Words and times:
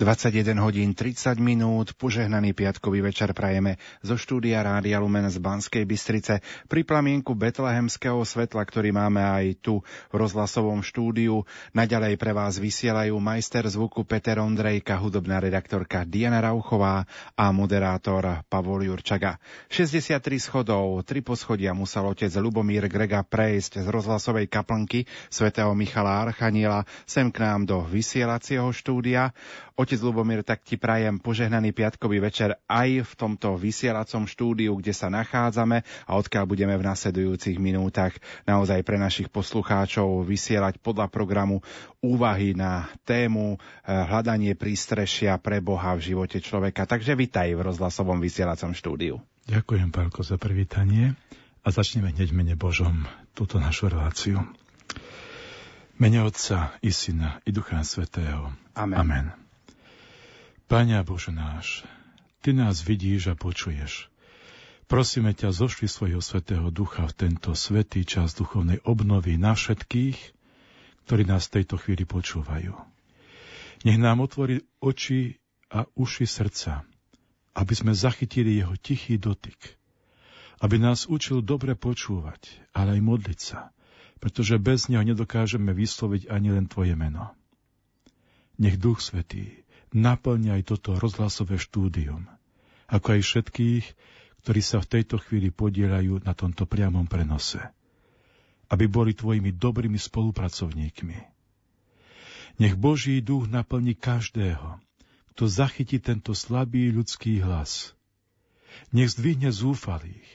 21 0.00 0.56
hodín 0.64 0.96
30 0.96 1.36
minút, 1.36 1.92
požehnaný 1.92 2.56
piatkový 2.56 3.04
večer 3.04 3.36
prajeme 3.36 3.76
zo 4.00 4.16
štúdia 4.16 4.64
Rádia 4.64 4.96
Lumen 4.96 5.28
z 5.28 5.36
Banskej 5.36 5.84
Bystrice 5.84 6.40
pri 6.72 6.88
plamienku 6.88 7.36
betlehemského 7.36 8.16
svetla, 8.24 8.64
ktorý 8.64 8.96
máme 8.96 9.20
aj 9.20 9.60
tu 9.60 9.84
v 10.08 10.14
rozhlasovom 10.16 10.80
štúdiu. 10.80 11.44
Naďalej 11.76 12.16
pre 12.16 12.32
vás 12.32 12.56
vysielajú 12.56 13.12
majster 13.20 13.68
zvuku 13.68 14.08
Peter 14.08 14.40
Ondrejka, 14.40 14.96
hudobná 14.96 15.36
redaktorka 15.36 16.08
Diana 16.08 16.40
Rauchová 16.40 17.04
a 17.36 17.52
moderátor 17.52 18.40
Pavol 18.48 18.88
Jurčaga. 18.88 19.36
63 19.68 20.16
schodov, 20.40 21.04
tri 21.04 21.20
poschodia 21.20 21.76
musel 21.76 22.08
otec 22.08 22.32
Lubomír 22.40 22.88
Grega 22.88 23.20
prejsť 23.20 23.84
z 23.84 23.86
rozhlasovej 23.92 24.48
kaplnky 24.48 25.04
svätého 25.28 25.76
Michala 25.76 26.24
Archaniela 26.24 26.88
sem 27.04 27.28
k 27.28 27.44
nám 27.44 27.68
do 27.68 27.84
vysielacieho 27.84 28.72
štúdia. 28.72 29.36
Otec 29.90 30.06
Lubomír, 30.06 30.46
tak 30.46 30.62
ti 30.62 30.78
prajem 30.78 31.18
požehnaný 31.18 31.74
piatkový 31.74 32.22
večer 32.22 32.62
aj 32.70 33.10
v 33.10 33.12
tomto 33.18 33.58
vysielacom 33.58 34.22
štúdiu, 34.22 34.78
kde 34.78 34.94
sa 34.94 35.10
nachádzame 35.10 35.82
a 36.06 36.14
odkiaľ 36.14 36.46
budeme 36.46 36.78
v 36.78 36.86
nasledujúcich 36.86 37.58
minútach 37.58 38.14
naozaj 38.46 38.86
pre 38.86 39.02
našich 39.02 39.26
poslucháčov 39.34 40.22
vysielať 40.22 40.78
podľa 40.78 41.10
programu 41.10 41.66
úvahy 42.06 42.54
na 42.54 42.86
tému 43.02 43.58
eh, 43.58 43.90
hľadanie 43.90 44.54
prístrešia 44.54 45.34
pre 45.42 45.58
Boha 45.58 45.98
v 45.98 46.14
živote 46.14 46.38
človeka. 46.38 46.86
Takže 46.86 47.18
vitaj 47.18 47.50
v 47.50 47.66
rozhlasovom 47.66 48.22
vysielacom 48.22 48.70
štúdiu. 48.70 49.18
Ďakujem, 49.50 49.90
Pálko, 49.90 50.22
za 50.22 50.38
privítanie 50.38 51.18
a 51.66 51.74
začneme 51.74 52.14
hneď 52.14 52.30
mene 52.30 52.54
Božom 52.54 53.10
túto 53.34 53.58
našu 53.58 53.90
reláciu. 53.90 54.38
Mene 55.98 56.22
Otca 56.22 56.78
i 56.78 56.94
Syna 56.94 57.42
i 57.42 57.50
Ducha 57.50 57.82
Svetého. 57.82 58.54
Amen. 58.78 58.94
Amen. 58.94 59.39
Pane 60.70 61.02
Bože 61.02 61.34
náš, 61.34 61.82
Ty 62.46 62.54
nás 62.54 62.86
vidíš 62.86 63.26
a 63.26 63.34
počuješ. 63.34 64.06
Prosíme 64.86 65.34
ťa, 65.34 65.50
zošli 65.50 65.90
svojho 65.90 66.22
svetého 66.22 66.70
ducha 66.70 67.10
v 67.10 67.26
tento 67.26 67.58
svetý 67.58 68.06
čas 68.06 68.38
duchovnej 68.38 68.78
obnovy 68.86 69.34
na 69.34 69.58
všetkých, 69.58 70.14
ktorí 71.10 71.26
nás 71.26 71.50
v 71.50 71.54
tejto 71.58 71.74
chvíli 71.74 72.06
počúvajú. 72.06 72.70
Nech 73.82 73.98
nám 73.98 74.22
otvorí 74.22 74.62
oči 74.78 75.42
a 75.74 75.90
uši 75.98 76.30
srdca, 76.30 76.86
aby 77.58 77.74
sme 77.74 77.90
zachytili 77.90 78.62
jeho 78.62 78.78
tichý 78.78 79.18
dotyk, 79.18 79.58
aby 80.62 80.78
nás 80.78 81.10
učil 81.10 81.42
dobre 81.42 81.74
počúvať, 81.74 82.46
ale 82.70 82.94
aj 82.94 83.00
modliť 83.02 83.38
sa, 83.42 83.74
pretože 84.22 84.54
bez 84.62 84.86
neho 84.86 85.02
nedokážeme 85.02 85.74
vysloviť 85.74 86.30
ani 86.30 86.54
len 86.54 86.70
Tvoje 86.70 86.94
meno. 86.94 87.34
Nech 88.54 88.78
Duch 88.78 89.02
Svetý 89.02 89.66
naplňa 89.94 90.60
aj 90.60 90.62
toto 90.74 90.94
rozhlasové 90.98 91.58
štúdium, 91.58 92.26
ako 92.86 93.18
aj 93.18 93.20
všetkých, 93.26 93.84
ktorí 94.40 94.60
sa 94.62 94.80
v 94.80 94.90
tejto 94.98 95.20
chvíli 95.20 95.52
podielajú 95.52 96.24
na 96.24 96.32
tomto 96.32 96.64
priamom 96.64 97.04
prenose, 97.04 97.60
aby 98.70 98.86
boli 98.86 99.12
tvojimi 99.12 99.52
dobrými 99.54 99.98
spolupracovníkmi. 99.98 101.18
Nech 102.60 102.74
Boží 102.76 103.20
duch 103.24 103.48
naplní 103.48 103.96
každého, 103.96 104.78
kto 105.34 105.42
zachytí 105.48 105.98
tento 106.02 106.36
slabý 106.36 106.92
ľudský 106.92 107.40
hlas. 107.40 107.96
Nech 108.94 109.10
zdvihne 109.10 109.50
zúfalých, 109.50 110.28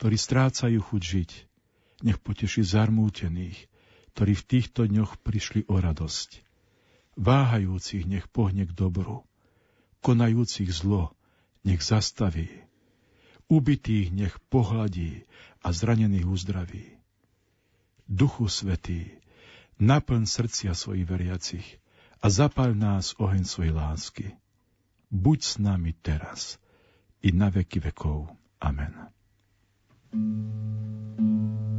ktorí 0.00 0.16
strácajú 0.18 0.78
chuť 0.82 1.02
žiť. 1.02 1.30
Nech 2.06 2.18
poteší 2.22 2.62
zarmútených, 2.62 3.58
ktorí 4.14 4.32
v 4.38 4.46
týchto 4.46 4.86
dňoch 4.86 5.18
prišli 5.22 5.66
o 5.66 5.78
radosť 5.82 6.47
váhajúcich 7.18 8.06
nech 8.06 8.30
pohne 8.30 8.62
k 8.62 8.72
dobru, 8.72 9.26
konajúcich 10.00 10.70
zlo 10.70 11.10
nech 11.66 11.82
zastaví, 11.82 12.46
ubitých 13.50 14.14
nech 14.14 14.38
pohladí 14.46 15.26
a 15.66 15.74
zranených 15.74 16.26
uzdraví. 16.30 16.86
Duchu 18.08 18.48
Svetý, 18.48 19.10
naplň 19.82 20.24
srdcia 20.24 20.72
svojich 20.72 21.04
veriacich 21.04 21.66
a 22.22 22.30
zapal 22.30 22.72
nás 22.72 23.12
oheň 23.18 23.44
svojej 23.44 23.74
lásky. 23.74 24.26
Buď 25.10 25.38
s 25.42 25.54
nami 25.58 25.92
teraz 25.98 26.56
i 27.20 27.34
na 27.34 27.50
veky 27.50 27.82
vekov. 27.82 28.30
Amen. 28.62 29.10
thank 30.08 31.60
you 31.60 31.77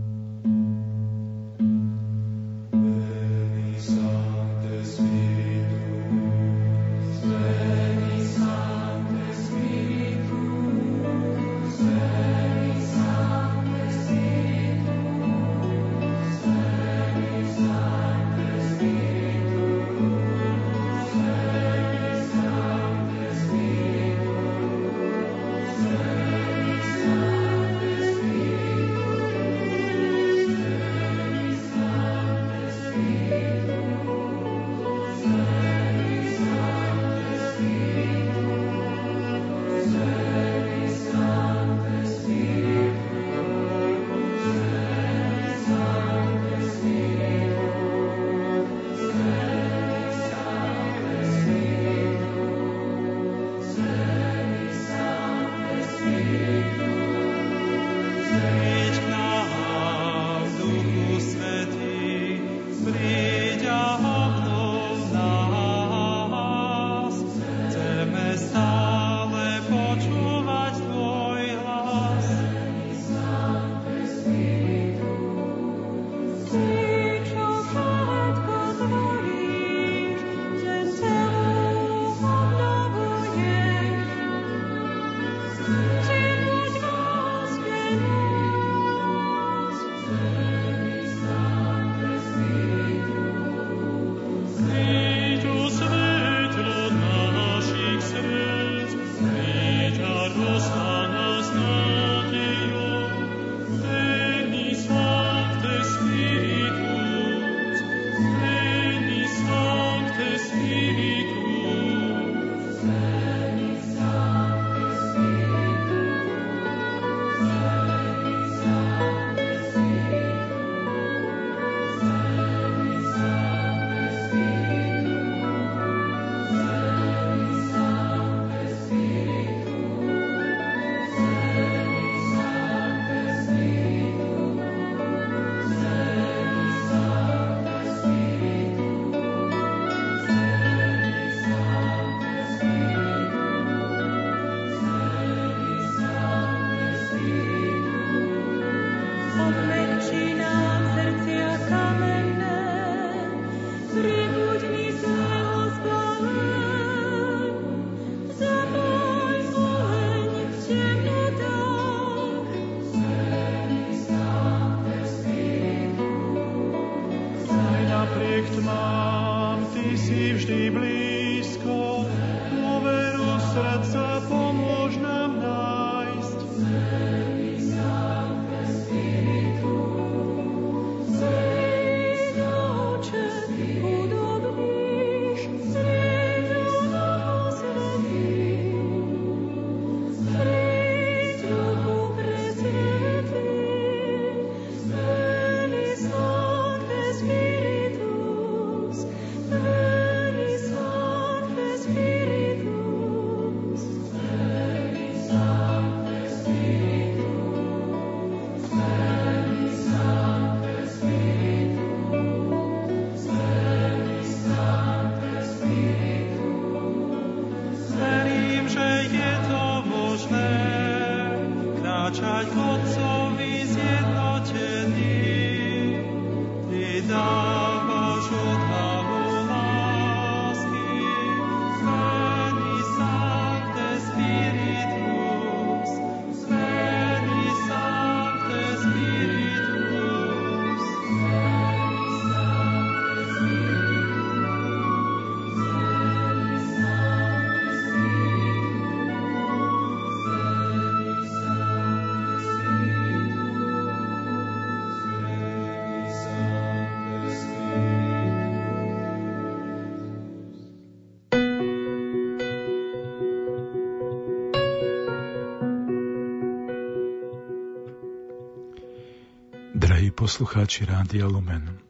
poslucháči 270.30 270.86
Rádia 270.86 271.26
Lumen. 271.26 271.82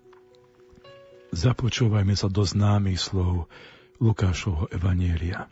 Započúvajme 1.36 2.16
sa 2.16 2.32
do 2.32 2.48
známych 2.48 3.12
slov 3.12 3.52
Lukášovho 4.00 4.72
Evanielia. 4.72 5.52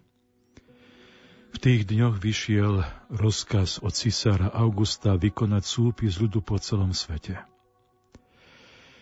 V 1.51 1.57
tých 1.59 1.83
dňoch 1.83 2.15
vyšiel 2.15 2.87
rozkaz 3.11 3.83
od 3.83 3.91
cisára 3.91 4.47
Augusta 4.55 5.19
vykonať 5.19 5.67
súpis 5.67 6.15
ľudu 6.15 6.39
po 6.39 6.55
celom 6.63 6.95
svete. 6.95 7.35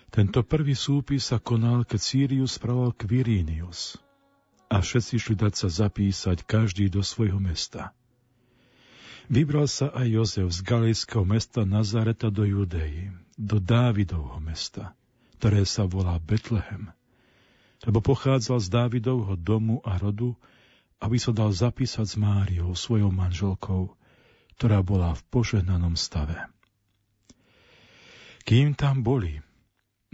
Tento 0.09 0.41
prvý 0.41 0.73
súpis 0.73 1.29
sa 1.29 1.37
konal, 1.37 1.85
keď 1.85 2.01
Sirius 2.01 2.57
spravil 2.57 2.89
Quirinius 2.89 4.01
a 4.65 4.81
všetci 4.81 5.21
šli 5.21 5.35
dať 5.37 5.53
sa 5.61 5.69
zapísať 5.69 6.41
každý 6.41 6.89
do 6.89 7.05
svojho 7.05 7.37
mesta– 7.37 7.93
Vybral 9.25 9.65
sa 9.65 9.89
aj 9.89 10.05
Jozef 10.05 10.53
z 10.53 10.61
galejského 10.61 11.25
mesta 11.25 11.65
Nazareta 11.65 12.29
do 12.29 12.45
Judei, 12.45 13.09
do 13.35 13.59
Dávidovho 13.59 14.39
mesta, 14.39 14.95
ktoré 15.39 15.67
sa 15.67 15.83
volá 15.83 16.15
Betlehem, 16.19 16.91
lebo 17.83 17.99
pochádzal 17.99 18.63
z 18.63 18.67
Dávidovho 18.71 19.35
domu 19.35 19.83
a 19.83 19.99
rodu, 19.99 20.33
aby 21.03 21.19
sa 21.19 21.35
dal 21.35 21.51
zapísať 21.51 22.07
s 22.07 22.15
Máriou, 22.15 22.71
svojou 22.73 23.11
manželkou, 23.11 23.93
ktorá 24.55 24.79
bola 24.79 25.11
v 25.13 25.21
požehnanom 25.27 25.99
stave. 25.99 26.39
Kým 28.47 28.77
tam 28.77 29.03
boli, 29.03 29.43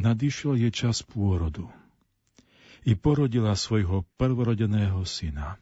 nadišiel 0.01 0.57
je 0.57 0.69
čas 0.73 1.05
pôrodu. 1.05 1.69
I 2.81 2.97
porodila 2.97 3.53
svojho 3.53 4.09
prvorodeného 4.17 5.05
syna. 5.05 5.61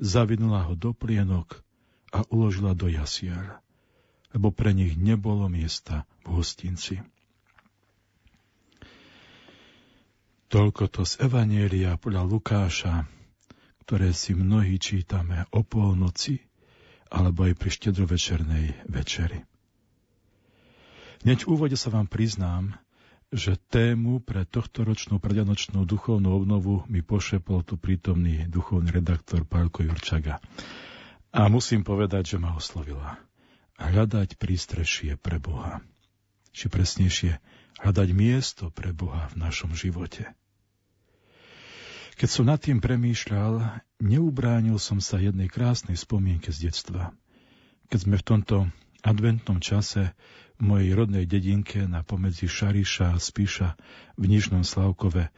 Zavinula 0.00 0.64
ho 0.64 0.72
do 0.72 0.96
plienok 0.96 1.60
a 2.08 2.24
uložila 2.32 2.72
do 2.72 2.88
jasier, 2.88 3.60
lebo 4.34 4.52
pre 4.52 4.76
nich 4.76 4.96
nebolo 4.98 5.48
miesta 5.48 6.04
v 6.24 6.40
hostinci. 6.40 7.00
Toľko 10.48 10.88
to 10.88 11.04
z 11.04 11.28
Evanielia 11.28 12.00
podľa 12.00 12.24
Lukáša, 12.24 13.04
ktoré 13.84 14.16
si 14.16 14.32
mnohí 14.32 14.80
čítame 14.80 15.44
o 15.52 15.60
polnoci 15.60 16.40
alebo 17.12 17.44
aj 17.44 17.56
pri 17.56 17.70
štedrovečernej 17.72 18.66
večeri. 18.88 19.44
Hneď 21.24 21.44
v 21.44 21.50
úvode 21.52 21.76
sa 21.76 21.92
vám 21.92 22.08
priznám, 22.08 22.76
že 23.28 23.60
tému 23.60 24.24
pre 24.24 24.48
tohto 24.48 24.88
ročnú 24.88 25.20
predanočnú 25.20 25.84
duchovnú 25.84 26.32
obnovu 26.32 26.88
mi 26.88 27.04
pošepol 27.04 27.60
tu 27.60 27.76
prítomný 27.76 28.48
duchovný 28.48 28.88
redaktor 28.88 29.44
Pálko 29.44 29.84
Jurčaga. 29.84 30.40
A 31.28 31.52
musím 31.52 31.84
povedať, 31.84 32.36
že 32.36 32.40
ma 32.40 32.56
oslovila. 32.56 33.27
Hľadať 33.78 34.42
prístrešie 34.42 35.14
pre 35.14 35.38
Boha. 35.38 35.78
Či 36.50 36.66
presnejšie, 36.66 37.38
hľadať 37.78 38.08
miesto 38.10 38.74
pre 38.74 38.90
Boha 38.90 39.30
v 39.30 39.38
našom 39.38 39.70
živote. 39.78 40.26
Keď 42.18 42.26
som 42.28 42.50
nad 42.50 42.58
tým 42.58 42.82
premýšľal, 42.82 43.78
neubránil 44.02 44.82
som 44.82 44.98
sa 44.98 45.22
jednej 45.22 45.46
krásnej 45.46 45.94
spomienke 45.94 46.50
z 46.50 46.66
detstva. 46.66 47.14
Keď 47.86 47.98
sme 48.02 48.16
v 48.18 48.26
tomto 48.26 48.56
adventnom 49.06 49.62
čase 49.62 50.10
v 50.58 50.62
mojej 50.66 50.98
rodnej 50.98 51.30
dedinke 51.30 51.86
na 51.86 52.02
pomedzi 52.02 52.50
Šariša 52.50 53.14
a 53.14 53.22
Spíša 53.22 53.78
v 54.18 54.24
Nižnom 54.26 54.66
Slavkove 54.66 55.30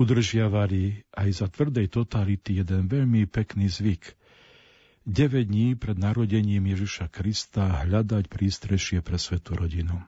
udržiavali 0.00 1.12
aj 1.12 1.28
za 1.36 1.46
tvrdej 1.52 1.92
totality 1.92 2.64
jeden 2.64 2.88
veľmi 2.88 3.28
pekný 3.28 3.68
zvyk– 3.68 4.08
9 5.04 5.52
dní 5.52 5.76
pred 5.76 6.00
narodením 6.00 6.64
Ježiša 6.64 7.12
Krista 7.12 7.84
hľadať 7.84 8.24
prístrešie 8.24 9.04
pre 9.04 9.20
svetú 9.20 9.52
rodinu. 9.52 10.00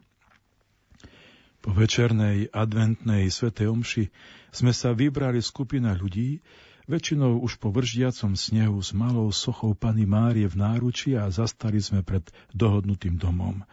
Po 1.60 1.68
večernej 1.76 2.48
adventnej 2.48 3.28
svetej 3.28 3.68
omši 3.76 4.08
sme 4.56 4.72
sa 4.72 4.96
vybrali 4.96 5.44
skupina 5.44 5.92
ľudí, 5.92 6.40
väčšinou 6.88 7.44
už 7.44 7.60
po 7.60 7.68
vržiacom 7.76 8.40
snehu 8.40 8.80
s 8.80 8.96
malou 8.96 9.28
sochou 9.36 9.76
Pany 9.76 10.08
Márie 10.08 10.48
v 10.48 10.56
náruči 10.56 11.12
a 11.12 11.28
zastali 11.28 11.76
sme 11.76 12.00
pred 12.00 12.24
dohodnutým 12.56 13.20
domom, 13.20 13.68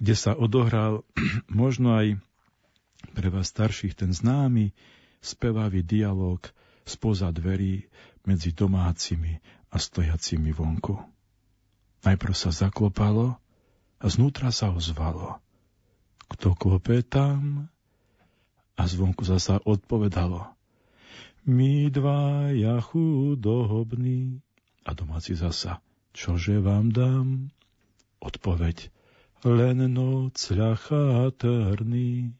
kde 0.00 0.16
sa 0.16 0.32
odohral 0.32 1.04
možno 1.52 2.00
aj 2.00 2.16
pre 3.12 3.28
vás 3.28 3.52
starších 3.52 3.92
ten 3.92 4.08
známy 4.08 4.72
spevavý 5.20 5.84
dialog 5.84 6.40
spoza 6.88 7.28
dverí 7.28 7.84
medzi 8.24 8.56
domácimi 8.56 9.36
a 9.70 9.76
stojacimi 9.76 10.54
vonku. 10.54 11.16
Najprv 12.06 12.34
sa 12.38 12.54
zaklopalo 12.54 13.34
a 13.98 14.06
znútra 14.06 14.54
sa 14.54 14.70
ozvalo. 14.70 15.42
Kto 16.26 16.54
klope 16.54 17.02
tam? 17.06 17.70
A 18.76 18.82
zvonku 18.84 19.24
zasa 19.24 19.62
odpovedalo. 19.62 20.52
My 21.46 21.88
ja 22.54 22.82
chudobní. 22.82 24.42
A 24.86 24.94
domáci 24.94 25.34
zasa. 25.34 25.82
Čože 26.14 26.62
vám 26.62 26.94
dám? 26.94 27.50
Odpoveď. 28.22 28.90
Len 29.46 29.78
noc 29.90 30.38
ľacha 30.50 31.30
trný. 31.34 32.34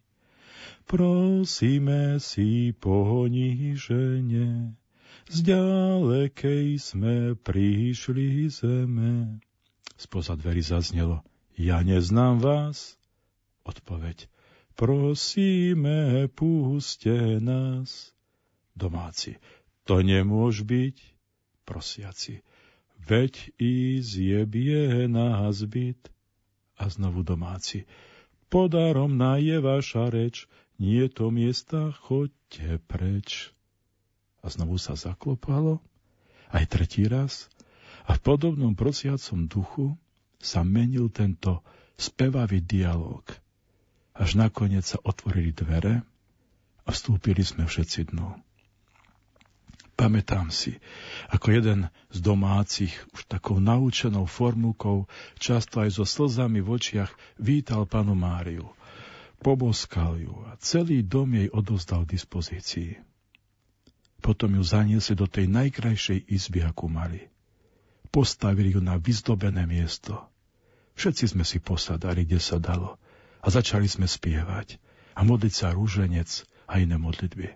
Prosíme 0.86 2.22
si 2.22 2.74
poníženie 2.74 4.74
z 5.26 5.38
ďalekej 5.42 6.78
sme 6.78 7.34
prišli 7.34 8.46
zeme. 8.46 9.42
Spoza 9.98 10.38
dverí 10.38 10.62
zaznelo, 10.62 11.26
ja 11.58 11.82
neznám 11.82 12.38
vás. 12.38 12.94
Odpoveď, 13.66 14.30
prosíme, 14.78 16.30
puste 16.30 17.42
nás. 17.42 18.14
Domáci, 18.78 19.42
to 19.82 19.98
nemôž 20.04 20.62
byť. 20.62 20.96
Prosiaci, 21.66 22.46
veď 23.02 23.50
i 23.58 23.98
zjebie 23.98 25.10
nás 25.10 25.66
byt. 25.66 26.06
A 26.78 26.86
znovu 26.86 27.26
domáci, 27.26 27.88
podarom 28.46 29.18
na 29.18 29.42
je 29.42 29.58
vaša 29.58 30.12
reč, 30.12 30.46
nie 30.78 31.08
to 31.10 31.34
miesta, 31.34 31.90
choďte 31.90 32.78
preč 32.86 33.55
a 34.46 34.48
znovu 34.48 34.78
sa 34.78 34.94
zaklopalo, 34.94 35.82
aj 36.54 36.64
tretí 36.70 37.10
raz, 37.10 37.50
a 38.06 38.14
v 38.14 38.22
podobnom 38.22 38.78
prosiacom 38.78 39.50
duchu 39.50 39.98
sa 40.38 40.62
menil 40.62 41.10
tento 41.10 41.66
spevavý 41.98 42.62
dialog, 42.62 43.26
až 44.14 44.38
nakoniec 44.38 44.86
sa 44.86 45.02
otvorili 45.02 45.50
dvere 45.50 46.06
a 46.86 46.88
vstúpili 46.94 47.42
sme 47.42 47.66
všetci 47.66 48.14
dnu. 48.14 48.38
Pamätám 49.96 50.52
si, 50.52 50.76
ako 51.32 51.56
jeden 51.56 51.88
z 52.12 52.18
domácich 52.20 52.92
už 53.16 53.32
takou 53.32 53.56
naučenou 53.56 54.28
formulkou, 54.28 55.08
často 55.40 55.80
aj 55.80 55.96
so 55.96 56.04
slzami 56.04 56.60
v 56.60 56.68
očiach, 56.76 57.10
vítal 57.40 57.88
panu 57.88 58.12
Máriu. 58.12 58.68
Poboskal 59.40 60.20
ju 60.20 60.36
a 60.46 60.60
celý 60.60 61.00
dom 61.00 61.32
jej 61.32 61.48
odozdal 61.48 62.04
dispozícii. 62.04 63.00
Potom 64.26 64.58
ju 64.58 64.62
zaniesli 64.66 65.14
do 65.14 65.30
tej 65.30 65.46
najkrajšej 65.46 66.26
izby, 66.26 66.66
akú 66.66 66.90
mali. 66.90 67.30
Postavili 68.10 68.74
ju 68.74 68.82
na 68.82 68.98
vyzdobené 68.98 69.70
miesto. 69.70 70.18
Všetci 70.98 71.38
sme 71.38 71.46
si 71.46 71.62
posadali, 71.62 72.26
kde 72.26 72.42
sa 72.42 72.58
dalo. 72.58 72.98
A 73.38 73.54
začali 73.54 73.86
sme 73.86 74.10
spievať 74.10 74.82
a 75.14 75.22
modliť 75.22 75.52
sa 75.54 75.70
rúženec 75.70 76.42
a 76.66 76.82
iné 76.82 76.98
modlitby. 76.98 77.54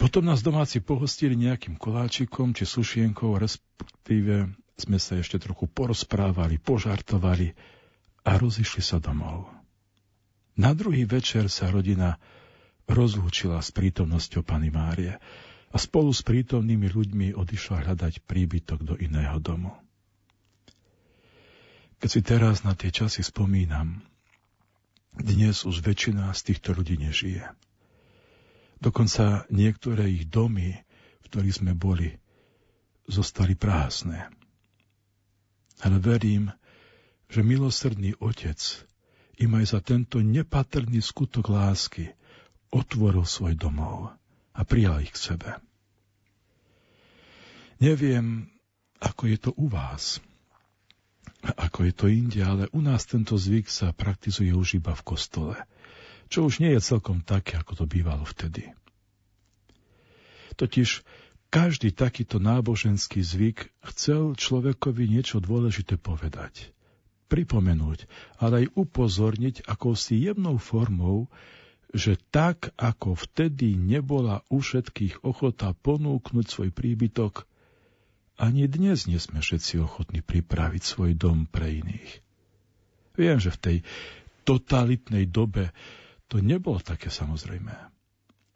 Potom 0.00 0.24
nás 0.24 0.40
domáci 0.40 0.80
pohostili 0.80 1.36
nejakým 1.36 1.76
koláčikom 1.76 2.56
či 2.56 2.64
sušienkou, 2.64 3.36
respektíve 3.36 4.56
sme 4.80 4.96
sa 4.96 5.20
ešte 5.20 5.36
trochu 5.36 5.68
porozprávali, 5.68 6.56
požartovali 6.56 7.52
a 8.24 8.40
rozišli 8.40 8.80
sa 8.80 8.96
domov. 8.96 9.52
Na 10.56 10.72
druhý 10.72 11.04
večer 11.04 11.52
sa 11.52 11.68
rodina 11.68 12.16
rozlúčila 12.90 13.62
s 13.62 13.70
prítomnosťou 13.70 14.42
Pany 14.42 14.70
Márie 14.72 15.18
a 15.72 15.76
spolu 15.80 16.12
s 16.12 16.20
prítomnými 16.20 16.88
ľuďmi 16.92 17.26
odišla 17.32 17.88
hľadať 17.88 18.24
príbytok 18.28 18.80
do 18.84 18.94
iného 18.98 19.38
domu. 19.40 19.72
Keď 22.02 22.10
si 22.10 22.20
teraz 22.20 22.66
na 22.66 22.74
tie 22.74 22.90
časy 22.90 23.22
spomínam, 23.22 24.02
dnes 25.14 25.62
už 25.62 25.84
väčšina 25.84 26.34
z 26.34 26.40
týchto 26.50 26.74
ľudí 26.74 26.98
nežije. 26.98 27.46
Dokonca 28.82 29.46
niektoré 29.52 30.10
ich 30.10 30.26
domy, 30.26 30.82
v 31.22 31.26
ktorých 31.30 31.62
sme 31.62 31.72
boli, 31.78 32.18
zostali 33.06 33.54
prázdne. 33.54 34.32
Ale 35.84 36.02
verím, 36.02 36.50
že 37.30 37.46
milosrdný 37.46 38.18
Otec 38.18 38.58
im 39.38 39.52
aj 39.56 39.78
za 39.78 39.80
tento 39.80 40.18
nepatrný 40.18 40.98
skutok 40.98 41.48
lásky 41.48 42.12
otvoril 42.72 43.28
svoj 43.28 43.54
domov 43.54 44.10
a 44.56 44.60
prijal 44.64 45.04
ich 45.04 45.12
k 45.12 45.22
sebe. 45.36 45.50
Neviem, 47.78 48.48
ako 49.02 49.22
je 49.28 49.38
to 49.38 49.50
u 49.58 49.68
vás, 49.68 50.22
ako 51.42 51.90
je 51.90 51.92
to 51.92 52.06
inde, 52.06 52.40
ale 52.40 52.70
u 52.72 52.80
nás 52.80 53.04
tento 53.04 53.34
zvyk 53.34 53.66
sa 53.66 53.90
praktizuje 53.90 54.54
už 54.54 54.78
iba 54.78 54.94
v 54.94 55.02
kostole, 55.02 55.56
čo 56.30 56.46
už 56.46 56.62
nie 56.62 56.72
je 56.72 56.80
celkom 56.80 57.20
také, 57.20 57.58
ako 57.58 57.82
to 57.82 57.84
bývalo 57.84 58.22
vtedy. 58.22 58.70
Totiž 60.54 61.02
každý 61.52 61.92
takýto 61.92 62.38
náboženský 62.38 63.20
zvyk 63.20 63.74
chcel 63.92 64.38
človekovi 64.38 65.10
niečo 65.10 65.42
dôležité 65.42 65.98
povedať, 65.98 66.70
pripomenúť, 67.28 68.06
ale 68.38 68.64
aj 68.64 68.72
upozorniť 68.78 69.66
akousi 69.68 70.22
jemnou 70.22 70.56
formou, 70.56 71.28
že 71.92 72.16
tak, 72.32 72.72
ako 72.80 73.14
vtedy 73.14 73.76
nebola 73.76 74.40
u 74.48 74.64
všetkých 74.64 75.28
ochota 75.28 75.76
ponúknuť 75.76 76.46
svoj 76.48 76.70
príbytok, 76.72 77.44
ani 78.40 78.64
dnes 78.64 79.04
nie 79.04 79.20
sme 79.20 79.44
všetci 79.44 79.84
ochotní 79.84 80.24
pripraviť 80.24 80.82
svoj 80.82 81.12
dom 81.12 81.44
pre 81.44 81.84
iných. 81.84 82.24
Viem, 83.12 83.36
že 83.36 83.52
v 83.52 83.60
tej 83.60 83.76
totalitnej 84.48 85.28
dobe 85.28 85.70
to 86.32 86.40
nebolo 86.40 86.80
také 86.80 87.12
samozrejme. 87.12 87.76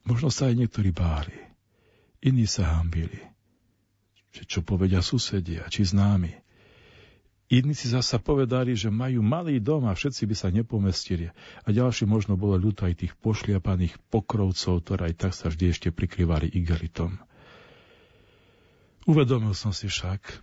Možno 0.08 0.32
sa 0.32 0.48
aj 0.48 0.56
niektorí 0.56 0.96
báli, 0.96 1.36
iní 2.24 2.48
sa 2.48 2.80
hambili. 2.80 3.20
Že 4.32 4.42
čo 4.48 4.60
povedia 4.64 5.04
susedia, 5.04 5.68
či 5.68 5.84
známi. 5.84 6.45
Iní 7.46 7.78
si 7.78 7.86
zasa 7.86 8.18
povedali, 8.18 8.74
že 8.74 8.90
majú 8.90 9.22
malý 9.22 9.62
dom 9.62 9.86
a 9.86 9.94
všetci 9.94 10.26
by 10.26 10.34
sa 10.34 10.48
nepomestili. 10.50 11.30
A 11.62 11.70
ďalší 11.70 12.02
možno 12.02 12.34
bolo 12.34 12.58
ľúto 12.58 12.90
aj 12.90 13.06
tých 13.06 13.14
pošliapaných 13.22 13.94
pokrovcov, 14.10 14.82
ktoré 14.82 15.14
aj 15.14 15.14
tak 15.14 15.32
sa 15.32 15.46
vždy 15.46 15.64
ešte 15.70 15.88
prikryvali 15.94 16.50
igelitom. 16.50 17.22
Uvedomil 19.06 19.54
som 19.54 19.70
si 19.70 19.86
však, 19.86 20.42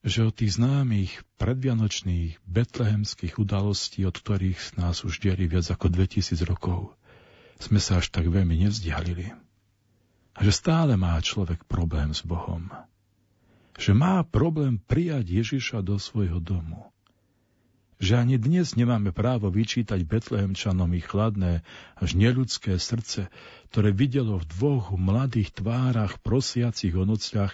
že 0.00 0.24
od 0.24 0.32
tých 0.32 0.56
známych 0.56 1.20
predvianočných 1.36 2.40
betlehemských 2.48 3.36
udalostí, 3.36 4.00
od 4.08 4.16
ktorých 4.16 4.80
nás 4.80 5.04
už 5.04 5.20
dieli 5.20 5.44
viac 5.44 5.68
ako 5.68 5.92
2000 5.92 6.40
rokov, 6.48 6.96
sme 7.60 7.76
sa 7.76 8.00
až 8.00 8.08
tak 8.08 8.24
veľmi 8.32 8.56
nevzdialili. 8.64 9.36
A 10.32 10.40
že 10.40 10.56
stále 10.56 10.96
má 10.96 11.20
človek 11.20 11.68
problém 11.68 12.16
s 12.16 12.24
Bohom. 12.24 12.72
Že 13.80 13.96
má 13.96 14.20
problém 14.22 14.76
prijať 14.76 15.24
Ježiša 15.40 15.80
do 15.80 15.96
svojho 15.96 16.36
domu 16.36 16.90
že 18.00 18.16
ani 18.16 18.40
dnes 18.40 18.80
nemáme 18.80 19.12
právo 19.12 19.52
vyčítať 19.52 20.08
Betlehemčanom 20.08 20.88
ich 20.96 21.04
chladné 21.04 21.60
až 22.00 22.16
neľudské 22.16 22.80
srdce, 22.80 23.28
ktoré 23.68 23.92
videlo 23.92 24.40
v 24.40 24.48
dvoch 24.48 24.96
mladých 24.96 25.52
tvárach 25.52 26.16
prosiacich 26.24 26.96
o 26.96 27.04
nocľach 27.04 27.52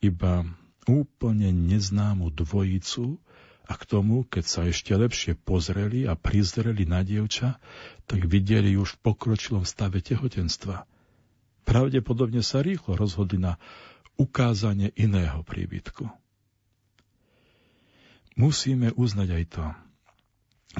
iba 0.00 0.48
úplne 0.88 1.52
neznámu 1.52 2.32
dvojicu 2.32 3.20
a 3.68 3.72
k 3.76 3.82
tomu, 3.84 4.24
keď 4.24 4.44
sa 4.48 4.60
ešte 4.64 4.96
lepšie 4.96 5.36
pozreli 5.36 6.08
a 6.08 6.16
prizreli 6.16 6.88
na 6.88 7.04
dievča, 7.04 7.60
tak 8.08 8.26
videli 8.26 8.74
už 8.74 8.96
v 8.98 9.12
pokročilom 9.12 9.68
stave 9.68 10.00
tehotenstva. 10.00 10.88
Pravdepodobne 11.62 12.42
sa 12.42 12.64
rýchlo 12.64 12.98
rozhodli 12.98 13.38
na 13.38 13.60
ukázanie 14.16 14.92
iného 14.94 15.40
príbytku 15.42 16.22
musíme 18.36 18.92
uznať 18.96 19.28
aj 19.28 19.44
to, 19.48 19.66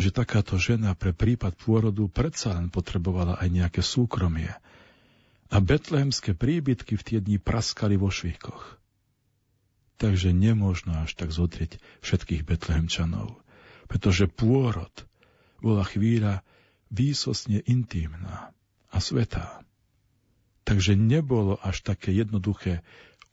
že 0.00 0.08
takáto 0.08 0.56
žena 0.56 0.96
pre 0.96 1.12
prípad 1.12 1.52
pôrodu 1.60 2.08
predsa 2.08 2.56
len 2.56 2.72
potrebovala 2.72 3.36
aj 3.36 3.48
nejaké 3.52 3.82
súkromie. 3.84 4.52
A 5.52 5.60
betlehemské 5.60 6.32
príbytky 6.32 6.96
v 6.96 7.04
tie 7.04 7.18
dni 7.20 7.36
praskali 7.36 8.00
vo 8.00 8.08
švíkoch. 8.08 8.80
Takže 10.00 10.32
nemôžno 10.32 11.04
až 11.04 11.12
tak 11.12 11.28
zotrieť 11.28 11.76
všetkých 12.00 12.40
betlehemčanov, 12.48 13.36
pretože 13.84 14.32
pôrod 14.32 14.90
bola 15.60 15.84
chvíľa 15.84 16.40
výsosne 16.88 17.60
intímna 17.68 18.56
a 18.88 18.96
svetá. 18.96 19.60
Takže 20.64 20.96
nebolo 20.96 21.60
až 21.60 21.84
také 21.84 22.16
jednoduché 22.16 22.80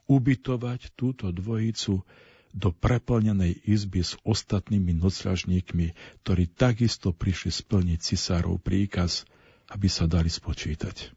ubytovať 0.10 0.98
túto 0.98 1.30
dvojicu 1.30 2.02
do 2.50 2.70
preplnenej 2.74 3.62
izby 3.70 4.02
s 4.02 4.18
ostatnými 4.26 4.98
nocľažníkmi, 4.98 5.88
ktorí 6.26 6.50
takisto 6.50 7.14
prišli 7.14 7.54
splniť 7.54 8.00
cisárov 8.02 8.58
príkaz, 8.58 9.30
aby 9.70 9.86
sa 9.86 10.10
dali 10.10 10.34
spočítať. 10.34 11.14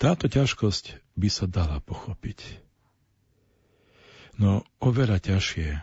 Táto 0.00 0.30
ťažkosť 0.30 0.96
by 1.18 1.28
sa 1.28 1.44
dala 1.44 1.82
pochopiť. 1.84 2.64
No 4.38 4.62
oveľa 4.78 5.18
ťažšie 5.18 5.82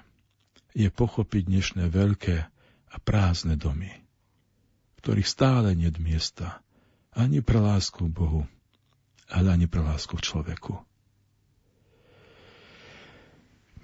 je 0.74 0.90
pochopiť 0.90 1.44
dnešné 1.46 1.84
veľké 1.92 2.38
a 2.92 2.96
prázdne 3.04 3.60
domy, 3.60 3.92
v 3.92 4.98
ktorých 5.04 5.28
stále 5.28 5.76
nie 5.76 5.92
miesta 6.00 6.64
ani 7.12 7.44
pre 7.44 7.60
lásku 7.60 8.08
k 8.08 8.16
Bohu, 8.16 8.48
ale 9.28 9.52
ani 9.52 9.68
pre 9.68 9.84
lásku 9.84 10.16
k 10.16 10.26
človeku. 10.26 10.95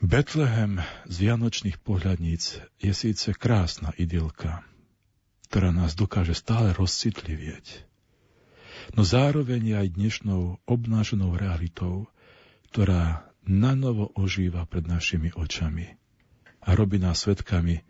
Betlehem 0.01 0.81
z 1.05 1.29
Vianočných 1.29 1.77
pohľadníc 1.77 2.57
je 2.81 2.89
síce 2.89 3.37
krásna 3.37 3.93
idylka, 4.01 4.65
ktorá 5.45 5.69
nás 5.69 5.93
dokáže 5.93 6.33
stále 6.33 6.73
rozcitlivieť, 6.73 7.85
no 8.97 9.05
zároveň 9.05 9.61
je 9.61 9.75
aj 9.77 9.87
dnešnou 9.93 10.57
obnáženou 10.65 11.37
realitou, 11.37 12.09
ktorá 12.73 13.29
nanovo 13.45 14.09
ožíva 14.17 14.65
pred 14.65 14.89
našimi 14.89 15.37
očami 15.37 15.93
a 16.65 16.73
robí 16.73 16.97
nás 16.97 17.21
svetkami 17.21 17.85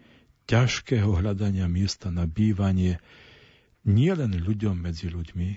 ťažkého 0.52 1.16
hľadania 1.16 1.72
miesta 1.72 2.12
na 2.12 2.28
bývanie 2.28 3.00
nielen 3.88 4.36
ľuďom 4.36 4.84
medzi 4.84 5.08
ľuďmi, 5.08 5.50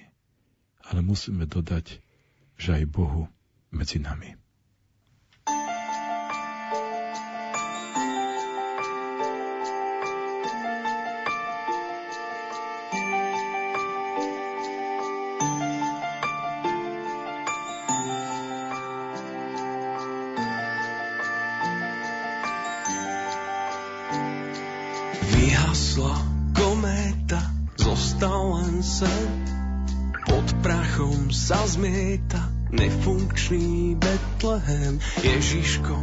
ale 0.87 1.03
musíme 1.03 1.51
dodať, 1.51 1.99
že 2.55 2.79
aj 2.79 2.85
Bohu 2.95 3.27
medzi 3.75 3.99
nami. 3.99 4.44
Zmieta 31.75 32.39
nefunkčný 32.71 33.99
Betlehem. 33.99 35.03
Ježiško 35.23 35.97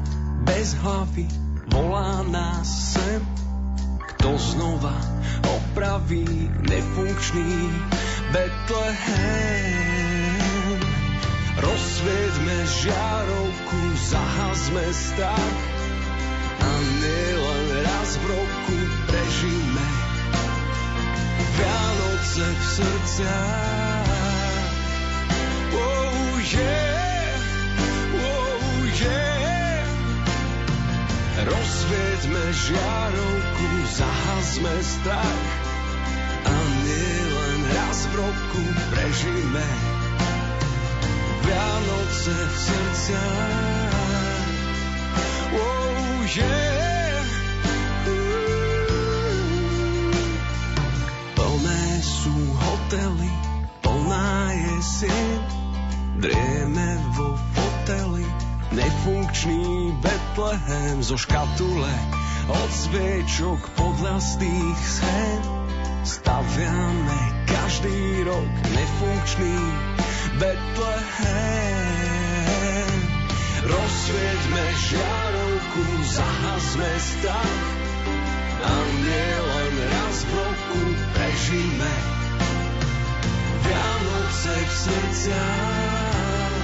bez 0.43 0.75
hlavy 0.83 1.27
volá 1.71 2.27
nás 2.27 2.93
sem. 2.93 3.23
Kto 4.13 4.37
znova 4.37 4.93
opraví 5.47 6.27
nefunkčný 6.67 7.71
Betlehem? 8.35 9.71
Rozsvietme 11.55 12.57
žiarovku, 12.67 13.79
zahazme 14.11 14.85
strach 14.91 15.70
Vianoce 22.31 22.55
v 22.55 22.63
srdciach. 22.63 24.11
Rozsvietme 31.41 32.43
žiarovku, 32.53 33.67
zahazme 33.97 34.75
strach 34.79 35.51
a 36.47 36.55
nielen 36.87 37.59
raz 37.75 38.07
v 38.07 38.13
roku 38.15 38.63
prežíme 38.95 39.67
Vianoce 41.43 42.31
v 42.31 42.55
srdciach. 42.55 43.99
Oh, 45.51 46.23
yeah. 46.31 46.70
Hotely, 52.91 53.31
plná 53.79 54.51
je 54.51 54.75
sieť, 54.83 55.47
drieme 56.19 56.99
vo 57.15 57.39
foteli, 57.55 58.27
nefunkčný 58.75 59.95
Betlehem 60.03 60.99
zo 60.99 61.15
škatule 61.15 61.95
od 62.51 62.67
sviečok 62.67 63.63
podľastých 63.79 64.75
schém. 64.83 65.39
Staviame 66.03 67.19
každý 67.47 68.27
rok 68.27 68.51
nefunkčný 68.75 69.55
Betlehem. 70.35 71.71
Rozsvieťme 73.71 74.63
žiarovku 74.91 75.79
ruku, 75.79 76.03
zahazme 76.11 76.91
strach 76.99 77.63
a 78.67 78.73
len 79.47 79.75
raz 79.79 80.27
v 80.27 80.31
roku 80.35 80.81
prežíme 81.15 81.93
Vianoce 84.31 84.63
v 84.63 84.71
srdciach. 84.71 86.55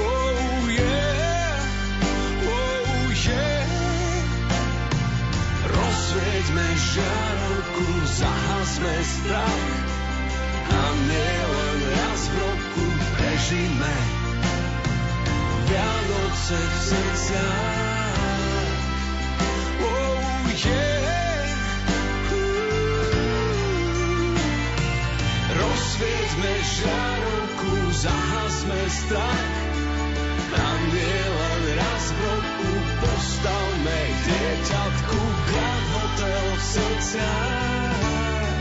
Oh 0.00 0.64
yeah, 0.72 1.60
oh 2.48 3.12
yeah. 3.12 3.68
Rozsvieťme 5.68 6.66
žiarovku, 6.72 7.86
zahasme 8.16 8.96
strach 9.04 9.68
a 10.72 10.82
len 11.52 11.80
raz 11.84 12.22
v 12.32 12.34
roku 12.40 12.86
prežíme 13.12 13.94
Vianoce 15.68 16.56
v 16.56 16.76
srdciach. 16.80 17.97
Rozsvieťme 26.38 26.62
žiarovku, 26.62 27.70
zahasme 27.98 28.80
strach 28.86 29.58
a 30.54 30.66
len 30.86 31.62
raz 31.74 32.04
v 32.14 32.18
roku 32.30 32.70
postavme 33.02 33.98
dieťatku 34.22 35.18
Grand 35.18 35.86
Hotel 35.98 36.44
v 36.54 36.62
srdciach. 36.62 38.54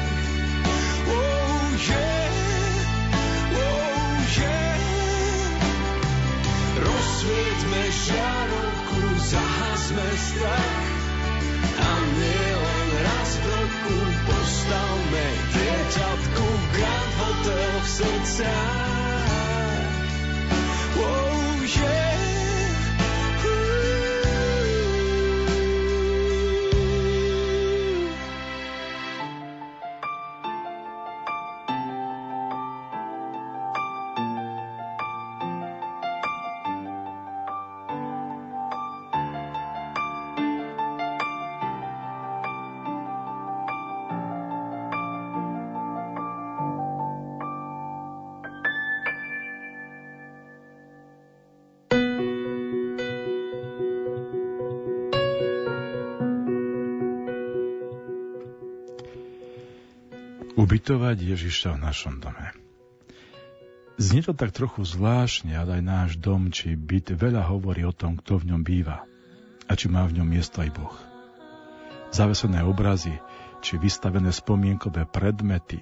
Oh 1.05 1.69
yeah, 1.85 2.33
oh 3.61 4.25
yeah. 4.25 4.81
Rozsvieťme 6.81 7.83
žiarovku, 7.93 9.01
zahasme 9.21 10.07
strach 10.17 10.81
a 11.77 11.91
len 12.57 12.89
raz 13.05 13.31
v 13.37 13.45
roku 13.53 13.97
postavme 14.25 15.46
dieťatku 15.87 16.47
Grand 16.75 17.11
Hotel 17.15 17.71
v 17.79 17.87
srdciach. 17.87 18.96
Ubytovať 60.67 61.23
Ježiša 61.23 61.79
v 61.79 61.83
našom 61.87 62.19
dome. 62.19 62.51
Znie 63.95 64.19
to 64.19 64.35
tak 64.35 64.51
trochu 64.51 64.83
zvláštne, 64.83 65.55
ale 65.55 65.79
aj 65.79 65.83
náš 65.87 66.11
dom 66.19 66.51
či 66.51 66.75
byt 66.75 67.15
veľa 67.15 67.47
hovorí 67.47 67.87
o 67.87 67.95
tom, 67.95 68.19
kto 68.19 68.43
v 68.43 68.51
ňom 68.51 68.67
býva 68.67 69.07
a 69.63 69.71
či 69.79 69.87
má 69.87 70.03
v 70.03 70.19
ňom 70.19 70.27
miesto 70.27 70.59
aj 70.59 70.75
Boh. 70.75 70.91
Zavesené 72.11 72.67
obrazy, 72.67 73.15
či 73.63 73.79
vystavené 73.79 74.27
spomienkové 74.35 75.07
predmety, 75.07 75.79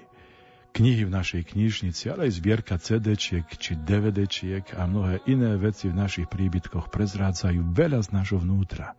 knihy 0.70 1.02
v 1.02 1.14
našej 1.18 1.42
knižnici, 1.50 2.06
ale 2.14 2.30
aj 2.30 2.38
zbierka 2.38 2.78
CD-čiek 2.78 3.42
či 3.58 3.74
DVD-čiek 3.74 4.70
a 4.78 4.86
mnohé 4.86 5.18
iné 5.26 5.58
veci 5.58 5.90
v 5.90 5.98
našich 5.98 6.30
príbytkoch 6.30 6.94
prezrádzajú 6.94 7.74
veľa 7.74 8.06
z 8.06 8.08
nášho 8.14 8.38
vnútra 8.38 8.94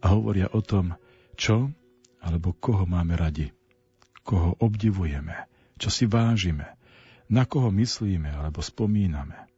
a 0.00 0.16
hovoria 0.16 0.48
o 0.48 0.64
tom, 0.64 0.96
čo 1.36 1.68
alebo 2.24 2.56
koho 2.56 2.88
máme 2.88 3.20
radi 3.20 3.52
koho 4.22 4.56
obdivujeme, 4.60 5.48
čo 5.80 5.88
si 5.88 6.04
vážime, 6.04 6.76
na 7.30 7.46
koho 7.46 7.70
myslíme 7.70 8.28
alebo 8.30 8.60
spomíname. 8.60 9.50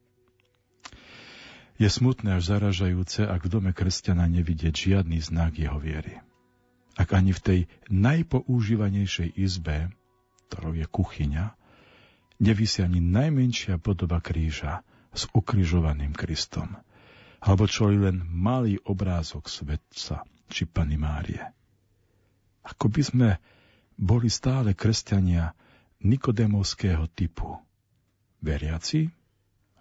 Je 1.80 1.88
smutné 1.88 2.38
až 2.38 2.52
zaražajúce, 2.56 3.26
ak 3.26 3.48
v 3.48 3.52
dome 3.58 3.70
kresťana 3.74 4.28
nevidieť 4.30 4.74
žiadny 4.76 5.18
znak 5.18 5.58
jeho 5.58 5.80
viery. 5.82 6.20
Ak 6.94 7.16
ani 7.16 7.32
v 7.32 7.40
tej 7.40 7.60
najpoužívanejšej 7.88 9.34
izbe, 9.40 9.90
ktorou 10.52 10.76
je 10.76 10.84
kuchyňa, 10.84 11.56
nevisí 12.38 12.84
ani 12.84 13.00
najmenšia 13.00 13.80
podoba 13.80 14.20
kríža 14.20 14.84
s 15.16 15.26
ukrižovaným 15.32 16.12
Kristom, 16.12 16.76
alebo 17.40 17.64
čo 17.66 17.88
len 17.88 18.20
malý 18.28 18.76
obrázok 18.84 19.48
svetca 19.48 20.22
či 20.52 20.68
Pany 20.68 21.00
Márie. 21.00 21.42
Ako 22.62 22.92
by 22.92 23.02
sme 23.02 23.28
boli 23.96 24.28
stále 24.28 24.72
kresťania 24.72 25.52
nikodemovského 26.02 27.06
typu. 27.08 27.58
Veriaci, 28.42 29.06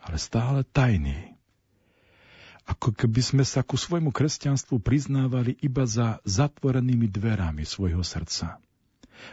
ale 0.05 0.17
stále 0.17 0.61
tajní. 0.63 1.33
Ako 2.69 2.93
keby 2.93 3.21
sme 3.25 3.43
sa 3.43 3.65
ku 3.65 3.73
svojmu 3.73 4.13
kresťanstvu 4.13 4.77
priznávali 4.79 5.57
iba 5.59 5.83
za 5.89 6.21
zatvorenými 6.23 7.09
dverami 7.09 7.65
svojho 7.65 8.05
srdca. 8.05 8.61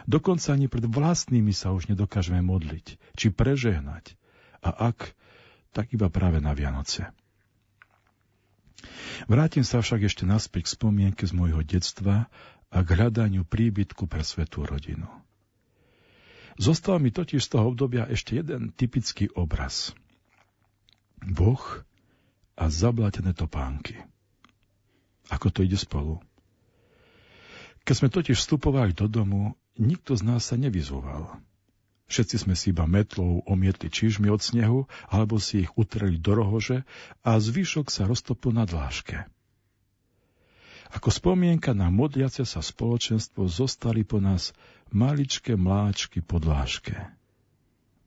Dokonca 0.09 0.53
ani 0.53 0.65
pred 0.65 0.85
vlastnými 0.85 1.53
sa 1.53 1.73
už 1.73 1.89
nedokážeme 1.89 2.41
modliť, 2.41 2.97
či 3.13 3.27
prežehnať. 3.29 4.17
A 4.65 4.91
ak, 4.91 5.13
tak 5.71 5.93
iba 5.93 6.09
práve 6.09 6.41
na 6.41 6.57
Vianoce. 6.57 7.09
Vrátim 9.27 9.61
sa 9.67 9.83
však 9.83 10.07
ešte 10.07 10.23
naspäť 10.23 10.65
k 10.69 10.73
spomienke 10.79 11.23
z 11.27 11.33
môjho 11.35 11.61
detstva 11.61 12.31
a 12.69 12.85
k 12.85 12.89
hľadaniu 12.93 13.45
príbytku 13.45 14.05
pre 14.05 14.21
svetú 14.21 14.65
rodinu. 14.65 15.09
Zostal 16.59 16.99
mi 16.99 17.09
totiž 17.09 17.39
z 17.39 17.49
toho 17.55 17.71
obdobia 17.71 18.05
ešte 18.05 18.35
jeden 18.35 18.75
typický 18.75 19.31
obraz. 19.31 19.95
Boh 21.23 21.83
a 22.59 22.65
zablatené 22.67 23.31
topánky. 23.31 23.95
Ako 25.31 25.53
to 25.55 25.63
ide 25.63 25.79
spolu? 25.79 26.19
Keď 27.87 27.95
sme 27.95 28.09
totiž 28.11 28.37
vstupovali 28.37 28.91
do 28.91 29.07
domu, 29.07 29.55
nikto 29.79 30.19
z 30.19 30.27
nás 30.27 30.51
sa 30.51 30.59
nevyzoval. 30.59 31.39
Všetci 32.09 32.35
sme 32.41 32.57
si 32.57 32.73
iba 32.73 32.89
metlou 32.89 33.45
omietli 33.45 33.87
čižmy 33.87 34.27
od 34.33 34.41
snehu, 34.41 34.89
alebo 35.07 35.37
si 35.37 35.63
ich 35.63 35.71
utreli 35.77 36.17
do 36.17 36.33
rohože 36.33 36.83
a 37.21 37.37
zvyšok 37.37 37.87
sa 37.93 38.09
roztopil 38.09 38.51
na 38.51 38.65
dláške. 38.65 39.29
Ako 40.89 41.13
spomienka 41.13 41.77
na 41.77 41.93
modliace 41.93 42.43
sa 42.49 42.65
spoločenstvo 42.65 43.45
zostali 43.45 44.01
po 44.01 44.17
nás 44.17 44.57
maličké 44.89 45.53
mláčky 45.53 46.25
podláške. 46.25 46.97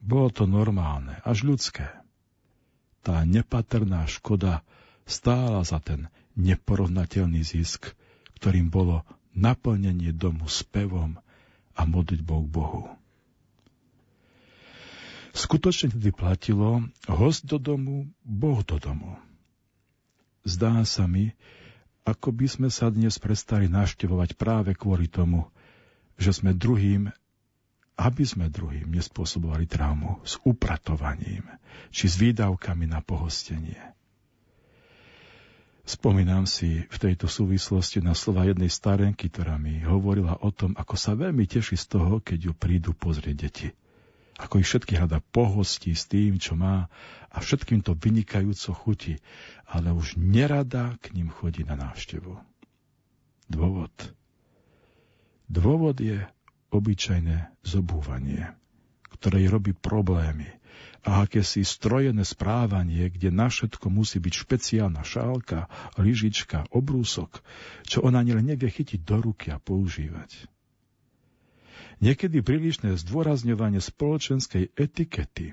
Bolo 0.03 0.35
to 0.35 0.51
normálne, 0.51 1.15
až 1.23 1.47
ľudské. 1.47 1.87
Tá 3.07 3.23
nepatrná 3.23 4.03
škoda 4.11 4.67
stála 5.07 5.63
za 5.63 5.79
ten 5.79 6.11
neporovnateľný 6.35 7.47
zisk, 7.47 7.95
ktorým 8.43 8.67
bolo 8.67 9.07
naplnenie 9.31 10.11
domu 10.11 10.51
spevom 10.51 11.23
a 11.79 11.83
modlitbou 11.87 12.47
k 12.47 12.51
Bohu. 12.51 12.85
Skutočne 15.33 15.89
tedy 15.95 16.13
platilo 16.13 16.85
host 17.09 17.49
do 17.49 17.57
domu, 17.57 18.11
Boh 18.21 18.61
do 18.61 18.77
domu. 18.77 19.17
Zdá 20.45 20.85
sa 20.85 21.09
mi, 21.09 21.33
ako 22.03 22.35
by 22.35 22.47
sme 22.51 22.69
sa 22.69 22.91
dnes 22.91 23.19
prestali 23.23 23.71
naštevovať 23.71 24.35
práve 24.35 24.75
kvôli 24.75 25.07
tomu, 25.07 25.47
že 26.19 26.35
sme 26.35 26.51
druhým, 26.51 27.11
aby 27.99 28.25
sme 28.27 28.51
druhým 28.51 28.91
nespôsobovali 28.91 29.71
traumu 29.71 30.19
s 30.27 30.39
upratovaním 30.43 31.47
či 31.95 32.11
s 32.11 32.19
výdavkami 32.19 32.91
na 32.91 33.01
pohostenie. 33.01 33.79
Spomínam 35.83 36.47
si 36.47 36.87
v 36.87 36.97
tejto 36.99 37.27
súvislosti 37.27 37.99
na 37.99 38.15
slova 38.15 38.47
jednej 38.47 38.71
starenky, 38.71 39.27
ktorá 39.27 39.59
mi 39.59 39.83
hovorila 39.83 40.39
o 40.39 40.55
tom, 40.55 40.79
ako 40.79 40.95
sa 40.95 41.19
veľmi 41.19 41.43
teší 41.43 41.75
z 41.75 41.87
toho, 41.91 42.23
keď 42.23 42.51
ju 42.51 42.53
prídu 42.55 42.91
pozrieť 42.95 43.37
deti 43.37 43.69
ako 44.43 44.59
ich 44.59 44.69
všetky 44.69 44.99
hľada 44.99 45.23
pohostí 45.31 45.95
s 45.95 46.11
tým, 46.11 46.43
čo 46.43 46.59
má 46.59 46.91
a 47.31 47.37
všetkým 47.39 47.81
to 47.87 47.95
vynikajúco 47.95 48.75
chutí, 48.75 49.23
ale 49.71 49.95
už 49.95 50.19
nerada 50.19 50.99
k 51.01 51.15
ním 51.15 51.31
chodí 51.31 51.63
na 51.63 51.79
návštevu. 51.79 52.37
Dôvod. 53.49 53.95
Dôvod 55.47 55.97
je 56.03 56.25
obyčajné 56.73 57.53
zobúvanie, 57.63 58.53
ktoré 59.17 59.45
robí 59.47 59.77
problémy 59.77 60.49
a 61.03 61.27
akési 61.27 61.67
strojené 61.67 62.23
správanie, 62.23 63.11
kde 63.11 63.35
na 63.35 63.51
všetko 63.51 63.91
musí 63.91 64.23
byť 64.23 64.35
špeciálna 64.35 65.03
šálka, 65.03 65.67
lyžička, 65.99 66.71
obrúsok, 66.71 67.43
čo 67.85 68.07
ona 68.07 68.23
len 68.23 68.47
nevie 68.47 68.71
chytiť 68.71 69.03
do 69.03 69.19
ruky 69.19 69.51
a 69.51 69.59
používať. 69.59 70.52
Niekedy 72.01 72.41
prílišné 72.41 72.97
zdôrazňovanie 72.97 73.83
spoločenskej 73.83 74.73
etikety, 74.79 75.53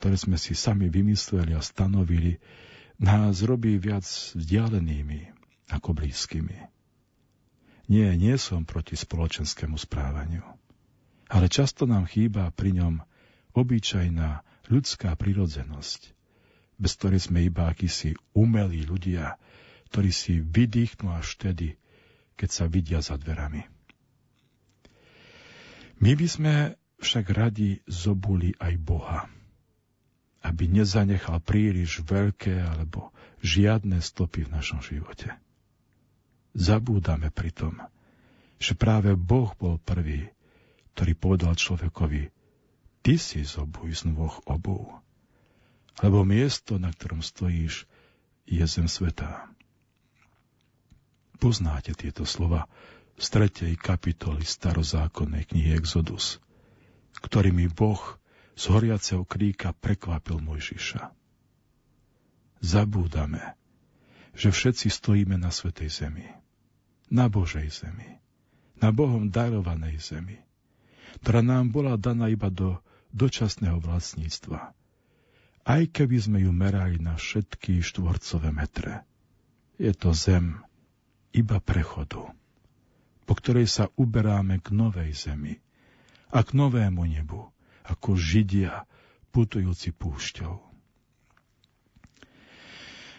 ktoré 0.00 0.16
sme 0.18 0.40
si 0.40 0.58
sami 0.58 0.90
vymysleli 0.90 1.54
a 1.54 1.62
stanovili, 1.62 2.40
nás 2.98 3.46
robí 3.46 3.78
viac 3.78 4.02
vzdialenými 4.34 5.30
ako 5.70 5.94
blízkymi. 5.94 6.58
Nie, 7.88 8.12
nie 8.18 8.36
som 8.36 8.66
proti 8.66 8.98
spoločenskému 8.98 9.78
správaniu, 9.78 10.44
ale 11.30 11.46
často 11.48 11.88
nám 11.88 12.04
chýba 12.10 12.50
pri 12.52 12.74
ňom 12.74 12.94
obyčajná 13.56 14.44
ľudská 14.68 15.16
prirodzenosť, 15.16 16.12
bez 16.76 16.92
ktorej 17.00 17.30
sme 17.32 17.48
iba 17.48 17.70
akýsi 17.70 18.12
umelí 18.36 18.84
ľudia, 18.84 19.40
ktorí 19.88 20.10
si 20.12 20.38
vydýchnú 20.44 21.08
až 21.16 21.38
vtedy, 21.40 21.80
keď 22.36 22.48
sa 22.52 22.64
vidia 22.68 23.00
za 23.00 23.16
dverami. 23.16 23.77
My 25.98 26.14
by 26.14 26.26
sme 26.30 26.54
však 27.02 27.26
radi 27.34 27.82
zobuli 27.90 28.54
aj 28.58 28.74
Boha, 28.78 29.26
aby 30.46 30.70
nezanechal 30.70 31.42
príliš 31.42 32.06
veľké 32.06 32.58
alebo 32.62 33.10
žiadne 33.42 33.98
stopy 33.98 34.46
v 34.46 34.52
našom 34.54 34.82
živote. 34.82 35.34
Zabúdame 36.54 37.30
pritom, 37.30 37.82
že 38.58 38.74
práve 38.74 39.14
Boh 39.14 39.54
bol 39.54 39.78
prvý, 39.78 40.30
ktorý 40.94 41.12
povedal 41.14 41.54
človekovi, 41.54 42.34
Ty 42.98 43.14
si 43.14 43.46
zobuj 43.46 43.94
z 43.94 44.10
nôh 44.10 44.34
obou, 44.50 44.98
lebo 46.02 46.26
miesto, 46.26 46.82
na 46.82 46.90
ktorom 46.90 47.22
stojíš, 47.22 47.86
je 48.46 48.64
zem 48.66 48.90
svetá. 48.90 49.46
Poznáte 51.38 51.94
tieto 51.94 52.26
slova 52.26 52.66
z 53.18 53.26
tretej 53.26 53.74
kapitoly 53.74 54.46
starozákonnej 54.46 55.50
knihy 55.50 55.74
Exodus, 55.74 56.38
ktorými 57.18 57.66
Boh 57.66 58.00
z 58.54 58.64
horiaceho 58.70 59.26
kríka 59.26 59.74
prekvapil 59.74 60.38
Mojžiša. 60.38 61.10
Zabúdame, 62.58 63.58
že 64.38 64.54
všetci 64.54 64.86
stojíme 64.90 65.34
na 65.34 65.50
svetej 65.50 65.90
zemi, 65.90 66.26
na 67.10 67.26
Božej 67.26 67.70
zemi, 67.70 68.22
na 68.78 68.94
Bohom 68.94 69.30
darovanej 69.30 69.98
zemi, 69.98 70.38
ktorá 71.22 71.42
nám 71.42 71.74
bola 71.74 71.98
daná 71.98 72.30
iba 72.30 72.50
do 72.50 72.78
dočasného 73.10 73.82
vlastníctva. 73.82 74.74
Aj 75.68 75.82
keby 75.84 76.16
sme 76.22 76.38
ju 76.46 76.54
merali 76.54 77.02
na 77.02 77.18
všetky 77.18 77.82
štvorcové 77.82 78.54
metre. 78.54 79.02
Je 79.76 79.90
to 79.94 80.14
zem 80.14 80.62
iba 81.34 81.60
prechodu, 81.60 82.30
po 83.28 83.36
ktorej 83.36 83.68
sa 83.68 83.92
uberáme 84.00 84.64
k 84.64 84.72
novej 84.72 85.12
zemi 85.12 85.60
a 86.32 86.40
k 86.40 86.56
novému 86.56 87.04
nebu, 87.04 87.52
ako 87.84 88.16
Židia 88.16 88.88
putujúci 89.28 89.92
púšťou. 89.92 90.56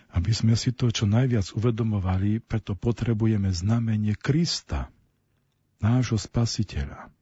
Aby 0.10 0.32
sme 0.34 0.58
si 0.58 0.74
to 0.74 0.90
čo 0.90 1.06
najviac 1.06 1.54
uvedomovali, 1.54 2.42
preto 2.42 2.74
potrebujeme 2.74 3.54
znamenie 3.54 4.18
Krista, 4.18 4.90
nášho 5.78 6.18
spasiteľa 6.18 7.14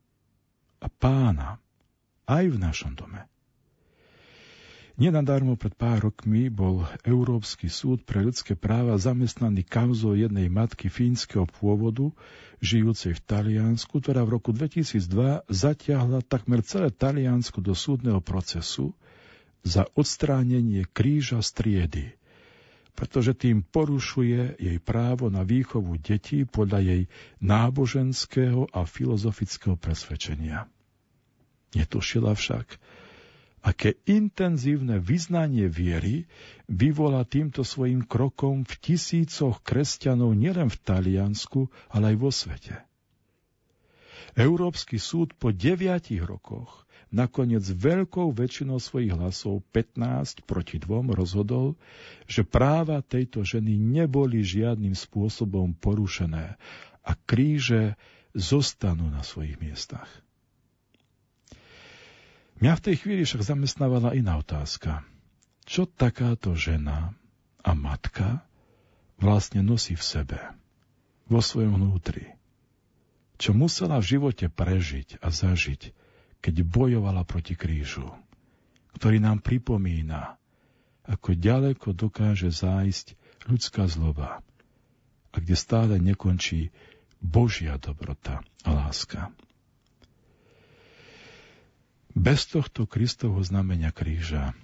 a 0.79 0.87
pána, 0.87 1.59
aj 2.23 2.43
v 2.47 2.57
našom 2.57 2.95
dome. 2.95 3.27
Nenadarmo 4.97 5.53
pred 5.53 5.77
pár 5.77 6.09
rokmi 6.09 6.49
bol 6.49 6.81
Európsky 7.05 7.69
súd 7.69 8.01
pre 8.01 8.25
ľudské 8.25 8.57
práva 8.57 8.97
zamestnaný 8.97 9.61
kauzou 9.61 10.17
jednej 10.17 10.49
matky 10.49 10.89
fínskeho 10.89 11.45
pôvodu, 11.45 12.09
žijúcej 12.65 13.13
v 13.13 13.21
Taliansku, 13.21 14.01
ktorá 14.01 14.25
v 14.25 14.41
roku 14.41 14.49
2002 14.49 15.45
zatiahla 15.53 16.25
takmer 16.25 16.65
celé 16.65 16.89
Taliansko 16.89 17.61
do 17.61 17.77
súdneho 17.77 18.25
procesu 18.25 18.97
za 19.61 19.85
odstránenie 19.93 20.89
kríža 20.89 21.45
striedy, 21.45 22.17
pretože 22.97 23.37
tým 23.37 23.61
porušuje 23.61 24.57
jej 24.57 24.81
právo 24.81 25.29
na 25.29 25.45
výchovu 25.45 26.01
detí 26.01 26.41
podľa 26.49 26.81
jej 26.81 27.01
náboženského 27.37 28.65
a 28.73 28.81
filozofického 28.89 29.77
presvedčenia. 29.77 30.65
Netušila 31.77 32.33
však, 32.33 32.81
aké 33.67 33.99
intenzívne 34.07 35.03
vyznanie 35.03 35.67
viery 35.67 36.23
vyvolá 36.71 37.27
týmto 37.27 37.67
svojim 37.67 38.07
krokom 38.07 38.63
v 38.63 38.73
tisícoch 38.79 39.59
kresťanov 39.59 40.39
nielen 40.39 40.71
v 40.71 40.77
Taliansku, 40.87 41.67
ale 41.91 42.15
aj 42.15 42.17
vo 42.17 42.31
svete. 42.31 42.87
Európsky 44.39 44.95
súd 44.95 45.35
po 45.35 45.51
deviatich 45.51 46.23
rokoch 46.23 46.87
nakoniec 47.11 47.63
veľkou 47.63 48.31
väčšinou 48.31 48.79
svojich 48.79 49.15
hlasov 49.15 49.63
15 49.75 50.47
proti 50.47 50.79
dvom 50.79 51.11
rozhodol, 51.11 51.75
že 52.27 52.47
práva 52.47 53.03
tejto 53.03 53.43
ženy 53.43 53.75
neboli 53.75 54.43
žiadnym 54.43 54.95
spôsobom 54.95 55.75
porušené 55.75 56.55
a 57.03 57.11
kríže 57.27 57.99
zostanú 58.35 59.07
na 59.07 59.23
svojich 59.23 59.59
miestach. 59.59 60.07
Mňa 62.57 62.73
v 62.73 62.83
tej 62.89 62.95
chvíli 62.97 63.21
však 63.21 63.45
zamestnávala 63.45 64.17
iná 64.17 64.41
otázka. 64.41 65.05
Čo 65.67 65.85
takáto 65.85 66.57
žena 66.57 67.13
a 67.61 67.71
matka 67.77 68.41
vlastne 69.21 69.61
nosí 69.61 69.93
v 69.93 70.01
sebe, 70.01 70.39
vo 71.29 71.37
svojom 71.37 71.77
vnútri? 71.77 72.33
Čo 73.37 73.53
musela 73.53 74.01
v 74.01 74.17
živote 74.17 74.49
prežiť 74.49 75.21
a 75.21 75.29
zažiť, 75.29 75.93
keď 76.41 76.65
bojovala 76.65 77.21
proti 77.29 77.53
krížu, 77.53 78.09
ktorý 78.97 79.21
nám 79.21 79.45
pripomína, 79.45 80.41
ako 81.05 81.37
ďaleko 81.37 81.93
dokáže 81.93 82.49
zájsť 82.49 83.13
ľudská 83.45 83.85
zloba 83.85 84.41
a 85.29 85.35
kde 85.37 85.53
stále 85.53 86.01
nekončí 86.01 86.73
Božia 87.21 87.77
dobrota 87.77 88.41
a 88.65 88.69
láska. 88.73 89.29
Bez 92.17 92.49
tohto 92.49 92.89
Kristovho 92.89 93.45
znamenia 93.45 93.93
kríža 93.93 94.57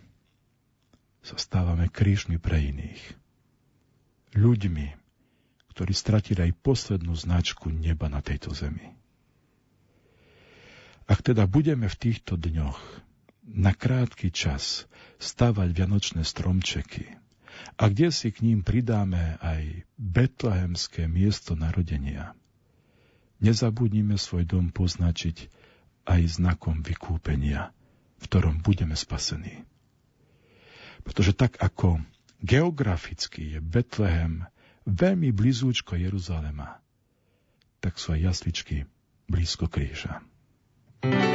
sa 1.21 1.37
stávame 1.37 1.85
krížmi 1.85 2.41
pre 2.41 2.73
iných. 2.73 3.13
Ľuďmi, 4.33 4.87
ktorí 5.69 5.93
stratili 5.93 6.49
aj 6.49 6.57
poslednú 6.65 7.13
značku 7.13 7.69
neba 7.69 8.09
na 8.09 8.25
tejto 8.25 8.57
zemi. 8.57 8.97
Ak 11.05 11.21
teda 11.21 11.45
budeme 11.45 11.85
v 11.85 11.93
týchto 11.93 12.41
dňoch 12.41 12.81
na 13.45 13.69
krátky 13.77 14.33
čas 14.33 14.89
stavať 15.21 15.77
vianočné 15.77 16.25
stromčeky 16.25 17.05
a 17.77 17.83
kde 17.85 18.09
si 18.09 18.33
k 18.33 18.49
ním 18.49 18.65
pridáme 18.65 19.37
aj 19.45 19.85
betlehemské 20.01 21.05
miesto 21.05 21.53
narodenia, 21.53 22.33
nezabudnime 23.45 24.17
svoj 24.17 24.49
dom 24.49 24.73
poznačiť 24.73 25.61
aj 26.03 26.39
znakom 26.39 26.83
vykúpenia, 26.83 27.71
v 28.19 28.23
ktorom 28.27 28.59
budeme 28.59 28.95
spasení. 28.95 29.63
Pretože 31.03 31.35
tak 31.35 31.59
ako 31.59 31.99
geograficky 32.39 33.55
je 33.55 33.59
Betlehem 33.59 34.47
veľmi 34.87 35.31
blízúčko 35.31 35.95
Jeruzalema, 35.95 36.79
tak 37.79 37.99
sú 37.99 38.15
aj 38.15 38.35
jasličky 38.35 38.87
blízko 39.27 39.67
kríža. 39.67 40.23
thank 41.03 41.19
you 41.27 41.32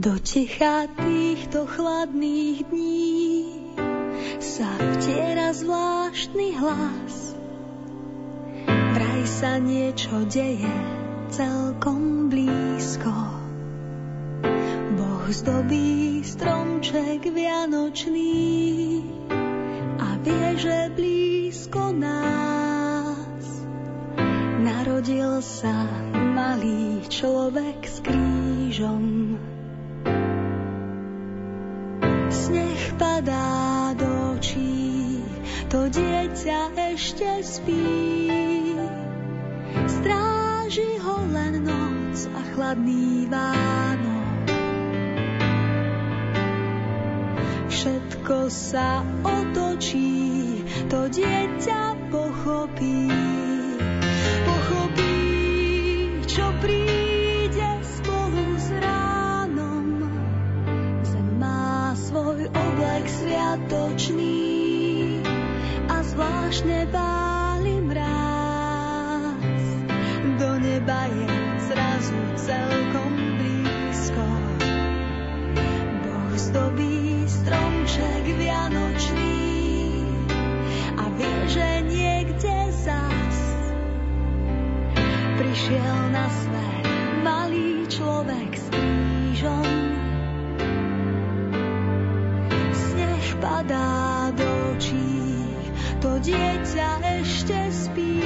Do 0.00 0.16
ticha 0.16 0.88
týchto 0.96 1.68
chladných 1.68 2.72
dní 2.72 3.20
sa 4.40 4.72
vtiera 4.96 5.52
zvláštny 5.52 6.56
hlas. 6.56 7.36
Vraj 8.64 9.22
sa 9.28 9.60
niečo 9.60 10.24
deje 10.24 10.72
celkom 11.28 12.32
blízko. 12.32 13.12
Boh 14.96 15.26
zdobí 15.28 16.24
stromček 16.24 17.28
vianočný 17.28 19.04
a 20.00 20.16
vie, 20.24 20.48
že 20.56 20.96
blízko 20.96 21.92
nás 21.92 23.44
narodil 24.64 25.44
sa 25.44 25.84
malý 26.16 27.04
človek 27.04 27.84
s 27.84 28.00
krížom. 28.00 29.36
padá 33.20 33.92
do 34.00 34.32
očí, 34.32 35.20
to 35.68 35.92
dieťa 35.92 36.72
ešte 36.96 37.44
spí. 37.44 37.84
Stráži 39.84 40.96
ho 41.04 41.28
len 41.28 41.60
noc 41.60 42.16
a 42.32 42.40
chladný 42.56 43.28
váno. 43.28 44.16
Všetko 47.68 48.48
sa 48.48 49.04
otočí, 49.20 50.64
to 50.88 51.12
dieťa 51.12 52.00
pochopí. 52.08 53.29
Sviatočný 63.50 65.18
a 65.90 66.06
zvláštne 66.06 66.86
báli 66.94 67.82
mráz. 67.82 69.66
Do 70.38 70.54
neba 70.62 71.10
je 71.10 71.26
zrazu 71.66 72.20
celkom 72.38 73.10
blízko. 73.42 74.26
Boh 76.06 76.34
zdobí 76.38 77.26
stromček 77.26 78.38
vianočný 78.38 79.42
a 80.94 81.10
vie, 81.18 81.34
že 81.50 81.66
niekde 81.90 82.54
zas 82.70 83.38
prišiel 85.42 85.98
na 86.14 86.26
svet 86.30 86.86
malý 87.26 87.82
človek 87.90 88.50
s 88.54 88.66
krížom. 88.70 89.89
To 96.10 96.18
dieťa 96.26 97.22
ešte 97.22 97.70
spí. 97.70 98.18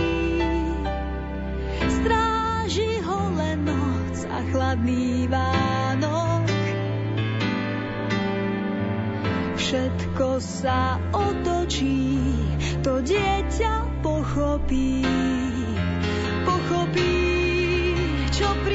Stráži 1.85 3.05
ho 3.05 3.21
len 3.37 3.69
noc 3.69 4.25
a 4.25 4.41
chladný 4.49 5.29
Vánok. 5.29 6.49
Všetko 9.61 10.41
sa 10.41 10.97
otočí, 11.13 12.09
to 12.81 13.05
dieťa 13.05 14.01
pochopí. 14.01 15.05
Pochopí, 16.49 17.13
čo 18.33 18.49
príde 18.65 18.74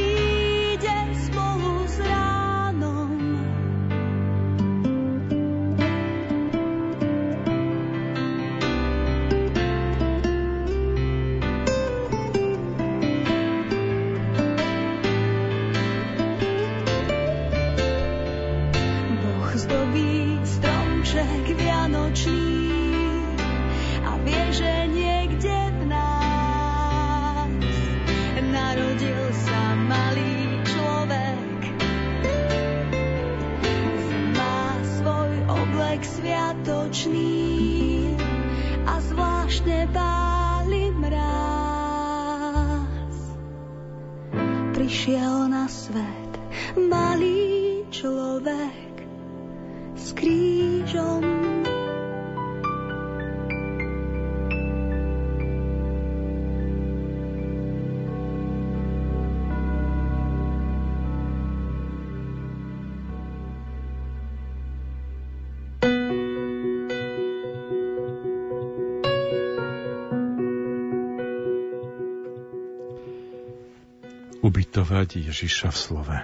Ubytovať 74.69 75.34
Ježiša 75.34 75.73
v 75.73 75.77
slove. 75.82 76.17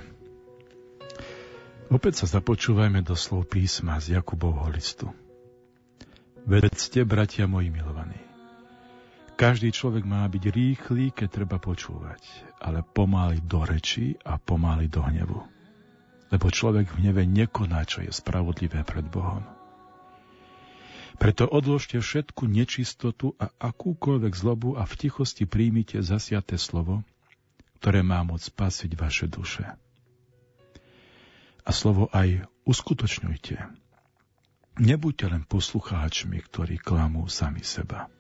Opäť 1.90 2.14
sa 2.22 2.38
započúvajme 2.38 3.02
do 3.02 3.18
slov 3.18 3.50
písma 3.50 3.98
z 3.98 4.22
Jakubovho 4.22 4.70
listu. 4.70 5.10
Vedzte, 6.46 7.10
bratia 7.10 7.50
moji 7.50 7.74
milovaní. 7.74 8.22
Každý 9.34 9.74
človek 9.74 10.06
má 10.06 10.30
byť 10.30 10.44
rýchly, 10.46 11.10
keď 11.10 11.42
treba 11.42 11.58
počúvať, 11.58 12.22
ale 12.62 12.86
pomaly 12.86 13.42
do 13.42 13.66
reči 13.66 14.14
a 14.22 14.38
pomaly 14.38 14.94
do 14.94 15.02
hnevu. 15.02 15.42
Lebo 16.30 16.46
človek 16.46 16.86
v 16.94 17.02
hneve 17.02 17.26
nekoná, 17.26 17.82
čo 17.90 18.06
je 18.06 18.14
spravodlivé 18.14 18.86
pred 18.86 19.10
Bohom. 19.10 19.42
Preto 21.18 21.50
odložte 21.50 21.98
všetku 21.98 22.46
nečistotu 22.46 23.34
a 23.42 23.50
akúkoľvek 23.58 24.34
zlobu 24.38 24.78
a 24.78 24.86
v 24.86 24.94
tichosti 25.02 25.50
príjmite 25.50 26.06
zasiaté 26.06 26.62
slovo, 26.62 27.02
ktoré 27.80 28.02
má 28.02 28.24
moc 28.26 28.42
spasiť 28.42 28.92
vaše 28.98 29.28
duše. 29.30 29.66
A 31.66 31.70
slovo 31.74 32.10
aj 32.14 32.46
uskutočňujte. 32.66 33.58
Nebuďte 34.76 35.26
len 35.32 35.44
poslucháčmi, 35.48 36.38
ktorí 36.46 36.78
klamú 36.78 37.26
sami 37.32 37.64
seba. 37.64 38.12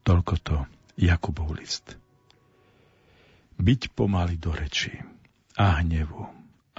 Toľko 0.00 0.34
to 0.40 0.56
Jakubov 0.96 1.52
list. 1.54 1.94
Byť 3.60 3.92
pomaly 3.92 4.40
do 4.40 4.56
reči 4.56 4.96
a 5.60 5.84
hnevu 5.84 6.24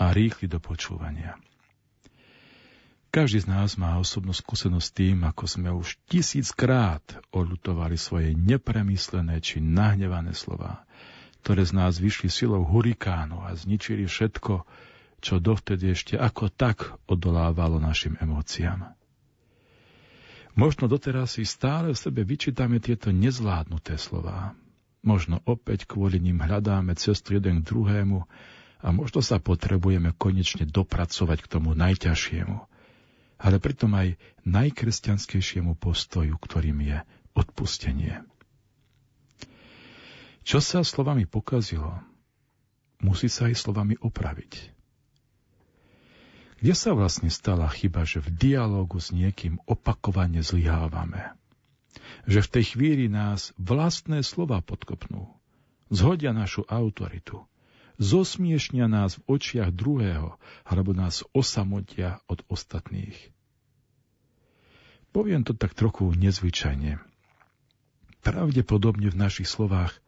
a 0.01 0.05
rýchly 0.09 0.49
do 0.49 0.57
počúvania. 0.57 1.37
Každý 3.11 3.43
z 3.43 3.51
nás 3.51 3.75
má 3.75 3.99
osobnú 3.99 4.31
skúsenosť 4.31 4.87
s 4.87 4.95
tým, 4.95 5.27
ako 5.27 5.43
sme 5.43 5.67
už 5.67 5.99
tisíckrát 6.07 7.03
odlutovali 7.35 7.99
svoje 7.99 8.31
nepremyslené 8.31 9.43
či 9.43 9.59
nahnevané 9.59 10.31
slova, 10.31 10.87
ktoré 11.43 11.67
z 11.67 11.75
nás 11.75 11.99
vyšli 11.99 12.31
silou 12.31 12.63
hurikánu 12.63 13.43
a 13.43 13.51
zničili 13.51 14.07
všetko, 14.07 14.63
čo 15.19 15.43
dovtedy 15.43 15.91
ešte 15.91 16.15
ako 16.15 16.55
tak 16.55 16.87
odolávalo 17.11 17.83
našim 17.83 18.15
emóciám. 18.15 18.95
Možno 20.55 20.87
doteraz 20.87 21.35
si 21.35 21.43
stále 21.43 21.91
v 21.91 21.99
sebe 21.99 22.23
vyčítame 22.23 22.79
tieto 22.79 23.11
nezvládnuté 23.11 23.99
slová. 23.99 24.55
Možno 25.03 25.43
opäť 25.43 25.83
kvôli 25.83 26.15
ním 26.23 26.39
hľadáme 26.39 26.95
cestu 26.95 27.35
jeden 27.35 27.59
k 27.59 27.75
druhému 27.75 28.23
a 28.81 28.87
možno 28.95 29.19
sa 29.19 29.35
potrebujeme 29.35 30.15
konečne 30.15 30.63
dopracovať 30.63 31.43
k 31.43 31.51
tomu 31.51 31.75
najťažšiemu, 31.75 32.70
ale 33.41 33.57
pritom 33.57 33.97
aj 33.97 34.21
najkresťanskejšiemu 34.45 35.73
postoju, 35.81 36.37
ktorým 36.37 36.77
je 36.85 36.97
odpustenie. 37.33 38.21
Čo 40.45 40.61
sa 40.61 40.85
slovami 40.85 41.25
pokazilo, 41.25 42.01
musí 43.01 43.29
sa 43.29 43.49
aj 43.49 43.57
slovami 43.57 43.97
opraviť. 43.97 44.73
Kde 46.61 46.73
sa 46.77 46.93
vlastne 46.93 47.33
stala 47.33 47.65
chyba, 47.73 48.05
že 48.05 48.21
v 48.21 48.29
dialogu 48.37 49.01
s 49.01 49.09
niekým 49.09 49.57
opakovane 49.65 50.45
zlyhávame? 50.45 51.33
Že 52.29 52.39
v 52.45 52.51
tej 52.53 52.65
chvíli 52.77 53.05
nás 53.09 53.49
vlastné 53.57 54.21
slova 54.21 54.61
podkopnú, 54.61 55.33
zhodia 55.89 56.29
našu 56.37 56.61
autoritu, 56.69 57.49
zosmiešnia 58.01 58.89
nás 58.89 59.21
v 59.21 59.37
očiach 59.37 59.69
druhého 59.69 60.41
alebo 60.65 60.97
nás 60.97 61.21
osamotia 61.37 62.17
od 62.25 62.41
ostatných. 62.49 63.15
Poviem 65.13 65.45
to 65.45 65.53
tak 65.53 65.77
trochu 65.77 66.09
nezvyčajne. 66.17 66.97
Pravdepodobne 68.25 69.13
v 69.13 69.17
našich 69.21 69.45
slovách 69.45 70.01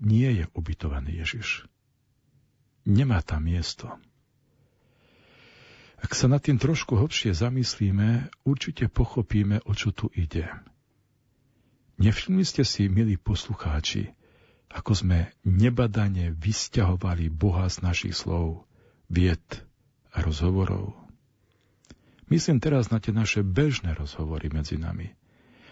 nie 0.00 0.30
je 0.40 0.44
ubytovaný 0.56 1.20
Ježiš. 1.20 1.68
Nemá 2.88 3.20
tam 3.20 3.44
miesto. 3.44 3.92
Ak 5.98 6.14
sa 6.14 6.30
nad 6.30 6.38
tým 6.38 6.62
trošku 6.62 6.94
hlbšie 6.94 7.34
zamyslíme, 7.34 8.30
určite 8.46 8.86
pochopíme, 8.86 9.58
o 9.66 9.74
čo 9.74 9.90
tu 9.90 10.06
ide. 10.14 10.46
Nevšimli 11.98 12.46
ste 12.46 12.62
si, 12.62 12.86
milí 12.86 13.18
poslucháči, 13.18 14.14
ako 14.68 14.92
sme 14.92 15.18
nebadane 15.48 16.32
vysťahovali 16.36 17.32
Boha 17.32 17.68
z 17.72 17.80
našich 17.80 18.14
slov, 18.14 18.68
vied 19.08 19.64
a 20.12 20.20
rozhovorov. 20.20 20.92
Myslím 22.28 22.60
teraz 22.60 22.92
na 22.92 23.00
tie 23.00 23.16
naše 23.16 23.40
bežné 23.40 23.96
rozhovory 23.96 24.52
medzi 24.52 24.76
nami, 24.76 25.16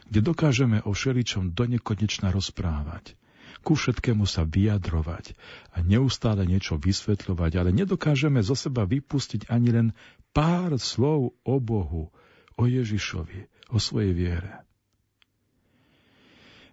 kde 0.09 0.21
dokážeme 0.25 0.81
o 0.89 0.97
všeličom 0.97 1.53
donekonečna 1.53 2.33
rozprávať, 2.33 3.13
ku 3.61 3.77
všetkému 3.77 4.25
sa 4.25 4.49
vyjadrovať 4.49 5.37
a 5.77 5.85
neustále 5.85 6.49
niečo 6.49 6.81
vysvetľovať, 6.81 7.53
ale 7.61 7.71
nedokážeme 7.77 8.41
zo 8.41 8.57
seba 8.57 8.89
vypustiť 8.89 9.53
ani 9.53 9.69
len 9.75 9.89
pár 10.33 10.81
slov 10.81 11.37
o 11.45 11.55
Bohu, 11.61 12.09
o 12.57 12.63
Ježišovi, 12.65 13.69
o 13.69 13.77
svojej 13.77 14.13
viere. 14.17 14.65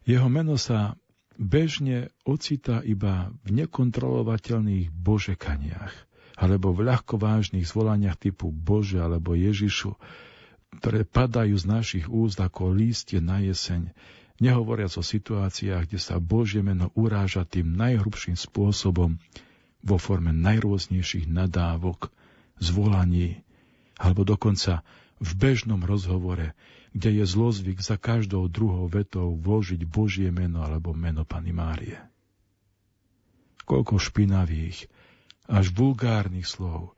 Jeho 0.04 0.28
meno 0.28 0.60
sa 0.60 1.00
bežne 1.38 2.14
ocitá 2.24 2.82
iba 2.82 3.34
v 3.46 3.64
nekontrolovateľných 3.64 4.90
božekaniach– 4.92 5.94
alebo 6.34 6.74
v 6.74 6.90
ľahkovážnych 6.90 7.66
zvolaniach 7.66 8.18
typu 8.18 8.50
Bože 8.50 8.98
alebo 8.98 9.38
Ježišu, 9.38 9.94
ktoré 10.82 11.06
padajú 11.06 11.54
z 11.54 11.66
našich 11.70 12.06
úst 12.10 12.42
ako 12.42 12.74
lístie 12.74 13.22
na 13.22 13.38
jeseň, 13.38 13.94
nehovoriac 14.42 14.90
o 14.98 15.04
situáciách, 15.06 15.86
kde 15.86 16.00
sa 16.02 16.18
Božie 16.18 16.66
meno 16.66 16.90
uráža 16.98 17.46
tým 17.46 17.78
najhrubším 17.78 18.34
spôsobom 18.34 19.22
vo 19.86 19.98
forme 20.02 20.34
najrôznejších 20.34 21.30
nadávok, 21.30 22.10
zvolaní, 22.58 23.46
alebo 24.02 24.26
dokonca 24.26 24.82
v 25.22 25.32
bežnom 25.38 25.86
rozhovore, 25.86 26.58
kde 26.94 27.10
je 27.22 27.26
zlozvyk 27.26 27.82
za 27.82 27.98
každou 27.98 28.46
druhou 28.46 28.86
vetou 28.86 29.34
vložiť 29.34 29.82
Božie 29.90 30.30
meno 30.30 30.62
alebo 30.62 30.94
meno 30.94 31.26
Pany 31.26 31.50
Márie. 31.50 31.98
Koľko 33.66 33.98
špinavých, 33.98 34.86
až 35.50 35.74
vulgárnych 35.74 36.46
slov 36.46 36.94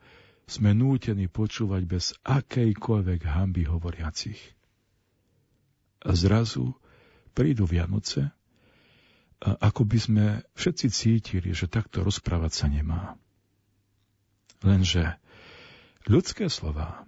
sme 0.46 0.76
nútení 0.78 1.26
počúvať 1.32 1.82
bez 1.88 2.06
akejkoľvek 2.22 3.22
hamby 3.26 3.66
hovoriacich. 3.66 4.38
A 6.06 6.14
zrazu 6.14 6.78
prídu 7.34 7.66
Vianoce 7.66 8.30
a 9.42 9.50
ako 9.58 9.82
by 9.90 9.98
sme 10.00 10.26
všetci 10.54 10.88
cítili, 10.94 11.50
že 11.52 11.72
takto 11.72 12.06
rozprávať 12.06 12.52
sa 12.54 12.66
nemá. 12.70 13.18
Lenže 14.62 15.18
ľudské 16.06 16.50
slova 16.50 17.04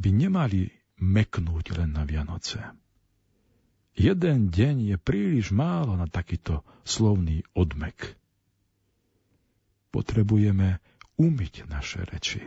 by 0.00 0.10
nemali 0.12 0.79
meknúť 1.00 1.80
len 1.80 1.96
na 1.96 2.04
Vianoce. 2.04 2.60
Jeden 3.96 4.52
deň 4.52 4.94
je 4.94 4.96
príliš 4.96 5.50
málo 5.50 5.98
na 5.98 6.06
takýto 6.06 6.62
slovný 6.86 7.42
odmek 7.58 8.20
potrebujeme 9.90 10.78
umyť 11.18 11.66
naše 11.66 12.06
reči, 12.06 12.40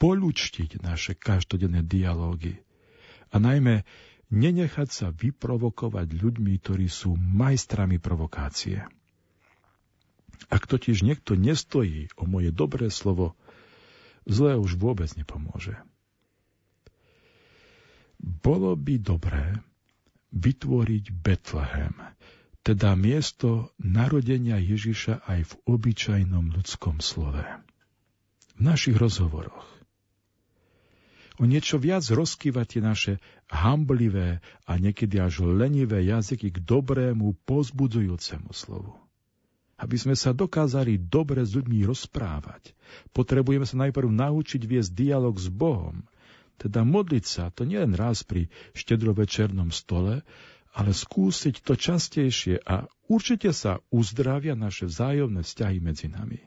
polučtiť 0.00 0.80
naše 0.80 1.14
každodenné 1.14 1.84
dialógy 1.84 2.64
a 3.30 3.36
najmä 3.38 3.84
nenechať 4.32 4.88
sa 4.90 5.06
vyprovokovať 5.12 6.08
ľuďmi, 6.16 6.52
ktorí 6.58 6.88
sú 6.88 7.14
majstrami 7.14 8.00
provokácie. 8.00 8.88
Ak 10.48 10.64
totiž 10.64 11.04
niekto 11.04 11.36
nestojí 11.36 12.08
o 12.16 12.24
moje 12.24 12.50
dobré 12.50 12.88
slovo, 12.88 13.36
zlé 14.24 14.56
už 14.56 14.80
vôbec 14.80 15.12
nepomôže. 15.14 15.76
Bolo 18.20 18.76
by 18.76 19.00
dobré 19.00 19.58
vytvoriť 20.30 21.04
Betlehem, 21.10 21.96
teda 22.60 22.92
miesto 22.94 23.72
narodenia 23.80 24.60
Ježiša 24.60 25.24
aj 25.24 25.40
v 25.48 25.52
obyčajnom 25.64 26.52
ľudskom 26.52 27.00
slove. 27.00 27.42
V 28.54 28.60
našich 28.60 28.94
rozhovoroch. 28.94 29.64
O 31.40 31.48
niečo 31.48 31.80
viac 31.80 32.04
rozkývať 32.04 32.66
tie 32.68 32.82
naše 32.84 33.12
hamblivé 33.48 34.44
a 34.68 34.76
niekedy 34.76 35.16
až 35.16 35.40
lenivé 35.40 36.04
jazyky 36.04 36.52
k 36.52 36.60
dobrému, 36.60 37.32
pozbudzujúcemu 37.48 38.52
slovu. 38.52 38.92
Aby 39.80 39.96
sme 39.96 40.12
sa 40.12 40.36
dokázali 40.36 41.00
dobre 41.00 41.40
s 41.40 41.56
ľuďmi 41.56 41.88
rozprávať, 41.88 42.76
potrebujeme 43.16 43.64
sa 43.64 43.80
najprv 43.80 44.12
naučiť 44.12 44.60
viesť 44.68 44.92
dialog 44.92 45.32
s 45.40 45.48
Bohom, 45.48 46.04
teda 46.60 46.84
modliť 46.84 47.24
sa, 47.24 47.48
to 47.48 47.64
nie 47.64 47.80
len 47.80 47.96
raz 47.96 48.20
pri 48.20 48.52
štedrovečernom 48.76 49.72
stole, 49.72 50.20
ale 50.76 50.90
skúsiť 50.92 51.64
to 51.64 51.74
častejšie 51.74 52.60
a 52.62 52.84
určite 53.08 53.50
sa 53.56 53.80
uzdravia 53.88 54.52
naše 54.52 54.86
vzájomné 54.86 55.40
vzťahy 55.42 55.78
medzi 55.80 56.06
nami. 56.12 56.38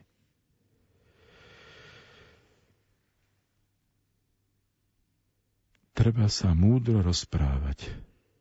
Treba 5.93 6.25
sa 6.25 6.57
múdro 6.57 7.05
rozprávať 7.05 7.85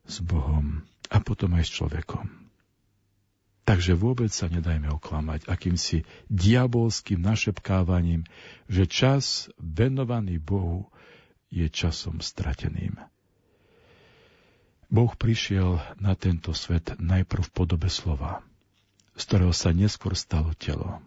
s 0.08 0.24
Bohom 0.24 0.84
a 1.12 1.20
potom 1.20 1.52
aj 1.56 1.68
s 1.68 1.74
človekom. 1.76 2.42
Takže 3.62 3.94
vôbec 3.94 4.32
sa 4.32 4.50
nedajme 4.50 4.90
oklamať 4.90 5.46
akýmsi 5.46 6.02
diabolským 6.26 7.22
našepkávaním, 7.22 8.26
že 8.66 8.90
čas 8.90 9.46
venovaný 9.62 10.42
Bohu 10.42 10.90
je 11.52 11.68
časom 11.68 12.24
strateným. 12.24 12.96
Boh 14.88 15.12
prišiel 15.12 15.80
na 16.00 16.16
tento 16.16 16.56
svet 16.56 16.96
najprv 16.96 17.48
v 17.48 17.54
podobe 17.54 17.88
slova, 17.92 18.40
z 19.16 19.22
ktorého 19.28 19.52
sa 19.52 19.72
neskôr 19.72 20.16
stalo 20.16 20.56
telo. 20.56 21.04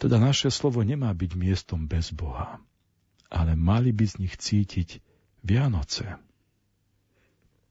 Teda 0.00 0.16
naše 0.16 0.48
slovo 0.48 0.80
nemá 0.80 1.12
byť 1.12 1.32
miestom 1.36 1.84
bez 1.84 2.12
Boha, 2.12 2.60
ale 3.28 3.52
mali 3.56 3.92
by 3.92 4.04
z 4.08 4.14
nich 4.24 4.34
cítiť 4.40 5.04
Vianoce. 5.44 6.16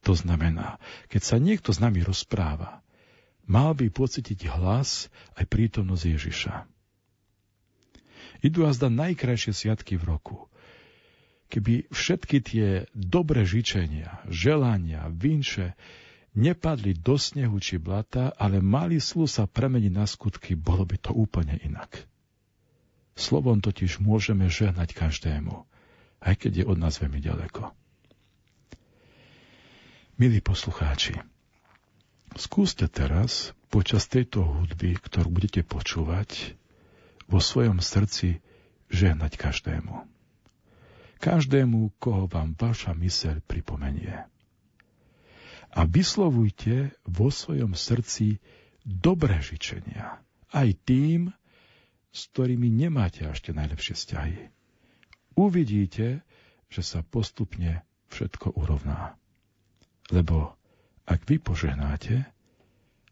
To 0.05 0.13
znamená, 0.13 0.77
keď 1.09 1.21
sa 1.21 1.37
niekto 1.41 1.73
s 1.73 1.81
nami 1.81 2.01
rozpráva, 2.05 2.85
mal 3.47 3.73
by 3.73 3.89
pocítiť 3.89 4.49
hlas 4.51 5.07
aj 5.39 5.45
prítomnosť 5.47 6.03
Ježiša. 6.03 6.55
Idú 8.45 8.69
a 8.69 8.71
zda 8.75 8.93
najkrajšie 8.93 9.53
sviatky 9.55 9.97
v 9.97 10.17
roku, 10.17 10.37
keby 11.47 11.87
všetky 11.91 12.37
tie 12.43 12.67
dobré 12.91 13.47
žičenia, 13.47 14.23
želania, 14.27 15.07
vinše 15.07 15.75
nepadli 16.35 16.93
do 16.93 17.15
snehu 17.15 17.57
či 17.57 17.79
blata, 17.79 18.35
ale 18.35 18.59
mali 18.59 18.99
slu 18.99 19.25
sa 19.25 19.47
premeniť 19.47 19.93
na 19.95 20.05
skutky, 20.05 20.53
bolo 20.53 20.83
by 20.83 20.97
to 20.99 21.11
úplne 21.15 21.57
inak. 21.63 22.05
Slovom 23.17 23.63
totiž 23.63 23.97
môžeme 23.97 24.45
žehnať 24.45 24.93
každému, 24.93 25.65
aj 26.21 26.33
keď 26.37 26.51
je 26.61 26.65
od 26.69 26.77
nás 26.77 27.01
veľmi 27.01 27.17
ďaleko. 27.17 27.73
Milí 30.21 30.41
poslucháči, 30.41 31.17
skúste 32.37 32.85
teraz 32.85 33.57
počas 33.73 34.05
tejto 34.05 34.45
hudby, 34.45 34.97
ktorú 34.97 35.33
budete 35.33 35.65
počúvať, 35.65 36.57
vo 37.27 37.43
svojom 37.43 37.83
srdci 37.83 38.39
žehnať 38.87 39.35
každému 39.35 40.16
každému, 41.17 41.97
koho 41.97 42.25
vám 42.25 42.53
vaša 42.53 42.93
myseľ 42.93 43.43
pripomenie. 43.45 44.25
A 45.77 45.81
vyslovujte 45.85 46.95
vo 47.05 47.29
svojom 47.29 47.77
srdci 47.77 48.39
dobré 48.81 49.43
žičenia, 49.43 50.23
aj 50.55 50.67
tým, 50.87 51.29
s 52.09 52.21
ktorými 52.33 52.71
nemáte 52.71 53.27
tie 53.27 53.53
najlepšie 53.53 53.93
vzťahy. 53.93 54.39
Uvidíte, 55.37 56.25
že 56.71 56.81
sa 56.81 57.05
postupne 57.05 57.85
všetko 58.09 58.57
urovná. 58.57 59.19
Lebo 60.09 60.57
ak 61.05 61.27
vy 61.27 61.37
požehnáte, 61.37 62.25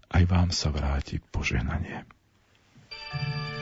aj 0.09 0.23
vám 0.25 0.49
sa 0.49 0.71
vráti 0.71 1.19
požehnanie. 1.31 2.07
thank 3.05 3.49
you 3.49 3.54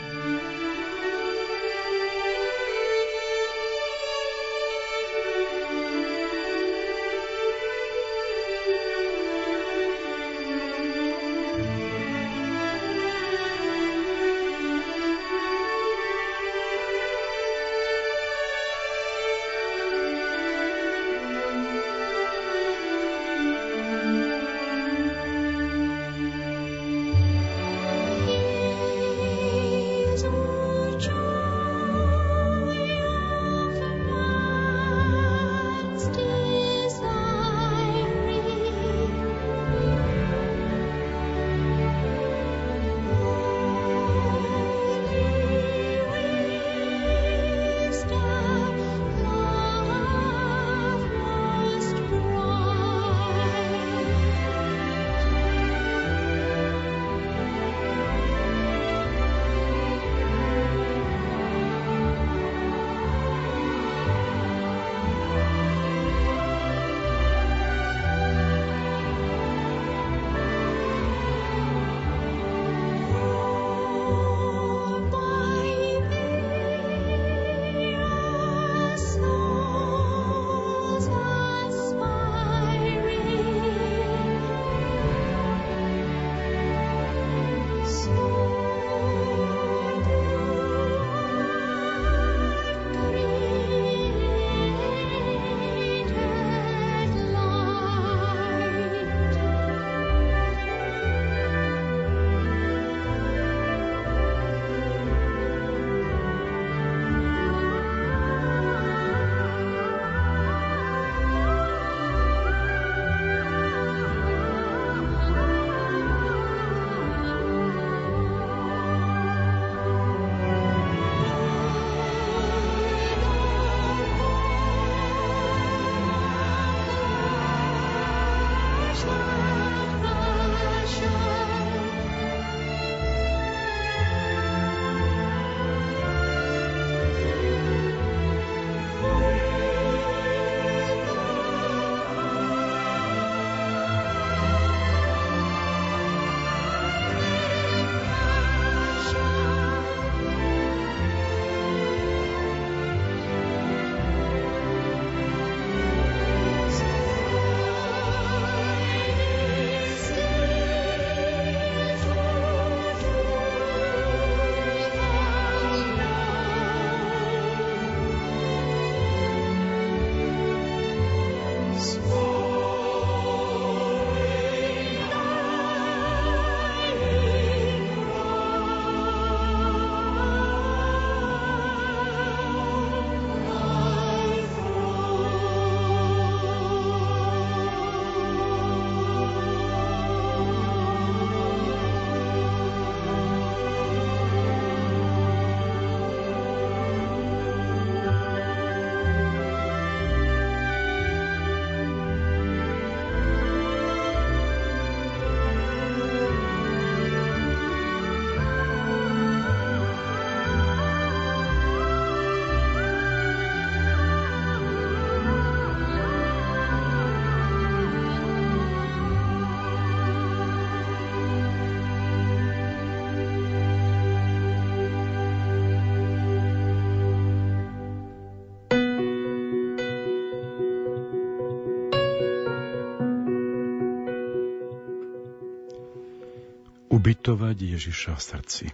Ubytovať 237.03 237.75
Ježiša 237.75 238.15
v 238.15 238.21
srdci. 238.23 238.65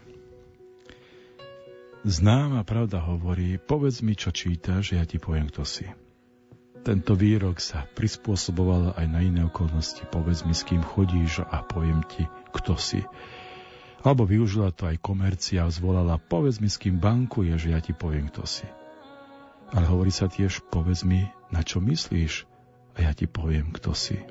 Známa 2.06 2.62
pravda 2.62 3.02
hovorí, 3.02 3.58
povedz 3.58 4.06
mi, 4.06 4.14
čo 4.14 4.30
čítaš, 4.30 4.94
ja 4.94 5.02
ti 5.02 5.18
poviem, 5.18 5.50
kto 5.50 5.66
si. 5.66 5.90
Tento 6.86 7.18
výrok 7.18 7.58
sa 7.58 7.90
prispôsoboval 7.90 8.94
aj 9.02 9.06
na 9.10 9.26
iné 9.26 9.50
okolnosti. 9.50 10.06
Povedz 10.14 10.46
mi, 10.46 10.54
s 10.54 10.62
kým 10.62 10.86
chodíš 10.86 11.42
a 11.42 11.66
poviem 11.66 12.06
ti, 12.06 12.30
kto 12.54 12.78
si. 12.78 13.02
Alebo 14.06 14.30
využila 14.30 14.78
to 14.78 14.86
aj 14.86 15.02
komercia 15.02 15.66
a 15.66 15.74
zvolala, 15.74 16.22
povedz 16.22 16.62
mi, 16.62 16.70
s 16.70 16.78
kým 16.78 17.02
bankuješ, 17.02 17.74
ja 17.74 17.82
ti 17.82 17.98
poviem, 17.98 18.30
kto 18.30 18.46
si. 18.46 18.70
Ale 19.74 19.90
hovorí 19.90 20.14
sa 20.14 20.30
tiež, 20.30 20.70
povedz 20.70 21.02
mi, 21.02 21.26
na 21.50 21.66
čo 21.66 21.82
myslíš 21.82 22.46
a 22.94 23.10
ja 23.10 23.12
ti 23.18 23.26
poviem, 23.26 23.74
kto 23.74 23.98
si. 23.98 24.22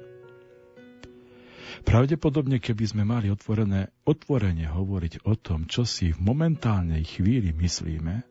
Pravdepodobne, 1.84 2.58
keby 2.58 2.84
sme 2.84 3.02
mali 3.04 3.28
otvorené, 3.28 3.92
otvorene 4.04 4.68
hovoriť 4.68 5.24
o 5.28 5.34
tom, 5.36 5.68
čo 5.68 5.84
si 5.84 6.12
v 6.12 6.18
momentálnej 6.20 7.04
chvíli 7.04 7.52
myslíme, 7.54 8.24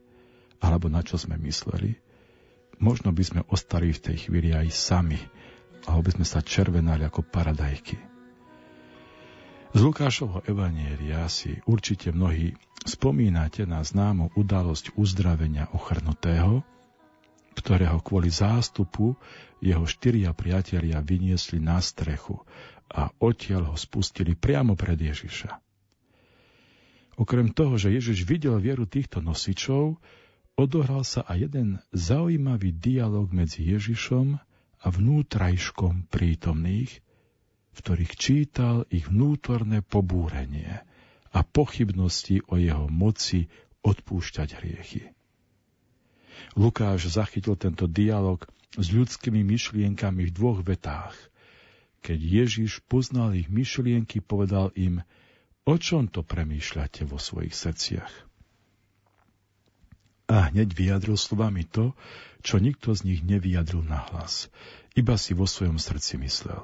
alebo 0.61 0.89
na 0.89 1.05
čo 1.05 1.21
sme 1.21 1.37
mysleli, 1.41 1.97
možno 2.81 3.13
by 3.13 3.23
sme 3.23 3.41
ostali 3.49 3.93
v 3.93 4.01
tej 4.01 4.17
chvíli 4.29 4.53
aj 4.53 4.67
sami, 4.73 5.21
alebo 5.85 6.09
by 6.09 6.11
sme 6.21 6.25
sa 6.25 6.39
červenali 6.41 7.05
ako 7.05 7.21
paradajky. 7.25 7.97
Z 9.77 9.79
Lukášovho 9.83 10.41
evanielia 10.47 11.27
si 11.29 11.53
určite 11.69 12.09
mnohí 12.09 12.55
spomínate 12.87 13.67
na 13.67 13.83
známu 13.83 14.33
udalosť 14.33 14.95
uzdravenia 14.95 15.69
ochrnutého, 15.75 16.63
ktorého 17.57 17.99
kvôli 18.05 18.29
zástupu 18.29 19.17
jeho 19.59 19.83
štyria 19.89 20.31
priatelia 20.31 21.01
vyniesli 21.01 21.57
na 21.57 21.81
strechu 21.81 22.45
a 22.87 23.11
odtiaľ 23.19 23.75
ho 23.75 23.77
spustili 23.77 24.33
priamo 24.33 24.79
pred 24.79 24.95
Ježiša. 24.95 25.51
Okrem 27.17 27.49
toho, 27.49 27.75
že 27.81 27.91
Ježiš 27.91 28.29
videl 28.29 28.61
vieru 28.61 28.85
týchto 28.85 29.19
nosičov, 29.25 29.97
odohral 30.53 31.01
sa 31.01 31.25
aj 31.25 31.49
jeden 31.49 31.69
zaujímavý 31.89 32.77
dialog 32.77 33.33
medzi 33.33 33.65
Ježišom 33.65 34.37
a 34.77 34.87
vnútrajškom 34.87 36.07
prítomných, 36.13 37.01
v 37.73 37.77
ktorých 37.77 38.13
čítal 38.17 38.85
ich 38.93 39.09
vnútorné 39.09 39.81
pobúrenie 39.81 40.85
a 41.33 41.39
pochybnosti 41.41 42.45
o 42.47 42.57
jeho 42.57 42.85
moci 42.85 43.49
odpúšťať 43.81 44.49
hriechy. 44.61 45.03
Lukáš 46.53 47.09
zachytil 47.09 47.57
tento 47.57 47.89
dialog 47.89 48.45
s 48.77 48.93
ľudskými 48.93 49.41
myšlienkami 49.41 50.29
v 50.29 50.31
dvoch 50.31 50.61
vetách– 50.61 51.17
keď 52.07 52.23
Ježiš 52.23 52.79
poznal 52.87 53.35
ich 53.35 53.51
myšlienky, 53.51 54.23
povedal 54.23 54.71
im, 54.79 55.03
o 55.67 55.75
čom 55.75 56.07
to 56.07 56.23
premýšľate 56.23 57.03
vo 57.03 57.19
svojich 57.19 57.51
srdciach. 57.51 58.13
A 60.31 60.47
hneď 60.47 60.71
vyjadril 60.71 61.19
slovami 61.19 61.67
to, 61.67 61.91
čo 62.39 62.63
nikto 62.63 62.95
z 62.95 63.11
nich 63.11 63.21
nevyjadril 63.27 63.83
nahlas, 63.83 64.47
iba 64.95 65.19
si 65.19 65.35
vo 65.35 65.43
svojom 65.43 65.75
srdci 65.75 66.15
myslel. 66.23 66.63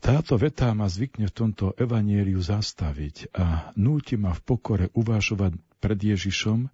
Táto 0.00 0.40
veta 0.40 0.72
ma 0.72 0.88
zvykne 0.88 1.28
v 1.28 1.36
tomto 1.36 1.76
evanieliu 1.76 2.40
zastaviť 2.40 3.36
a 3.36 3.76
núti 3.76 4.16
ma 4.16 4.32
v 4.32 4.40
pokore 4.40 4.86
uvažovať 4.96 5.60
pred 5.76 6.00
Ježišom, 6.00 6.72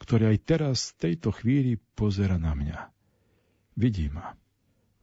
ktorý 0.00 0.32
aj 0.32 0.38
teraz 0.48 0.96
v 0.96 1.12
tejto 1.12 1.36
chvíli 1.36 1.76
pozera 1.92 2.40
na 2.40 2.56
mňa. 2.56 2.88
Vidí 3.76 4.08
ma. 4.08 4.32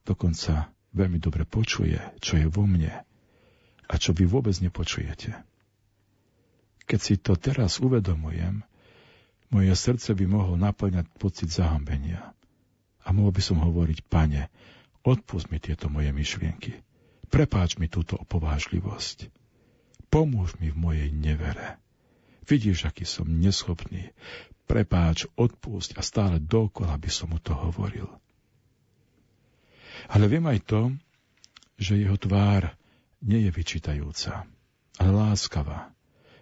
Dokonca 0.02 0.79
veľmi 0.94 1.22
dobre 1.22 1.46
počuje, 1.46 1.98
čo 2.20 2.38
je 2.40 2.48
vo 2.50 2.66
mne 2.66 3.06
a 3.90 3.94
čo 3.98 4.14
vy 4.14 4.26
vôbec 4.30 4.54
nepočujete. 4.62 5.34
Keď 6.90 7.00
si 7.00 7.16
to 7.22 7.38
teraz 7.38 7.78
uvedomujem, 7.82 8.66
moje 9.50 9.74
srdce 9.74 10.14
by 10.14 10.26
mohlo 10.26 10.58
naplňať 10.58 11.06
pocit 11.18 11.50
zahambenia. 11.50 12.34
A 13.06 13.14
mohol 13.14 13.34
by 13.34 13.42
som 13.42 13.62
hovoriť, 13.62 14.06
pane, 14.06 14.50
odpust 15.02 15.50
mi 15.50 15.58
tieto 15.58 15.90
moje 15.90 16.14
myšlienky. 16.14 16.82
Prepáč 17.30 17.78
mi 17.78 17.90
túto 17.90 18.18
opovážlivosť. 18.18 19.30
Pomôž 20.10 20.58
mi 20.58 20.74
v 20.74 20.78
mojej 20.78 21.10
nevere. 21.14 21.78
Vidíš, 22.50 22.90
aký 22.90 23.06
som 23.06 23.30
neschopný. 23.30 24.10
Prepáč, 24.66 25.30
odpúšť 25.38 25.98
a 25.98 26.02
stále 26.02 26.42
dokola 26.42 26.98
by 26.98 27.10
som 27.10 27.34
mu 27.34 27.38
to 27.38 27.54
hovoril. 27.54 28.10
Ale 30.10 30.26
viem 30.26 30.46
aj 30.50 30.60
to, 30.66 30.82
že 31.78 32.02
jeho 32.02 32.18
tvár 32.18 32.74
nie 33.22 33.46
je 33.46 33.52
vyčitajúca, 33.54 34.50
ale 34.98 35.10
láskavá. 35.14 35.94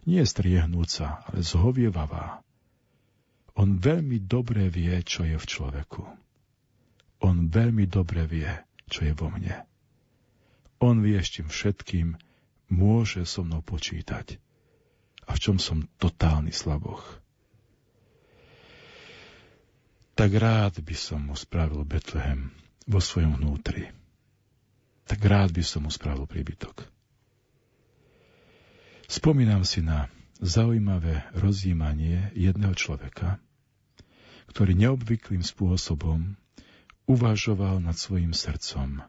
Nie 0.08 0.24
je 0.24 0.32
striehnúca, 0.32 1.28
ale 1.28 1.44
zhovievavá. 1.44 2.40
On 3.60 3.76
veľmi 3.76 4.24
dobre 4.24 4.72
vie, 4.72 4.96
čo 5.04 5.28
je 5.28 5.36
v 5.36 5.46
človeku. 5.46 6.04
On 7.28 7.36
veľmi 7.50 7.90
dobre 7.90 8.24
vie, 8.30 8.48
čo 8.88 9.04
je 9.04 9.14
vo 9.18 9.28
mne. 9.28 9.66
On 10.78 11.02
vie, 11.02 11.18
s 11.18 11.34
čím 11.34 11.50
všetkým 11.50 12.16
môže 12.70 13.26
so 13.26 13.42
mnou 13.42 13.66
počítať 13.66 14.38
a 15.28 15.36
v 15.36 15.40
čom 15.42 15.58
som 15.58 15.90
totálny 15.98 16.54
slaboch. 16.54 17.04
Tak 20.18 20.30
rád 20.34 20.82
by 20.82 20.96
som 20.98 21.30
mu 21.30 21.36
spravil 21.38 21.82
Betlehem, 21.84 22.54
vo 22.88 23.04
svojom 23.04 23.36
vnútri. 23.36 23.92
Tak 25.08 25.20
rád 25.24 25.52
by 25.52 25.64
som 25.64 25.88
mu 25.88 25.92
spravil 25.92 26.24
príbytok. 26.28 26.88
Spomínam 29.08 29.64
si 29.64 29.80
na 29.80 30.12
zaujímavé 30.44 31.24
rozjímanie 31.32 32.32
jedného 32.36 32.76
človeka, 32.76 33.40
ktorý 34.52 34.76
neobvyklým 34.76 35.44
spôsobom 35.44 36.36
uvažoval 37.08 37.80
nad 37.80 37.96
svojim 37.96 38.36
srdcom 38.36 39.04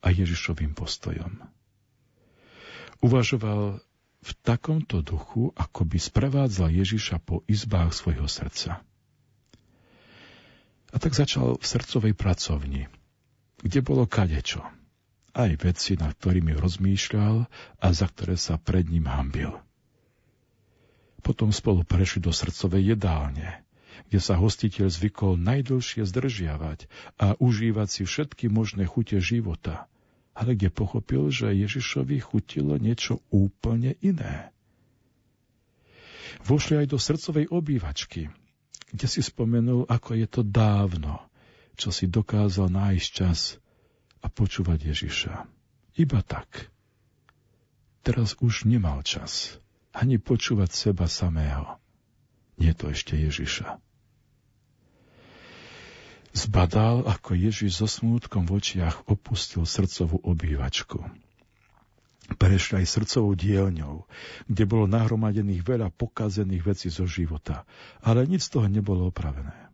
a 0.00 0.06
Ježišovým 0.08 0.72
postojom. 0.72 1.44
Uvažoval 3.04 3.84
v 4.18 4.30
takomto 4.42 5.04
duchu, 5.04 5.54
ako 5.54 5.86
by 5.86 5.98
sprevádzal 6.00 6.72
Ježiša 6.72 7.22
po 7.22 7.46
izbách 7.46 7.94
svojho 7.94 8.26
srdca. 8.26 8.82
A 10.88 10.96
tak 10.96 11.12
začal 11.12 11.60
v 11.60 11.64
srdcovej 11.64 12.16
pracovni, 12.16 12.88
kde 13.62 13.80
bolo 13.82 14.06
kadečo. 14.06 14.62
Aj 15.34 15.50
veci, 15.60 15.94
nad 15.94 16.14
ktorými 16.18 16.56
rozmýšľal 16.56 17.46
a 17.78 17.86
za 17.94 18.06
ktoré 18.10 18.34
sa 18.34 18.58
pred 18.58 18.86
ním 18.90 19.06
hambil. 19.06 19.54
Potom 21.22 21.50
spolu 21.50 21.82
prešli 21.82 22.24
do 22.24 22.32
srdcovej 22.32 22.96
jedálne, 22.96 23.62
kde 24.08 24.18
sa 24.22 24.38
hostiteľ 24.38 24.88
zvykol 24.88 25.36
najdlhšie 25.36 26.06
zdržiavať 26.06 26.88
a 27.18 27.36
užívať 27.36 27.88
si 27.90 28.02
všetky 28.06 28.48
možné 28.48 28.88
chute 28.88 29.18
života, 29.18 29.90
ale 30.32 30.54
kde 30.54 30.70
pochopil, 30.70 31.28
že 31.28 31.50
Ježišovi 31.50 32.22
chutilo 32.22 32.78
niečo 32.78 33.20
úplne 33.28 33.98
iné. 34.00 34.54
Vošli 36.46 36.86
aj 36.86 36.86
do 36.94 36.98
srdcovej 37.02 37.50
obývačky, 37.50 38.30
kde 38.94 39.06
si 39.10 39.20
spomenul, 39.20 39.84
ako 39.90 40.16
je 40.16 40.26
to 40.30 40.40
dávno, 40.46 41.27
čo 41.78 41.94
si 41.94 42.10
dokázal 42.10 42.74
nájsť 42.74 43.08
čas 43.14 43.62
a 44.18 44.26
počúvať 44.26 44.90
Ježiša. 44.90 45.46
Iba 45.94 46.20
tak. 46.26 46.74
Teraz 48.02 48.34
už 48.42 48.66
nemal 48.66 49.06
čas 49.06 49.62
ani 49.94 50.18
počúvať 50.18 50.70
seba 50.74 51.06
samého. 51.06 51.78
Nie 52.58 52.74
to 52.74 52.90
ešte 52.90 53.14
Ježiša. 53.14 53.78
Zbadal, 56.34 57.02
ako 57.06 57.34
Ježiš 57.34 57.82
so 57.82 57.88
smútkom 57.90 58.46
v 58.46 58.62
očiach 58.62 59.10
opustil 59.10 59.66
srdcovú 59.66 60.22
obývačku. 60.22 61.02
Prešli 62.28 62.84
aj 62.84 62.86
srdcovou 62.86 63.32
dielňou, 63.32 64.04
kde 64.46 64.64
bolo 64.68 64.84
nahromadených 64.84 65.64
veľa 65.64 65.88
pokazených 65.96 66.62
vecí 66.62 66.88
zo 66.92 67.08
života, 67.08 67.64
ale 68.04 68.28
nic 68.28 68.44
z 68.44 68.52
toho 68.52 68.68
nebolo 68.68 69.08
opravené. 69.08 69.67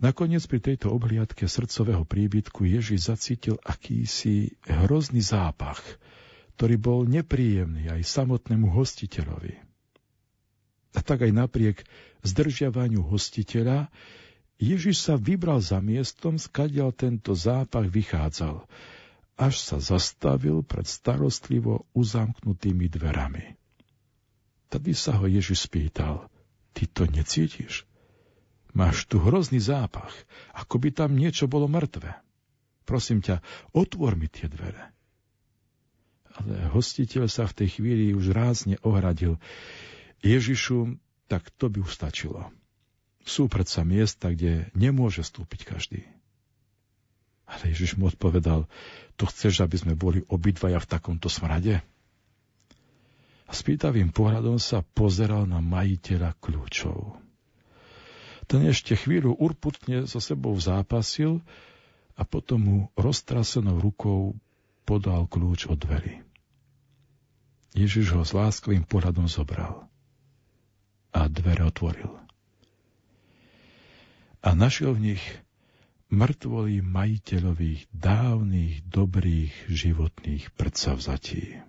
Nakoniec 0.00 0.48
pri 0.48 0.64
tejto 0.64 0.96
obhliadke 0.96 1.44
srdcového 1.44 2.08
príbytku 2.08 2.64
Ježiš 2.64 3.12
zacítil 3.12 3.60
akýsi 3.60 4.56
hrozný 4.64 5.20
zápach, 5.20 5.84
ktorý 6.56 6.80
bol 6.80 7.00
nepríjemný 7.04 7.92
aj 7.92 8.08
samotnému 8.08 8.72
hostiteľovi. 8.72 9.60
A 10.96 11.04
tak 11.04 11.28
aj 11.28 11.32
napriek 11.36 11.84
zdržiavaniu 12.24 13.04
hostiteľa 13.04 13.92
Ježiš 14.60 15.04
sa 15.04 15.20
vybral 15.20 15.60
za 15.60 15.80
miestom, 15.84 16.36
skadiaľ 16.36 16.92
tento 16.92 17.32
zápach 17.32 17.88
vychádzal, 17.88 18.64
až 19.40 19.54
sa 19.56 19.80
zastavil 19.80 20.60
pred 20.60 20.84
starostlivo 20.84 21.88
uzamknutými 21.96 22.88
dverami. 22.92 23.56
Tady 24.68 24.92
sa 24.92 25.16
ho 25.16 25.24
Ježiš 25.24 25.68
spýtal, 25.68 26.28
ty 26.76 26.84
to 26.88 27.08
necítiš? 27.08 27.89
Máš 28.70 29.10
tu 29.10 29.18
hrozný 29.18 29.58
zápach, 29.58 30.14
ako 30.54 30.78
by 30.78 30.88
tam 30.94 31.18
niečo 31.18 31.50
bolo 31.50 31.66
mŕtve. 31.66 32.14
Prosím 32.86 33.22
ťa, 33.22 33.42
otvor 33.74 34.14
mi 34.14 34.26
tie 34.26 34.50
dvere. 34.50 34.90
Ale 36.38 36.70
hostiteľ 36.70 37.26
sa 37.26 37.46
v 37.50 37.56
tej 37.62 37.68
chvíli 37.78 38.14
už 38.14 38.30
rázne 38.30 38.78
ohradil. 38.86 39.38
Ježišu, 40.22 40.98
tak 41.26 41.50
to 41.58 41.70
by 41.70 41.82
už 41.82 41.90
stačilo. 41.90 42.50
Sú 43.26 43.46
predsa 43.50 43.86
miesta, 43.86 44.32
kde 44.32 44.70
nemôže 44.74 45.22
stúpiť 45.22 45.66
každý. 45.66 46.02
Ale 47.50 47.74
Ježiš 47.74 47.98
mu 47.98 48.06
odpovedal, 48.06 48.70
to 49.18 49.24
chceš, 49.26 49.66
aby 49.66 49.76
sme 49.76 49.94
boli 49.98 50.22
obidvaja 50.30 50.78
v 50.78 50.90
takomto 50.90 51.26
smrade? 51.26 51.82
A 53.46 53.52
spýtavým 53.52 54.14
pohľadom 54.14 54.62
sa 54.62 54.86
pozeral 54.86 55.50
na 55.50 55.58
majiteľa 55.58 56.38
kľúčov. 56.38 57.18
Ten 58.50 58.66
ešte 58.66 58.98
chvíľu 58.98 59.38
urputne 59.38 60.10
so 60.10 60.18
sebou 60.18 60.58
zápasil 60.58 61.38
a 62.18 62.26
potom 62.26 62.58
mu 62.58 62.78
roztrasenou 62.98 63.78
rukou 63.78 64.34
podal 64.82 65.30
kľúč 65.30 65.70
od 65.70 65.78
dverí. 65.78 66.18
Ježiš 67.78 68.18
ho 68.18 68.26
s 68.26 68.34
láskovým 68.34 68.82
pohľadom 68.82 69.30
zobral 69.30 69.86
a 71.14 71.30
dvere 71.30 71.62
otvoril. 71.62 72.10
A 74.42 74.50
našiel 74.58 74.98
v 74.98 75.14
nich 75.14 75.24
mŕtvolí 76.10 76.82
majiteľových 76.82 77.86
dávnych, 77.94 78.82
dobrých 78.90 79.70
životných 79.70 80.50
predsavzatí, 80.58 81.62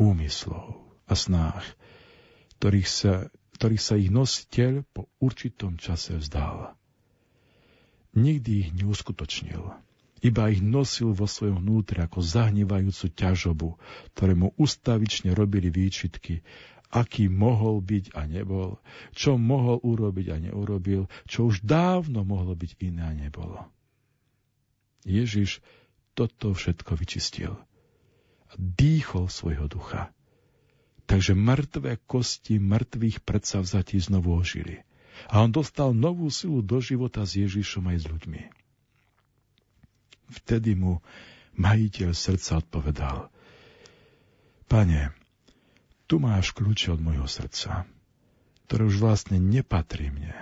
úmyslov 0.00 0.80
a 1.04 1.12
snách, 1.12 1.64
ktorých 2.56 2.88
sa, 2.88 3.28
ktorých 3.54 3.82
sa 3.82 3.94
ich 3.94 4.10
nositeľ 4.10 4.82
po 4.90 5.06
určitom 5.22 5.78
čase 5.78 6.18
vzdal. 6.18 6.74
Nikdy 8.14 8.50
ich 8.66 8.70
neuskutočnil, 8.74 9.74
iba 10.24 10.42
ich 10.48 10.64
nosil 10.64 11.12
vo 11.12 11.28
svojom 11.28 11.60
vnútre 11.60 12.00
ako 12.00 12.24
zahnívajúcu 12.24 13.06
ťažobu, 13.12 13.68
ktoré 14.16 14.32
mu 14.32 14.56
ustavične 14.56 15.36
robili 15.36 15.68
výčitky, 15.68 16.40
aký 16.94 17.28
mohol 17.28 17.84
byť 17.84 18.16
a 18.16 18.24
nebol, 18.24 18.80
čo 19.12 19.36
mohol 19.36 19.82
urobiť 19.82 20.26
a 20.32 20.36
neurobil, 20.38 21.10
čo 21.26 21.50
už 21.50 21.66
dávno 21.66 22.22
mohlo 22.22 22.56
byť 22.56 22.72
iné 22.80 23.02
a 23.04 23.12
nebolo. 23.12 23.66
Ježiš 25.04 25.60
toto 26.16 26.56
všetko 26.56 26.96
vyčistil. 26.96 27.52
A 28.48 28.52
dýchol 28.56 29.28
svojho 29.28 29.68
ducha. 29.68 30.14
Takže 31.04 31.36
mŕtve 31.36 32.00
kosti 32.08 32.56
mŕtvych 32.56 33.22
predsavzatí 33.22 34.00
znovu 34.00 34.40
ožili. 34.40 34.80
A 35.30 35.44
on 35.44 35.52
dostal 35.52 35.94
novú 35.94 36.26
silu 36.32 36.64
do 36.64 36.80
života 36.80 37.22
s 37.22 37.38
Ježišom 37.38 37.86
aj 37.92 37.98
s 38.02 38.06
ľuďmi. 38.08 38.42
Vtedy 40.42 40.74
mu 40.74 41.04
majiteľ 41.54 42.10
srdca 42.16 42.58
odpovedal. 42.64 43.18
Pane, 44.66 45.14
tu 46.08 46.18
máš 46.18 46.50
kľúče 46.56 46.96
od 46.96 47.00
mojho 47.04 47.28
srdca, 47.28 47.86
ktoré 48.66 48.82
už 48.88 48.96
vlastne 48.98 49.36
nepatrí 49.38 50.08
mne, 50.10 50.34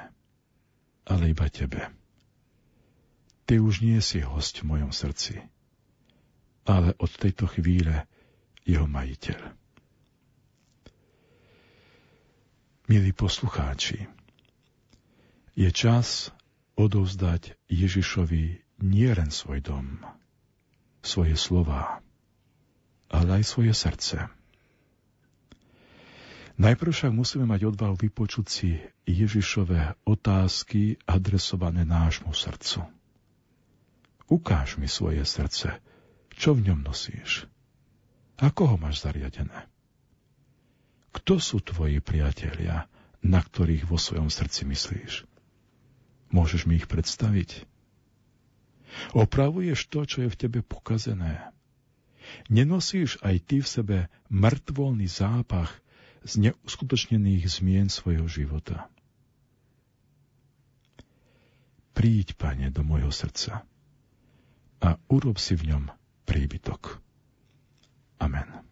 ale 1.05 1.35
iba 1.35 1.47
tebe. 1.51 1.91
Ty 3.45 3.59
už 3.59 3.83
nie 3.83 3.99
si 4.01 4.23
host 4.23 4.63
v 4.63 4.73
mojom 4.73 4.95
srdci, 4.95 5.43
ale 6.65 6.95
od 6.97 7.11
tejto 7.11 7.51
chvíle 7.51 8.07
jeho 8.63 8.87
majiteľ. 8.87 9.62
Milí 12.93 13.17
poslucháči, 13.17 14.05
je 15.57 15.71
čas 15.73 16.29
odovzdať 16.77 17.57
Ježišovi 17.73 18.61
nielen 18.85 19.33
svoj 19.33 19.65
dom, 19.65 20.05
svoje 21.01 21.33
slova, 21.41 22.05
ale 23.09 23.41
aj 23.41 23.49
svoje 23.49 23.73
srdce. 23.73 24.29
Najprv 26.61 26.93
však 26.93 27.17
musíme 27.17 27.49
mať 27.49 27.73
odvahu 27.73 27.97
vypočuť 27.97 28.47
si 28.53 28.77
Ježišové 29.09 30.05
otázky 30.05 31.01
adresované 31.09 31.89
nášmu 31.89 32.37
srdcu. 32.37 32.85
Ukáž 34.29 34.77
mi 34.77 34.85
svoje 34.85 35.25
srdce. 35.25 35.81
Čo 36.37 36.53
v 36.53 36.69
ňom 36.69 36.85
nosíš? 36.85 37.49
Ako 38.37 38.69
ho 38.69 38.77
máš 38.77 39.01
zariadené? 39.01 39.72
Kto 41.13 41.37
sú 41.37 41.61
tvoji 41.61 42.01
priatelia, 42.01 42.89
na 43.21 43.41
ktorých 43.45 43.85
vo 43.85 44.01
svojom 44.01 44.33
srdci 44.33 44.65
myslíš? 44.65 45.29
Môžeš 46.33 46.65
mi 46.65 46.81
ich 46.81 46.89
predstaviť? 46.89 47.69
Opravuješ 49.13 49.89
to, 49.93 50.05
čo 50.09 50.25
je 50.25 50.33
v 50.33 50.41
tebe 50.41 50.61
pokazené. 50.65 51.53
Nenosíš 52.49 53.21
aj 53.21 53.37
ty 53.45 53.57
v 53.61 53.69
sebe 53.69 53.99
mŕtvolný 54.33 55.09
zápach 55.09 55.73
z 56.25 56.49
neuskutočnených 56.49 57.45
zmien 57.51 57.93
svojho 57.93 58.25
života. 58.31 58.89
Príď, 61.93 62.39
Pane, 62.41 62.73
do 62.73 62.81
môjho 62.81 63.13
srdca 63.13 63.69
a 64.81 64.89
urob 65.13 65.37
si 65.37 65.55
v 65.55 65.77
ňom 65.77 65.85
príbytok. 66.25 66.99
Amen. 68.17 68.72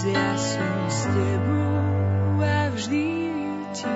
hoď 0.00 0.16
ja 0.16 0.32
som 0.32 0.88
s 0.88 1.00
tebou 1.12 2.40
a 2.40 2.72
vždy 2.72 3.04
ti 3.76 3.92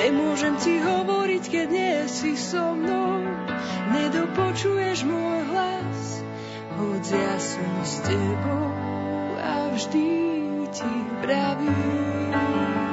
Nemôžem 0.00 0.56
ti 0.56 0.80
hovoriť, 0.80 1.44
keď 1.44 1.66
nie 1.68 1.96
si 2.08 2.32
so 2.32 2.72
mnou. 2.72 3.20
Nedopočuješ 3.92 5.04
môj 5.04 5.44
hlas, 5.52 6.24
hoď 6.80 7.04
ja 7.04 7.36
som 7.36 7.72
s 7.84 8.00
tebou 8.08 8.72
a 9.36 9.68
vždy 9.76 10.08
ti 10.72 10.92
vravím. 11.20 12.89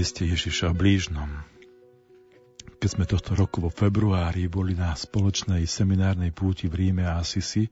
Nájsť 0.00 0.32
Ježiša 0.32 0.68
blížnom. 0.72 1.28
Keď 2.80 2.88
sme 2.88 3.04
tohto 3.04 3.36
roku 3.36 3.60
vo 3.60 3.68
februári 3.68 4.48
boli 4.48 4.72
na 4.72 4.96
spoločnej 4.96 5.68
seminárnej 5.68 6.32
púti 6.32 6.72
v 6.72 6.88
Ríme 6.88 7.04
a 7.04 7.20
Asisi, 7.20 7.68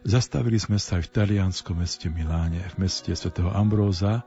zastavili 0.00 0.56
sme 0.56 0.80
sa 0.80 0.96
aj 0.96 1.12
v 1.12 1.12
talianskom 1.12 1.76
meste 1.76 2.08
Miláne, 2.08 2.64
v 2.72 2.88
meste 2.88 3.12
svätého 3.12 3.52
Ambróza, 3.52 4.24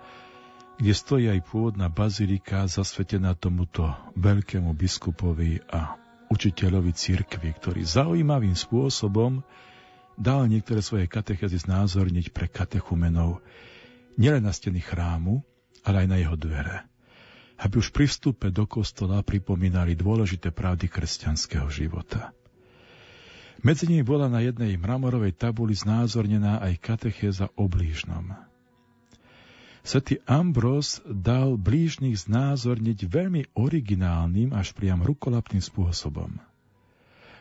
kde 0.78 0.94
stojí 0.94 1.26
aj 1.34 1.50
pôvodná 1.50 1.90
bazilika 1.90 2.70
zasvetená 2.70 3.34
tomuto 3.34 3.90
veľkému 4.14 4.70
biskupovi 4.78 5.66
a 5.74 5.98
učiteľovi 6.30 6.94
cirkvi, 6.94 7.58
ktorý 7.58 7.82
zaujímavým 7.90 8.54
spôsobom 8.54 9.42
dal 10.14 10.46
niektoré 10.46 10.78
svoje 10.86 11.10
katechezy 11.10 11.58
znázorniť 11.58 12.30
pre 12.30 12.46
katechumenov 12.54 13.42
nielen 14.14 14.46
na 14.46 14.54
steny 14.54 14.78
chrámu, 14.78 15.42
ale 15.82 16.06
aj 16.06 16.08
na 16.14 16.22
jeho 16.22 16.38
dvere. 16.38 16.86
Aby 17.56 17.80
už 17.80 17.96
pri 17.96 18.06
vstupe 18.08 18.52
do 18.52 18.68
kostola 18.68 19.24
pripomínali 19.24 19.96
dôležité 19.96 20.52
pravdy 20.52 20.92
kresťanského 20.92 21.72
života. 21.72 22.36
Medzi 23.64 23.88
nimi 23.88 24.04
bola 24.04 24.28
na 24.28 24.44
jednej 24.44 24.76
mramorovej 24.76 25.34
tabuli 25.34 25.74
znázornená 25.74 26.60
aj 26.62 26.78
katechéza 26.84 27.50
o 27.56 27.66
blížnom. 27.66 28.36
Svetý 29.86 30.18
Ambrós 30.26 31.00
dal 31.06 31.62
blížnych 31.62 32.18
znázorniť 32.26 33.06
veľmi 33.06 33.54
originálnym 33.54 34.50
až 34.52 34.74
priam 34.74 35.06
rukolapným 35.06 35.62
spôsobom. 35.62 36.42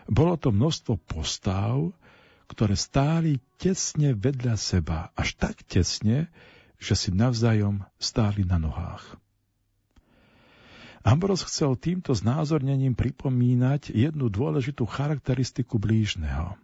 Bolo 0.04 0.36
to 0.36 0.52
množstvo 0.52 1.00
postáv, 1.08 1.96
ktoré 2.44 2.76
stáli 2.76 3.40
tesne 3.56 4.12
vedľa 4.12 4.60
seba, 4.60 5.08
až 5.16 5.40
tak 5.40 5.64
tesne, 5.64 6.28
že 6.76 6.92
si 6.92 7.08
navzájom 7.08 7.80
stáli 7.96 8.44
na 8.44 8.60
nohách. 8.60 9.16
Ambros 11.05 11.44
chcel 11.44 11.76
týmto 11.76 12.16
znázornením 12.16 12.96
pripomínať 12.96 13.92
jednu 13.92 14.32
dôležitú 14.32 14.88
charakteristiku 14.88 15.76
blížneho. 15.76 16.57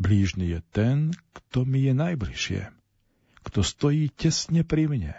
Blížny 0.00 0.56
je 0.56 0.60
ten, 0.72 0.96
kto 1.36 1.68
mi 1.68 1.84
je 1.84 1.92
najbližšie, 1.92 2.72
kto 3.44 3.60
stojí 3.60 4.08
tesne 4.16 4.64
pri 4.64 4.88
mne, 4.88 5.14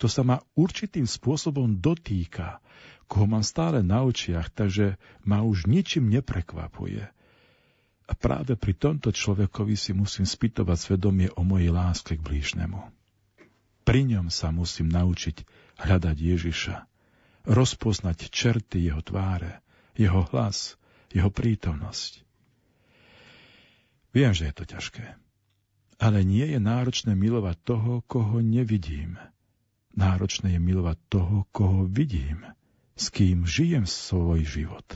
kto 0.00 0.08
sa 0.08 0.24
ma 0.24 0.40
určitým 0.56 1.04
spôsobom 1.04 1.76
dotýka, 1.76 2.64
koho 3.04 3.28
mám 3.28 3.44
stále 3.44 3.84
na 3.84 4.00
očiach, 4.00 4.48
takže 4.48 4.96
ma 5.28 5.44
už 5.44 5.68
ničím 5.68 6.08
neprekvapuje. 6.08 7.04
A 8.04 8.12
práve 8.16 8.56
pri 8.56 8.72
tomto 8.76 9.12
človekovi 9.12 9.76
si 9.76 9.92
musím 9.92 10.24
spýtovať 10.24 10.76
svedomie 10.80 11.28
o 11.36 11.44
mojej 11.44 11.68
láske 11.68 12.16
k 12.16 12.24
blížnemu. 12.24 12.80
Pri 13.84 14.08
ňom 14.08 14.32
sa 14.32 14.48
musím 14.48 14.88
naučiť 14.88 15.44
hľadať 15.84 16.16
Ježiša, 16.16 16.76
rozpoznať 17.44 18.32
čerty 18.32 18.88
jeho 18.88 19.00
tváre, 19.04 19.60
jeho 19.94 20.24
hlas, 20.32 20.80
jeho 21.12 21.30
prítomnosť. 21.30 22.24
Viem, 24.14 24.32
že 24.32 24.50
je 24.50 24.54
to 24.54 24.64
ťažké, 24.64 25.06
ale 25.98 26.26
nie 26.26 26.46
je 26.46 26.58
náročné 26.58 27.14
milovať 27.14 27.56
toho, 27.62 27.92
koho 28.06 28.42
nevidím. 28.42 29.18
Náročné 29.94 30.58
je 30.58 30.60
milovať 30.62 30.98
toho, 31.06 31.46
koho 31.54 31.86
vidím, 31.86 32.42
s 32.98 33.10
kým 33.14 33.46
žijem 33.46 33.86
svoj 33.86 34.42
život. 34.42 34.86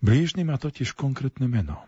Blížny 0.00 0.44
má 0.44 0.56
totiž 0.56 0.96
konkrétne 0.96 1.48
meno, 1.48 1.84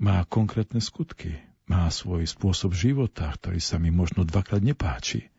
má 0.00 0.24
konkrétne 0.24 0.80
skutky, 0.80 1.36
má 1.68 1.86
svoj 1.92 2.24
spôsob 2.24 2.72
života, 2.72 3.28
ktorý 3.30 3.60
sa 3.60 3.76
mi 3.76 3.92
možno 3.92 4.24
dvakrát 4.24 4.64
nepáči. 4.64 5.29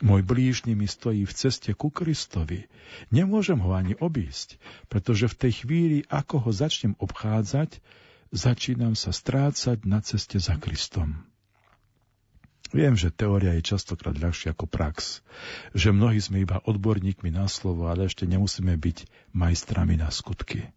Môj 0.00 0.24
blížny 0.24 0.72
mi 0.72 0.88
stojí 0.88 1.28
v 1.28 1.36
ceste 1.36 1.76
ku 1.76 1.92
Kristovi. 1.92 2.64
Nemôžem 3.12 3.60
ho 3.60 3.76
ani 3.76 3.92
obísť, 3.98 4.56
pretože 4.88 5.28
v 5.28 5.38
tej 5.38 5.52
chvíli, 5.62 5.98
ako 6.08 6.48
ho 6.48 6.50
začnem 6.50 6.96
obchádzať, 6.96 7.82
začínam 8.32 8.96
sa 8.96 9.12
strácať 9.12 9.84
na 9.84 10.00
ceste 10.00 10.40
za 10.40 10.56
Kristom. 10.56 11.28
Viem, 12.72 12.96
že 12.96 13.12
teória 13.12 13.52
je 13.60 13.68
častokrát 13.68 14.16
ľahšia 14.16 14.56
ako 14.56 14.64
prax, 14.64 15.20
že 15.76 15.92
mnohí 15.92 16.16
sme 16.16 16.40
iba 16.40 16.64
odborníkmi 16.64 17.28
na 17.28 17.44
slovo, 17.44 17.92
ale 17.92 18.08
ešte 18.08 18.24
nemusíme 18.24 18.72
byť 18.72 19.28
majstrami 19.36 20.00
na 20.00 20.08
skutky. 20.08 20.72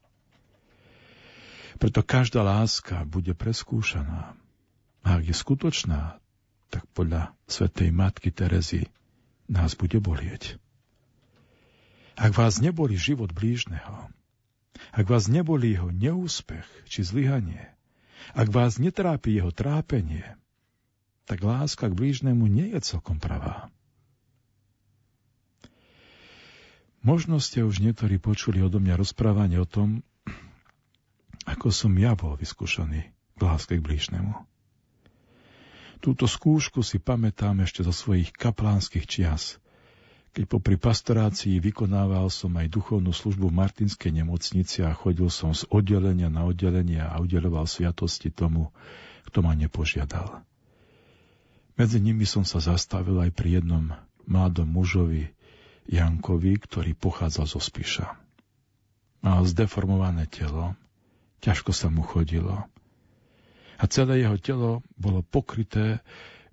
Preto 1.80 2.04
každá 2.04 2.44
láska 2.44 3.08
bude 3.08 3.32
preskúšaná. 3.32 4.36
A 5.08 5.08
ak 5.08 5.24
je 5.24 5.36
skutočná, 5.36 6.20
tak 6.68 6.84
podľa 6.92 7.32
svätej 7.48 7.96
Matky 7.96 8.36
Terezy 8.36 8.92
nás 9.52 9.78
bude 9.78 9.98
bolieť. 10.02 10.58
Ak 12.16 12.32
vás 12.34 12.64
neboli 12.64 12.96
život 12.96 13.36
blížneho, 13.36 14.10
ak 14.96 15.06
vás 15.08 15.28
neboli 15.28 15.76
jeho 15.76 15.92
neúspech 15.92 16.66
či 16.88 17.04
zlyhanie, 17.04 17.76
ak 18.34 18.50
vás 18.50 18.80
netrápi 18.80 19.36
jeho 19.36 19.52
trápenie, 19.52 20.24
tak 21.28 21.44
láska 21.44 21.92
k 21.92 21.98
blížnemu 21.98 22.46
nie 22.48 22.72
je 22.74 22.80
celkom 22.96 23.20
pravá. 23.20 23.70
Možno 27.06 27.38
ste 27.38 27.62
už 27.62 27.86
niektorí 27.86 28.18
počuli 28.18 28.66
odo 28.66 28.82
mňa 28.82 28.98
rozprávanie 28.98 29.62
o 29.62 29.70
tom, 29.70 30.02
ako 31.46 31.70
som 31.70 31.94
ja 32.02 32.18
bol 32.18 32.34
vyskúšaný 32.34 33.14
k 33.38 33.40
láske 33.46 33.78
k 33.78 33.86
blížnemu. 33.86 34.55
Túto 36.04 36.28
skúšku 36.28 36.84
si 36.84 37.00
pamätám 37.00 37.64
ešte 37.64 37.82
zo 37.82 37.96
svojich 37.96 38.36
kaplánskych 38.36 39.06
čias, 39.08 39.60
keď 40.36 40.52
popri 40.52 40.76
pastorácii 40.76 41.64
vykonával 41.64 42.28
som 42.28 42.52
aj 42.60 42.68
duchovnú 42.68 43.16
službu 43.16 43.48
v 43.48 43.58
Martinskej 43.64 44.12
nemocnici 44.12 44.84
a 44.84 44.92
chodil 44.92 45.32
som 45.32 45.56
z 45.56 45.64
oddelenia 45.72 46.28
na 46.28 46.44
oddelenie 46.44 47.00
a 47.00 47.16
udeloval 47.24 47.64
sviatosti 47.64 48.36
tomu, 48.36 48.76
kto 49.32 49.40
ma 49.40 49.56
nepožiadal. 49.56 50.44
Medzi 51.80 52.04
nimi 52.04 52.28
som 52.28 52.44
sa 52.44 52.60
zastavil 52.60 53.16
aj 53.20 53.32
pri 53.32 53.64
jednom 53.64 53.96
mladom 54.28 54.68
mužovi, 54.68 55.32
Jankovi, 55.86 56.58
ktorý 56.60 56.98
pochádzal 56.98 57.46
zo 57.46 57.62
Spiša. 57.62 58.18
Mal 59.22 59.42
zdeformované 59.46 60.26
telo, 60.28 60.74
ťažko 61.46 61.72
sa 61.72 61.88
mu 61.94 62.02
chodilo. 62.02 62.66
A 63.76 63.84
celé 63.92 64.24
jeho 64.24 64.38
telo 64.40 64.72
bolo 64.96 65.26
pokryté 65.26 66.00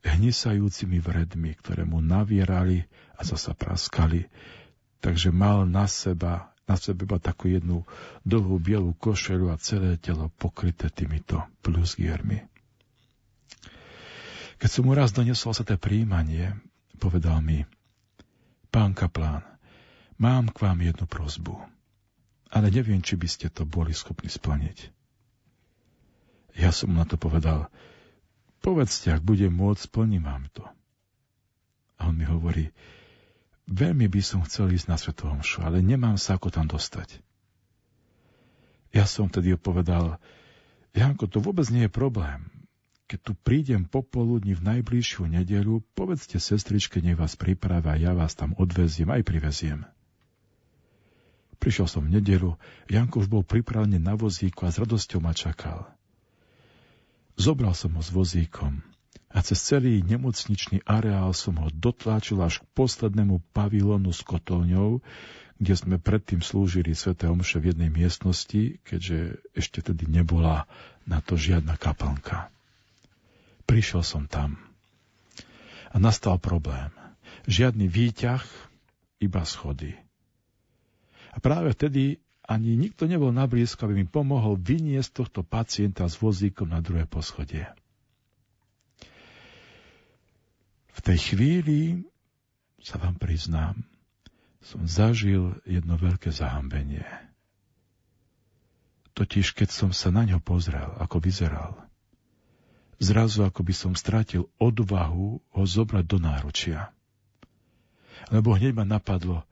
hnisajúcimi 0.02 0.98
vredmi, 0.98 1.54
ktoré 1.54 1.86
mu 1.86 2.02
navierali 2.02 2.82
a 3.14 3.22
zasa 3.22 3.54
praskali. 3.54 4.26
Takže 4.98 5.30
mal 5.30 5.66
na 5.66 5.86
seba 5.86 6.52
na 6.62 6.78
sebe 6.78 7.04
iba 7.04 7.18
takú 7.18 7.50
jednu 7.50 7.82
dlhú 8.22 8.56
bielú 8.62 8.94
košelu 8.94 9.50
a 9.50 9.58
celé 9.58 9.98
telo 9.98 10.30
pokryté 10.38 10.88
týmito 10.88 11.42
plusgiermi. 11.60 12.46
Keď 14.62 14.70
som 14.70 14.86
mu 14.86 14.94
raz 14.94 15.10
donesol 15.10 15.58
sa 15.58 15.66
to 15.66 15.74
príjmanie, 15.74 16.54
povedal 17.02 17.42
mi, 17.42 17.66
pán 18.70 18.94
kaplán, 18.94 19.42
mám 20.22 20.54
k 20.54 20.62
vám 20.62 20.78
jednu 20.86 21.04
prozbu, 21.10 21.58
ale 22.54 22.70
neviem, 22.70 23.02
či 23.02 23.18
by 23.18 23.26
ste 23.26 23.50
to 23.50 23.66
boli 23.66 23.90
schopní 23.90 24.30
splniť. 24.30 25.01
Ja 26.56 26.70
som 26.74 26.92
mu 26.92 27.00
na 27.00 27.06
to 27.08 27.16
povedal, 27.16 27.72
povedzte, 28.60 29.12
ak 29.12 29.24
budem 29.24 29.52
môcť, 29.52 29.88
splním 29.88 30.28
vám 30.28 30.48
to. 30.52 30.64
A 31.96 32.10
on 32.10 32.18
mi 32.18 32.26
hovorí, 32.28 32.72
veľmi 33.70 34.10
by 34.10 34.20
som 34.20 34.44
chcel 34.44 34.72
ísť 34.74 34.86
na 34.90 34.96
Svetovú 34.98 35.38
Omšu, 35.38 35.64
ale 35.64 35.80
nemám 35.80 36.18
sa 36.20 36.36
ako 36.36 36.52
tam 36.52 36.68
dostať. 36.68 37.22
Ja 38.92 39.08
som 39.08 39.32
vtedy 39.32 39.56
povedal, 39.56 40.20
Janko, 40.92 41.24
to 41.24 41.40
vôbec 41.40 41.64
nie 41.72 41.88
je 41.88 41.92
problém 41.92 42.52
keď 43.12 43.20
tu 43.28 43.36
prídem 43.36 43.84
popoludní 43.84 44.56
v 44.56 44.64
najbližšiu 44.64 45.28
nedelu, 45.28 45.84
povedzte 45.92 46.40
sestričke, 46.40 47.04
nech 47.04 47.20
vás 47.20 47.36
pripravia, 47.36 48.00
ja 48.00 48.12
vás 48.16 48.32
tam 48.32 48.56
odveziem, 48.56 49.12
aj 49.12 49.20
priveziem. 49.20 49.84
Prišiel 51.60 51.92
som 51.92 52.08
v 52.08 52.16
nedelu, 52.16 52.56
Janko 52.88 53.20
už 53.20 53.28
bol 53.28 53.44
pripravený 53.44 54.00
na 54.00 54.16
vozíku 54.16 54.64
a 54.64 54.72
s 54.72 54.80
radosťou 54.80 55.20
ma 55.20 55.36
čakal. 55.36 55.92
Zobral 57.36 57.72
som 57.72 57.96
ho 57.96 58.02
s 58.04 58.12
vozíkom 58.12 58.84
a 59.32 59.38
cez 59.40 59.58
celý 59.64 60.04
nemocničný 60.04 60.84
areál 60.84 61.32
som 61.32 61.56
ho 61.56 61.72
dotláčil 61.72 62.36
až 62.44 62.60
k 62.60 62.68
poslednému 62.76 63.40
pavilonu 63.56 64.12
s 64.12 64.20
kotolňou, 64.20 65.00
kde 65.56 65.74
sme 65.78 65.96
predtým 65.96 66.44
slúžili 66.44 66.92
Sv. 66.92 67.16
Omše 67.16 67.62
v 67.62 67.72
jednej 67.72 67.88
miestnosti, 67.88 68.82
keďže 68.84 69.40
ešte 69.56 69.80
tedy 69.80 70.04
nebola 70.04 70.68
na 71.08 71.24
to 71.24 71.40
žiadna 71.40 71.80
kaplnka. 71.80 72.52
Prišiel 73.64 74.04
som 74.04 74.28
tam. 74.28 74.60
A 75.92 75.96
nastal 75.96 76.36
problém. 76.36 76.92
Žiadny 77.48 77.88
výťah, 77.88 78.44
iba 79.22 79.42
schody. 79.48 79.96
A 81.32 81.40
práve 81.40 81.72
vtedy 81.72 82.20
ani 82.46 82.74
nikto 82.74 83.06
nebol 83.06 83.30
na 83.30 83.46
blízko, 83.46 83.86
aby 83.86 84.02
mi 84.02 84.06
pomohol 84.06 84.58
vyniesť 84.58 85.10
tohto 85.22 85.40
pacienta 85.46 86.06
s 86.06 86.18
vozíkom 86.18 86.70
na 86.70 86.82
druhé 86.82 87.06
poschodie. 87.06 87.66
V 90.92 91.00
tej 91.00 91.18
chvíli, 91.32 91.80
sa 92.82 92.98
vám 92.98 93.14
priznám, 93.16 93.78
som 94.58 94.82
zažil 94.86 95.54
jedno 95.62 95.94
veľké 95.94 96.34
zahambenie. 96.34 97.06
Totiž, 99.14 99.54
keď 99.54 99.70
som 99.70 99.90
sa 99.94 100.10
na 100.10 100.26
ňo 100.26 100.42
pozrel, 100.42 100.90
ako 100.98 101.22
vyzeral– 101.22 101.78
Zrazu 103.02 103.42
ako 103.42 103.66
by 103.66 103.74
som 103.74 103.92
stratil 103.98 104.46
odvahu 104.62 105.42
ho 105.42 105.62
zobrať 105.66 106.04
do 106.06 106.22
náručia. 106.22 106.94
Lebo 108.30 108.54
hneď 108.54 108.78
ma 108.78 108.86
napadlo, 108.86 109.42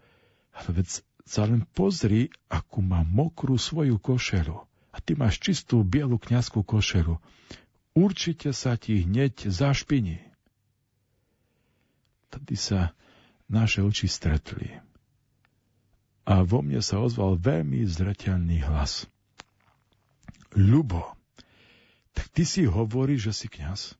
ale 0.55 0.70
veď 0.70 1.03
sa 1.31 1.47
len 1.47 1.62
pozri, 1.78 2.26
akú 2.51 2.83
má 2.83 3.07
mokrú 3.07 3.55
svoju 3.55 4.03
košelu. 4.03 4.59
A 4.91 4.99
ty 4.99 5.14
máš 5.14 5.39
čistú 5.39 5.87
bielu 5.87 6.18
kniazskú 6.18 6.66
košelu. 6.66 7.22
Určite 7.95 8.51
sa 8.51 8.74
ti 8.74 9.07
hneď 9.07 9.47
zašpiní. 9.47 10.18
Tady 12.35 12.55
sa 12.59 12.91
naše 13.47 13.78
oči 13.87 14.11
stretli. 14.11 14.74
A 16.26 16.43
vo 16.43 16.66
mne 16.66 16.83
sa 16.83 16.99
ozval 16.99 17.39
veľmi 17.39 17.87
zreteľný 17.87 18.66
hlas. 18.66 19.07
Ľubo, 20.59 21.14
tak 22.11 22.26
ty 22.35 22.43
si 22.43 22.66
hovorí, 22.66 23.14
že 23.22 23.31
si 23.31 23.47
kňaz. 23.47 23.95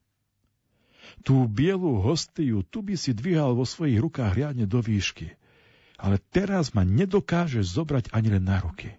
Tú 1.23 1.47
bielú 1.47 2.03
hostiu, 2.03 2.67
tu 2.67 2.83
by 2.83 2.99
si 2.99 3.15
dvíhal 3.15 3.55
vo 3.55 3.63
svojich 3.63 4.03
rukách 4.03 4.35
riadne 4.35 4.67
do 4.67 4.83
výšky. 4.83 5.39
Ale 6.01 6.17
teraz 6.33 6.73
ma 6.73 6.81
nedokážeš 6.81 7.77
zobrať 7.77 8.17
ani 8.17 8.33
len 8.33 8.49
na 8.49 8.65
ruky. 8.65 8.97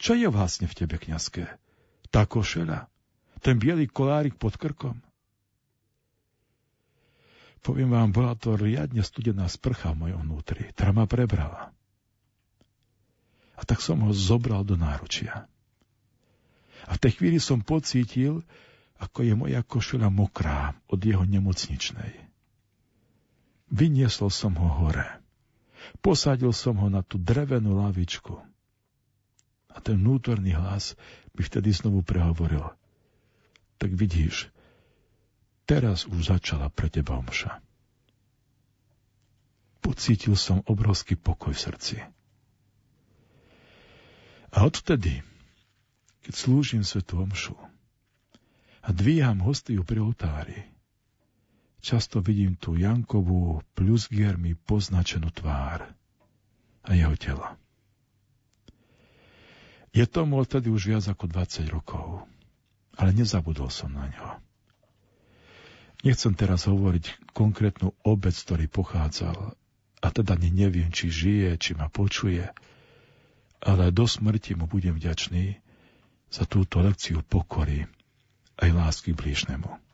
Čo 0.00 0.16
je 0.16 0.32
vlastne 0.32 0.64
v 0.64 0.76
tebe, 0.84 0.96
kňazské? 0.96 1.44
Tá 2.08 2.24
košela? 2.24 2.88
Ten 3.44 3.60
biely 3.60 3.84
kolárik 3.84 4.40
pod 4.40 4.56
krkom? 4.56 4.96
Poviem 7.60 7.92
vám, 7.92 8.14
bola 8.14 8.32
to 8.32 8.56
riadne 8.56 9.04
studená 9.04 9.44
sprcha 9.50 9.92
v 9.92 10.08
mojom 10.08 10.24
vnútri, 10.24 10.72
ktorá 10.72 10.94
ma 10.94 11.04
prebrala. 11.04 11.74
A 13.58 13.62
tak 13.66 13.82
som 13.82 14.00
ho 14.06 14.14
zobral 14.14 14.62
do 14.62 14.78
náručia. 14.78 15.50
A 16.86 16.96
v 16.96 17.02
tej 17.02 17.12
chvíli 17.18 17.42
som 17.42 17.60
pocítil, 17.60 18.46
ako 19.02 19.26
je 19.26 19.34
moja 19.34 19.60
košela 19.66 20.08
mokrá 20.08 20.78
od 20.88 21.02
jeho 21.02 21.26
nemocničnej. 21.26 22.14
Vyniesol 23.68 24.32
som 24.32 24.56
ho 24.56 24.68
hore. 24.80 25.27
Posadil 26.04 26.52
som 26.52 26.76
ho 26.78 26.88
na 26.92 27.00
tú 27.04 27.16
drevenú 27.20 27.78
lavičku. 27.78 28.36
A 29.72 29.76
ten 29.78 30.00
vnútorný 30.00 30.56
hlas 30.56 30.98
by 31.32 31.42
vtedy 31.44 31.70
znovu 31.70 32.02
prehovoril. 32.02 32.66
Tak 33.78 33.94
vidíš, 33.94 34.50
teraz 35.68 36.04
už 36.08 36.34
začala 36.34 36.68
pre 36.72 36.90
teba 36.90 37.18
omša. 37.18 37.62
Pocítil 39.78 40.34
som 40.34 40.60
obrovský 40.66 41.14
pokoj 41.14 41.54
v 41.54 41.62
srdci. 41.62 41.96
A 44.48 44.64
odtedy 44.64 45.22
keď 46.28 46.36
slúžim 46.36 46.84
svetu 46.84 47.24
omšu 47.24 47.56
a 48.84 48.88
dvíham 48.92 49.40
hostiu 49.40 49.80
pri 49.80 50.04
oltári, 50.04 50.60
často 51.78 52.18
vidím 52.22 52.58
tú 52.58 52.74
Jankovú 52.74 53.62
plusgiermi 53.74 54.58
poznačenú 54.58 55.30
tvár 55.30 55.86
a 56.84 56.90
jeho 56.94 57.14
tela. 57.14 57.54
Je 59.92 60.04
tomu 60.04 60.38
odtedy 60.38 60.68
už 60.68 60.94
viac 60.94 61.04
ako 61.08 61.26
20 61.26 61.64
rokov, 61.72 62.28
ale 63.00 63.10
nezabudol 63.16 63.72
som 63.72 63.90
na 63.90 64.06
ňo. 64.10 64.28
Nechcem 66.06 66.30
teraz 66.38 66.70
hovoriť 66.70 67.34
konkrétnu 67.34 67.90
obec, 68.06 68.36
ktorý 68.36 68.70
pochádzal, 68.70 69.58
a 69.98 70.08
teda 70.14 70.38
neviem, 70.38 70.94
či 70.94 71.10
žije, 71.10 71.58
či 71.58 71.74
ma 71.74 71.90
počuje, 71.90 72.46
ale 73.58 73.90
do 73.90 74.06
smrti 74.06 74.54
mu 74.54 74.70
budem 74.70 74.94
vďačný 74.94 75.58
za 76.30 76.46
túto 76.46 76.78
lekciu 76.78 77.26
pokory 77.26 77.90
aj 78.62 78.70
lásky 78.70 79.10
blížnemu. 79.10 79.87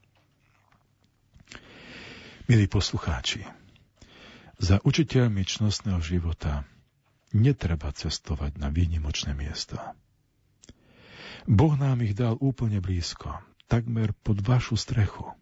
Milí 2.45 2.69
poslucháči, 2.69 3.41
za 4.61 4.77
učiteľmi 4.85 5.49
čnostného 5.49 5.97
života 6.05 6.69
netreba 7.33 7.89
cestovať 7.89 8.61
na 8.61 8.69
výnimočné 8.69 9.33
miesta. 9.33 9.97
Boh 11.49 11.73
nám 11.73 12.05
ich 12.05 12.13
dal 12.13 12.37
úplne 12.37 12.85
blízko, 12.85 13.41
takmer 13.65 14.13
pod 14.21 14.45
vašu 14.45 14.77
strechu. 14.77 15.33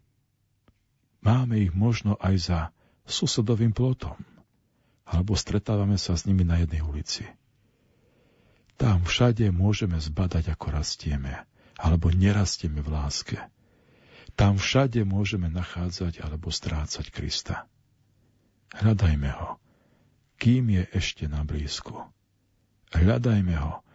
Máme 1.19 1.59
ich 1.59 1.75
možno 1.75 2.15
aj 2.23 2.35
za 2.39 2.59
susedovým 3.03 3.75
plotom, 3.75 4.15
alebo 5.03 5.35
stretávame 5.35 5.99
sa 5.99 6.15
s 6.15 6.23
nimi 6.23 6.47
na 6.47 6.63
jednej 6.63 6.87
ulici. 6.87 7.27
Tam 8.79 9.03
všade 9.03 9.51
môžeme 9.51 9.99
zbadať, 9.99 10.55
ako 10.55 10.71
rastieme, 10.71 11.43
alebo 11.75 12.15
nerastieme 12.15 12.79
v 12.79 12.95
láske. 12.95 13.43
Tam 14.33 14.57
všade 14.57 15.05
môžeme 15.05 15.49
nachádzať 15.49 16.25
alebo 16.25 16.49
strácať 16.49 17.13
Krista. 17.13 17.69
Hľadajme 18.73 19.29
ho, 19.29 19.61
kým 20.41 20.73
je 20.73 20.83
ešte 20.93 21.29
na 21.29 21.45
blízku. 21.45 22.01
Hľadajme 22.93 23.53
ho, 23.61 23.85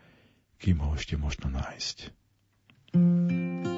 kým 0.62 0.78
ho 0.82 0.94
ešte 0.94 1.18
možno 1.18 1.50
nájsť. 1.50 2.14
thank 2.88 3.77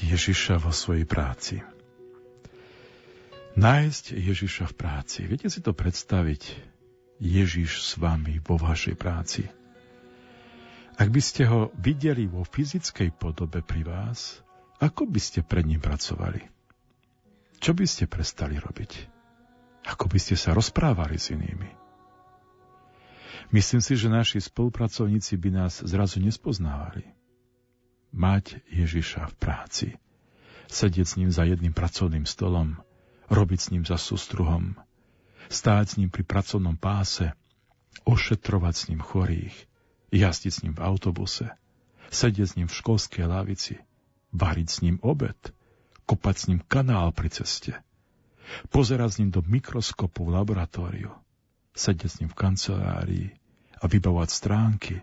Mať 0.00 0.16
Ježiša 0.16 0.64
vo 0.64 0.72
svojej 0.72 1.04
práci. 1.04 1.60
Nájsť 3.52 4.16
Ježiša 4.16 4.72
v 4.72 4.74
práci. 4.80 5.28
Viete 5.28 5.52
si 5.52 5.60
to 5.60 5.76
predstaviť? 5.76 6.56
Ježiš 7.20 7.84
s 7.84 8.00
vami 8.00 8.40
vo 8.40 8.56
vašej 8.56 8.96
práci. 8.96 9.44
Ak 10.96 11.04
by 11.12 11.20
ste 11.20 11.44
ho 11.52 11.68
videli 11.76 12.24
vo 12.24 12.48
fyzickej 12.48 13.12
podobe 13.12 13.60
pri 13.60 13.84
vás, 13.84 14.40
ako 14.80 15.04
by 15.04 15.20
ste 15.20 15.44
pred 15.44 15.68
ním 15.68 15.84
pracovali? 15.84 16.48
Čo 17.60 17.76
by 17.76 17.84
ste 17.84 18.08
prestali 18.08 18.56
robiť? 18.56 19.04
Ako 19.84 20.08
by 20.08 20.16
ste 20.16 20.32
sa 20.32 20.56
rozprávali 20.56 21.20
s 21.20 21.28
inými? 21.28 21.76
Myslím 23.52 23.84
si, 23.84 24.00
že 24.00 24.08
naši 24.08 24.40
spolupracovníci 24.40 25.36
by 25.36 25.60
nás 25.60 25.84
zrazu 25.84 26.24
nespoznávali. 26.24 27.19
Mať 28.10 28.58
Ježiša 28.66 29.30
v 29.30 29.34
práci, 29.38 29.88
sedieť 30.66 31.06
s 31.06 31.16
ním 31.18 31.30
za 31.30 31.46
jedným 31.46 31.70
pracovným 31.70 32.26
stolom, 32.26 32.78
robiť 33.30 33.58
s 33.58 33.68
ním 33.70 33.84
za 33.86 33.98
sústruhom, 33.98 34.74
stáť 35.50 35.84
s 35.86 35.94
ním 35.98 36.10
pri 36.10 36.26
pracovnom 36.26 36.74
páse, 36.74 37.30
ošetrovať 38.06 38.74
s 38.74 38.84
ním 38.90 39.02
chorých, 39.02 39.54
jazdiť 40.10 40.52
s 40.52 40.62
ním 40.66 40.74
v 40.74 40.82
autobuse, 40.82 41.46
sedieť 42.10 42.46
s 42.46 42.56
ním 42.58 42.66
v 42.66 42.78
školskej 42.78 43.24
lavici, 43.26 43.78
variť 44.34 44.68
s 44.70 44.78
ním 44.82 44.98
obed, 45.02 45.38
kopať 46.06 46.34
s 46.34 46.44
ním 46.50 46.60
kanál 46.66 47.14
pri 47.14 47.30
ceste, 47.30 47.78
pozerať 48.74 49.10
s 49.14 49.18
ním 49.22 49.30
do 49.30 49.42
mikroskopu 49.46 50.26
v 50.26 50.34
laboratóriu, 50.34 51.14
sedieť 51.74 52.10
s 52.10 52.18
ním 52.22 52.30
v 52.30 52.38
kancelárii 52.38 53.26
a 53.78 53.86
vybavovať 53.86 54.28
stránky. 54.30 54.94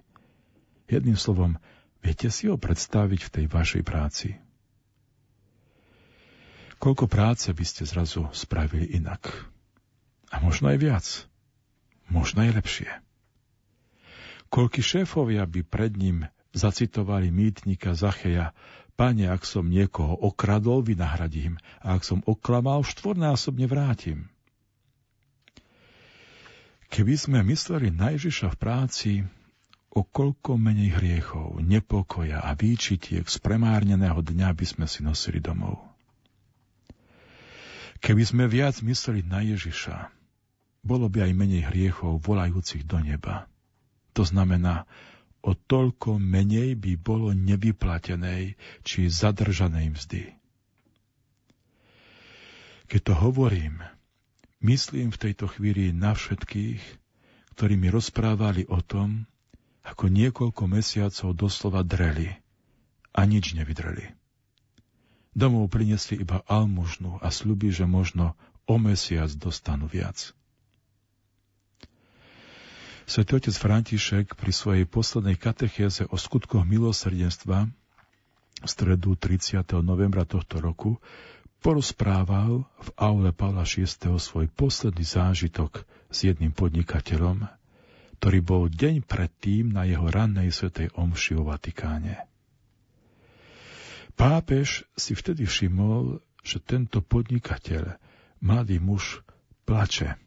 Jedným 0.88 1.16
slovom, 1.20 1.60
viete 2.02 2.30
si 2.30 2.50
ho 2.50 2.56
predstaviť 2.56 3.22
v 3.28 3.34
tej 3.34 3.45
vašej 3.50 3.84
práci? 3.84 4.30
Koľko 6.78 7.10
práce 7.10 7.50
by 7.50 7.66
ste 7.66 7.89
zrazu 7.89 8.30
spravili 8.34 8.86
inak? 8.93 9.50
A 10.30 10.38
možno 10.43 10.70
aj 10.70 10.78
viac. 10.78 11.06
Možno 12.08 12.45
aj 12.45 12.54
lepšie. 12.54 12.89
Koľky 14.48 14.80
šéfovia 14.80 15.43
by 15.43 15.62
pred 15.66 15.98
ním 15.98 16.30
zacitovali 16.56 17.34
mýtnika 17.34 17.98
Zacheja 17.98 18.56
Pane, 18.98 19.30
ak 19.30 19.46
som 19.46 19.70
niekoho 19.70 20.17
okradol, 20.17 20.82
vynahradím, 20.82 21.62
a 21.86 21.93
ak 21.93 22.01
som 22.01 22.26
oklamal, 22.26 22.82
štvornásobne 22.82 23.70
vrátim. 23.70 24.26
Keby 26.89 27.13
sme 27.13 27.39
mysleli 27.46 27.93
na 27.93 28.17
Ježiša 28.17 28.55
v 28.55 28.58
práci, 28.58 29.12
o 29.97 30.05
koľko 30.05 30.61
menej 30.61 30.93
hriechov, 31.01 31.57
nepokoja 31.57 32.45
a 32.45 32.53
výčitiek 32.53 33.25
z 33.25 33.37
premárneného 33.41 34.21
dňa 34.21 34.53
by 34.53 34.65
sme 34.69 34.86
si 34.86 35.01
nosili 35.01 35.41
domov. 35.41 35.82
Keby 37.97 38.21
sme 38.21 38.45
viac 38.45 38.78
mysleli 38.86 39.25
na 39.25 39.41
Ježiša, 39.41 40.13
bolo 40.86 41.09
by 41.09 41.25
aj 41.25 41.33
menej 41.33 41.65
hriechov 41.74 42.21
volajúcich 42.21 42.86
do 42.86 43.01
neba. 43.01 43.49
To 44.13 44.21
znamená, 44.21 44.86
o 45.41 45.57
toľko 45.57 46.21
menej 46.21 46.78
by 46.78 46.93
bolo 47.01 47.33
nevyplatenej 47.33 48.53
či 48.86 49.09
zadržanej 49.09 49.97
mzdy. 49.97 50.24
Keď 52.86 53.01
to 53.01 53.13
hovorím, 53.17 53.82
myslím 54.61 55.09
v 55.09 55.21
tejto 55.25 55.49
chvíli 55.49 55.89
na 55.89 56.13
všetkých, 56.13 56.82
ktorí 57.57 57.74
mi 57.82 57.89
rozprávali 57.89 58.69
o 58.69 58.78
tom, 58.86 59.25
ako 59.88 60.12
niekoľko 60.12 60.64
mesiacov 60.68 61.32
doslova 61.32 61.82
dreli 61.88 62.36
a 63.16 63.24
nič 63.24 63.55
nevydreli. 63.55 64.12
Domov 65.32 65.72
priniesli 65.72 66.20
iba 66.20 66.43
almužnu 66.50 67.22
a 67.24 67.32
sľubí, 67.32 67.72
že 67.72 67.88
možno 67.88 68.36
o 68.68 68.76
mesiac 68.76 69.32
dostanú 69.38 69.88
viac. 69.88 70.36
Svetý 73.08 73.39
otec 73.39 73.55
František 73.55 74.36
pri 74.36 74.51
svojej 74.51 74.84
poslednej 74.84 75.39
katechéze 75.39 76.04
o 76.12 76.20
skutkoch 76.20 76.68
milosrdenstva 76.68 77.72
v 78.59 78.68
stredu 78.68 79.16
30. 79.16 79.64
novembra 79.80 80.28
tohto 80.28 80.59
roku 80.59 81.00
porozprával 81.64 82.68
v 82.68 82.89
aule 83.00 83.32
Pavla 83.32 83.64
VI. 83.64 83.88
svoj 84.20 84.51
posledný 84.51 85.08
zážitok 85.08 85.88
s 86.12 86.28
jedným 86.28 86.51
podnikateľom, 86.51 87.47
ktorý 88.18 88.39
bol 88.42 88.64
deň 88.68 89.06
predtým 89.06 89.70
na 89.72 89.86
jeho 89.86 90.10
rannej 90.10 90.50
svetej 90.50 90.89
omši 90.98 91.38
vo 91.38 91.54
Vatikáne. 91.54 92.26
Pápež 94.18 94.89
si 94.98 95.14
vtedy 95.14 95.46
všimol, 95.46 96.18
že 96.42 96.58
tento 96.58 97.06
podnikateľ, 97.06 98.02
mladý 98.42 98.82
muž, 98.82 99.22
plače. 99.70 100.18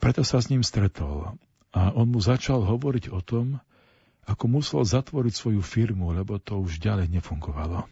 Preto 0.00 0.24
sa 0.24 0.40
s 0.40 0.48
ním 0.48 0.64
stretol 0.64 1.36
a 1.76 1.92
on 1.92 2.08
mu 2.08 2.22
začal 2.22 2.64
hovoriť 2.64 3.12
o 3.12 3.20
tom, 3.20 3.60
ako 4.24 4.44
musel 4.48 4.80
zatvoriť 4.84 5.34
svoju 5.36 5.60
firmu, 5.60 6.16
lebo 6.16 6.40
to 6.40 6.56
už 6.56 6.80
ďalej 6.80 7.12
nefungovalo. 7.12 7.84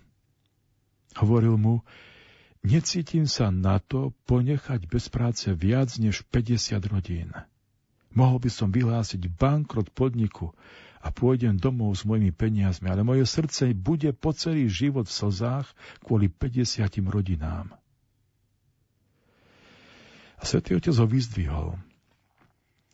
Hovoril 1.17 1.57
mu, 1.61 1.85
necítim 2.65 3.29
sa 3.29 3.49
na 3.49 3.81
to 3.81 4.17
ponechať 4.29 4.85
bez 4.89 5.09
práce 5.09 5.49
viac 5.53 5.93
než 6.01 6.25
50 6.29 6.77
rodín. 6.89 7.33
Mohol 8.17 8.49
by 8.49 8.51
som 8.51 8.73
vyhlásiť 8.73 9.29
bankrot 9.29 9.93
podniku 9.93 10.57
a 11.05 11.13
pôjdem 11.13 11.61
domov 11.61 12.01
s 12.01 12.09
mojimi 12.09 12.33
peniazmi, 12.33 12.89
ale 12.89 13.05
moje 13.05 13.29
srdce 13.29 13.77
bude 13.77 14.11
po 14.17 14.33
celý 14.33 14.73
život 14.73 15.05
v 15.05 15.17
slzách 15.21 15.69
kvôli 16.01 16.33
50 16.33 16.89
rodinám. 17.13 17.77
A 20.37 20.43
svätý 20.43 20.81
Otec 20.81 20.97
ho 20.97 21.07
vyzdvihol 21.07 21.69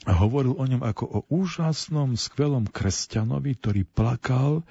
a 0.03 0.13
hovoril 0.19 0.59
o 0.59 0.65
ňom 0.67 0.83
ako 0.83 1.05
o 1.07 1.19
úžasnom, 1.31 2.19
skvelom 2.19 2.67
kresťanovi, 2.67 3.55
ktorý 3.63 3.83
plakal 3.87 4.67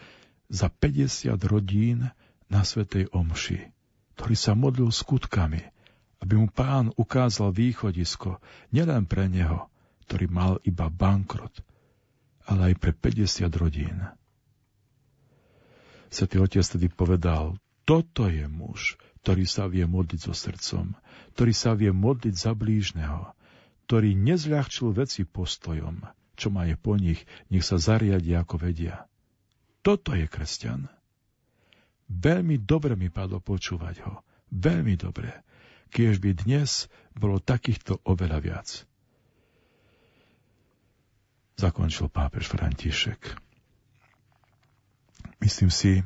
za 0.52 0.68
50 0.68 1.32
rodín 1.48 2.12
na 2.52 2.62
Svetej 2.68 3.08
Omši, 3.16 3.72
ktorý 4.20 4.36
sa 4.36 4.52
modlil 4.60 4.92
skutkami, 4.92 5.64
aby 6.20 6.34
mu 6.36 6.52
pán 6.52 6.92
ukázal 7.00 7.56
východisko 7.56 8.44
nielen 8.76 9.08
pre 9.08 9.32
neho, 9.32 9.72
ktorý 10.12 10.28
mal 10.28 10.60
iba 10.68 10.92
bankrot, 10.92 11.64
ale 12.52 12.76
aj 12.76 12.84
pre 12.84 12.92
50 12.92 13.48
rodín. 13.56 13.96
Svetý 16.12 16.36
otec 16.44 16.68
tedy 16.68 16.92
povedal, 16.92 17.56
toto 17.88 18.28
je 18.28 18.44
muž, 18.44 19.00
ktorý 19.24 19.48
sa 19.48 19.72
vie 19.72 19.88
modliť 19.88 20.20
so 20.20 20.36
srdcom, 20.36 21.00
ktorý 21.32 21.54
sa 21.56 21.80
vie 21.80 21.96
modliť 21.96 22.36
za 22.36 22.52
blížneho, 22.52 23.32
ktorý 23.88 24.12
nezľahčil 24.20 24.92
veci 24.92 25.24
postojom, 25.24 26.04
čo 26.36 26.52
má 26.52 26.68
je 26.68 26.76
po 26.76 27.00
nich, 27.00 27.24
nech 27.48 27.64
sa 27.64 27.80
zariadia 27.80 28.44
ako 28.44 28.68
vedia. 28.68 29.08
Toto 29.80 30.12
je 30.12 30.28
kresťan. 30.28 30.92
Veľmi 32.12 32.60
dobre 32.60 33.00
mi 33.00 33.08
padlo 33.08 33.40
počúvať 33.40 34.04
ho. 34.04 34.28
Veľmi 34.52 35.00
dobre. 35.00 35.32
Kiež 35.88 36.20
by 36.20 36.36
dnes 36.36 36.92
bolo 37.16 37.40
takýchto 37.40 38.04
oveľa 38.04 38.40
viac 38.44 38.91
zakončil 41.62 42.10
pápež 42.10 42.50
František. 42.50 43.38
Myslím 45.42 45.70
si, 45.70 46.02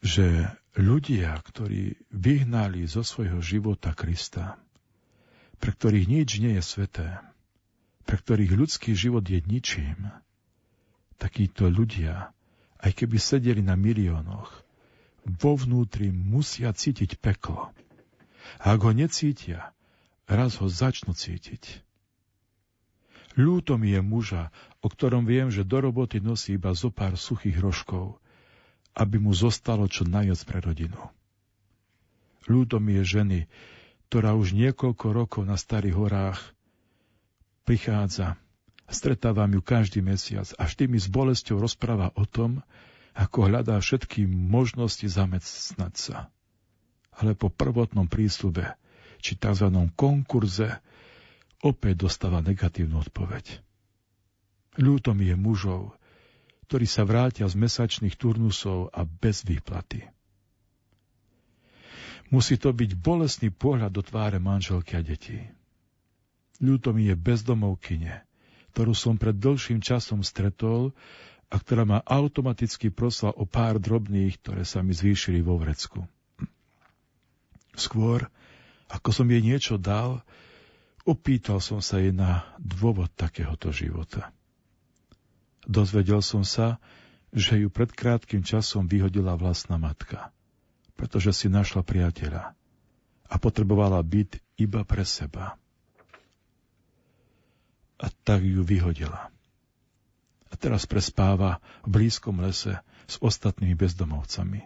že 0.00 0.48
ľudia, 0.76 1.36
ktorí 1.36 2.00
vyhnali 2.08 2.88
zo 2.88 3.04
svojho 3.04 3.44
života 3.44 3.92
Krista, 3.92 4.56
pre 5.60 5.70
ktorých 5.76 6.06
nič 6.08 6.28
nie 6.40 6.56
je 6.58 6.64
sveté, 6.64 7.08
pre 8.08 8.16
ktorých 8.18 8.52
ľudský 8.56 8.96
život 8.96 9.22
je 9.22 9.44
ničím, 9.44 10.10
takíto 11.20 11.70
ľudia, 11.70 12.34
aj 12.82 12.90
keby 12.98 13.16
sedeli 13.20 13.62
na 13.62 13.78
miliónoch, 13.78 14.50
vo 15.22 15.54
vnútri 15.54 16.10
musia 16.10 16.74
cítiť 16.74 17.22
peklo. 17.22 17.70
A 18.58 18.74
ak 18.74 18.80
ho 18.82 18.90
necítia, 18.90 19.70
raz 20.26 20.58
ho 20.58 20.66
začnú 20.66 21.14
cítiť. 21.14 21.86
Ľúto 23.32 23.80
mi 23.80 23.96
je 23.96 24.04
muža, 24.04 24.52
o 24.84 24.92
ktorom 24.92 25.24
viem, 25.24 25.48
že 25.48 25.64
do 25.64 25.80
roboty 25.80 26.20
nosí 26.20 26.60
iba 26.60 26.76
zo 26.76 26.92
pár 26.92 27.16
suchých 27.16 27.56
rožkov, 27.56 28.20
aby 28.92 29.16
mu 29.16 29.32
zostalo 29.32 29.88
čo 29.88 30.04
najviac 30.04 30.40
pre 30.44 30.58
rodinu. 30.60 31.00
Ľúto 32.44 32.76
mi 32.76 33.00
je 33.00 33.04
ženy, 33.20 33.40
ktorá 34.12 34.36
už 34.36 34.52
niekoľko 34.52 35.06
rokov 35.16 35.42
na 35.48 35.56
Starých 35.56 35.96
horách 35.96 36.40
prichádza. 37.64 38.36
Stretávam 38.92 39.48
ju 39.56 39.64
každý 39.64 40.04
mesiac 40.04 40.52
a 40.60 40.68
vždy 40.68 40.84
mi 40.92 40.98
s 41.00 41.08
bolesťou 41.08 41.56
rozpráva 41.56 42.12
o 42.12 42.28
tom, 42.28 42.60
ako 43.16 43.48
hľadá 43.48 43.80
všetky 43.80 44.28
možnosti 44.28 45.08
zamestnať 45.08 45.94
sa. 45.96 46.16
Ale 47.16 47.32
po 47.32 47.48
prvotnom 47.48 48.04
prísľube, 48.04 48.76
či 49.24 49.40
tzv. 49.40 49.68
konkurze, 49.96 50.84
opäť 51.62 52.10
dostáva 52.10 52.42
negatívnu 52.42 53.00
odpoveď. 53.00 53.62
Ľúto 54.76 55.14
mi 55.14 55.30
je 55.30 55.36
mužov, 55.38 55.94
ktorí 56.66 56.88
sa 56.88 57.06
vrátia 57.06 57.46
z 57.46 57.54
mesačných 57.54 58.18
turnusov 58.18 58.90
a 58.90 59.06
bez 59.06 59.46
výplaty. 59.46 60.08
Musí 62.32 62.56
to 62.56 62.72
byť 62.72 62.96
bolestný 62.96 63.52
pohľad 63.52 63.92
do 63.92 64.00
tváre 64.00 64.40
manželky 64.40 64.96
a 64.96 65.04
detí. 65.04 65.36
Ľúto 66.64 66.96
je 66.96 67.12
bezdomovkyne, 67.12 68.24
ktorú 68.72 68.96
som 68.96 69.20
pred 69.20 69.36
dlhším 69.36 69.84
časom 69.84 70.24
stretol 70.24 70.96
a 71.52 71.60
ktorá 71.60 71.84
ma 71.84 72.00
automaticky 72.00 72.88
prosla 72.88 73.36
o 73.36 73.44
pár 73.44 73.76
drobných, 73.76 74.40
ktoré 74.40 74.64
sa 74.64 74.80
mi 74.80 74.96
zvýšili 74.96 75.44
vo 75.44 75.60
vrecku. 75.60 76.08
Skôr, 77.76 78.24
ako 78.88 79.12
som 79.12 79.28
jej 79.28 79.44
niečo 79.44 79.76
dal, 79.76 80.24
opýtal 81.02 81.58
som 81.58 81.82
sa 81.82 81.98
jej 81.98 82.14
na 82.14 82.46
dôvod 82.58 83.10
takéhoto 83.14 83.74
života. 83.74 84.30
Dozvedel 85.66 86.22
som 86.22 86.42
sa, 86.42 86.82
že 87.30 87.62
ju 87.62 87.68
pred 87.70 87.90
krátkým 87.90 88.42
časom 88.42 88.90
vyhodila 88.90 89.38
vlastná 89.38 89.78
matka– 89.78 90.28
pretože 91.02 91.34
si 91.34 91.46
našla 91.50 91.82
priateľa 91.82 92.54
a 93.26 93.34
potrebovala 93.34 93.98
byt 94.06 94.38
iba 94.54 94.86
pre 94.86 95.02
seba. 95.02 95.58
A 97.98 98.06
tak 98.22 98.46
ju 98.46 98.62
vyhodila. 98.62 99.26
A 100.46 100.54
teraz 100.54 100.86
prespáva 100.86 101.58
v 101.82 101.98
blízkom 101.98 102.38
lese 102.38 102.78
s 103.10 103.18
ostatnými 103.18 103.74
bezdomovcami. 103.74 104.62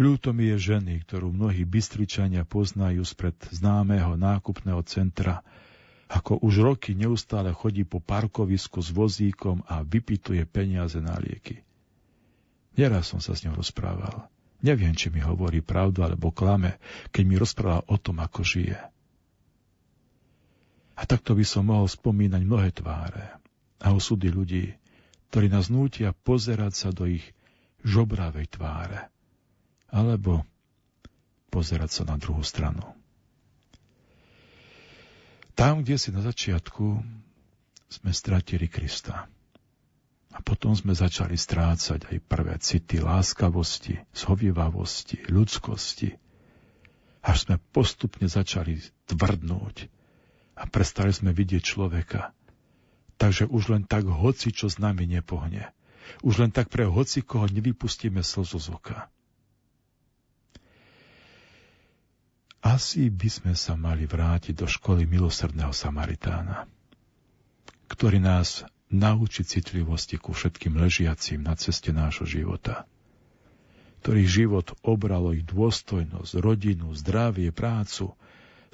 Ľúto 0.00 0.32
mi 0.32 0.48
je 0.48 0.72
ženy, 0.72 1.04
ktorú 1.04 1.28
mnohí 1.28 1.68
bystričania 1.68 2.48
poznajú 2.48 3.04
spred 3.04 3.36
známeho 3.52 4.16
nákupného 4.16 4.80
centra, 4.88 5.44
ako 6.08 6.40
už 6.40 6.64
roky 6.64 6.96
neustále 6.96 7.52
chodí 7.52 7.84
po 7.84 8.00
parkovisku 8.00 8.80
s 8.80 8.88
vozíkom 8.96 9.60
a 9.68 9.84
vypituje 9.84 10.40
peniaze 10.48 10.96
na 11.04 11.20
lieky. 11.20 11.60
Neraz 12.80 13.12
som 13.12 13.20
sa 13.20 13.36
s 13.36 13.44
ňou 13.44 13.60
rozprával. 13.60 14.24
Neviem, 14.64 14.96
či 14.96 15.12
mi 15.12 15.20
hovorí 15.20 15.60
pravdu 15.60 16.00
alebo 16.00 16.32
klame, 16.32 16.80
keď 17.12 17.24
mi 17.28 17.36
rozpráva 17.36 17.84
o 17.84 18.00
tom, 18.00 18.24
ako 18.24 18.40
žije. 18.40 18.80
A 20.96 21.02
takto 21.04 21.36
by 21.36 21.44
som 21.44 21.68
mohol 21.68 21.92
spomínať 21.92 22.40
mnohé 22.40 22.72
tváre 22.72 23.36
a 23.84 23.92
osudy 23.92 24.32
ľudí, 24.32 24.72
ktorí 25.28 25.52
nás 25.52 25.68
nútia 25.68 26.16
pozerať 26.16 26.72
sa 26.72 26.88
do 26.88 27.04
ich 27.04 27.36
žobravej 27.84 28.48
tváre, 28.56 29.12
alebo 29.90 30.46
pozerať 31.50 31.90
sa 31.90 32.02
na 32.06 32.16
druhú 32.16 32.40
stranu. 32.46 32.82
Tam, 35.58 35.84
kde 35.84 36.00
si 36.00 36.08
na 36.14 36.24
začiatku 36.24 37.04
sme 37.90 38.10
stratili 38.14 38.70
Krista. 38.70 39.28
A 40.30 40.38
potom 40.46 40.78
sme 40.78 40.94
začali 40.94 41.34
strácať 41.34 42.06
aj 42.06 42.18
prvé 42.22 42.54
city 42.62 43.02
láskavosti, 43.02 43.98
zhovievavosti, 44.14 45.26
ľudskosti. 45.26 46.14
Až 47.20 47.36
sme 47.44 47.56
postupne 47.74 48.30
začali 48.30 48.78
tvrdnúť 49.10 49.90
a 50.54 50.64
prestali 50.70 51.10
sme 51.10 51.34
vidieť 51.34 51.60
človeka. 51.66 52.30
Takže 53.20 53.50
už 53.50 53.74
len 53.74 53.84
tak 53.84 54.08
hoci, 54.08 54.54
čo 54.54 54.70
s 54.70 54.80
nami 54.80 55.04
nepohne. 55.04 55.68
Už 56.24 56.40
len 56.40 56.54
tak 56.54 56.72
pre 56.72 56.88
hoci, 56.88 57.20
koho 57.20 57.50
nevypustíme 57.50 58.24
slzu 58.24 58.56
z 58.56 58.68
oka. 58.72 59.12
Asi 62.60 63.08
by 63.08 63.28
sme 63.32 63.52
sa 63.56 63.72
mali 63.72 64.04
vrátiť 64.04 64.52
do 64.52 64.68
školy 64.68 65.08
milosrdného 65.08 65.72
Samaritána, 65.72 66.68
ktorý 67.88 68.20
nás 68.20 68.68
naučiť 68.92 69.44
citlivosti 69.46 70.20
ku 70.20 70.36
všetkým 70.36 70.76
ležiacim 70.76 71.40
na 71.40 71.56
ceste 71.56 71.94
nášho 71.94 72.28
života, 72.28 72.84
ktorých 74.04 74.28
život 74.28 74.66
obralo 74.84 75.32
ich 75.32 75.46
dôstojnosť, 75.48 76.32
rodinu, 76.42 76.92
zdravie, 76.92 77.48
prácu, 77.48 78.12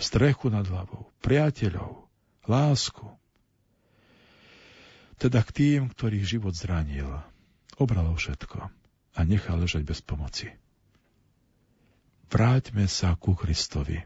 strechu 0.01 0.51
nad 0.51 0.67
hlavou, 0.67 1.07
priateľov, 1.23 2.11
lásku. 2.51 3.07
Teda 5.17 5.47
k 5.47 5.51
tým, 5.55 5.81
ktorých 5.95 6.27
život 6.27 6.53
zranil, 6.59 7.23
obralo 7.79 8.19
všetko 8.19 8.69
a 9.17 9.21
nechal 9.23 9.63
ležať 9.63 9.87
bez 9.87 10.03
pomoci. 10.03 10.53
Vráťme 12.27 12.91
sa 12.91 13.15
ku 13.15 13.39
Kristovi 13.39 14.03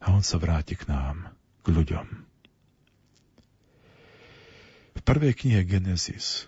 a 0.00 0.12
On 0.12 0.20
sa 0.20 0.36
vráti 0.36 0.76
k 0.76 0.88
nám, 0.88 1.32
k 1.64 1.66
ľuďom. 1.72 2.06
V 4.96 5.00
prvej 5.04 5.32
knihe 5.32 5.64
Genesis 5.64 6.44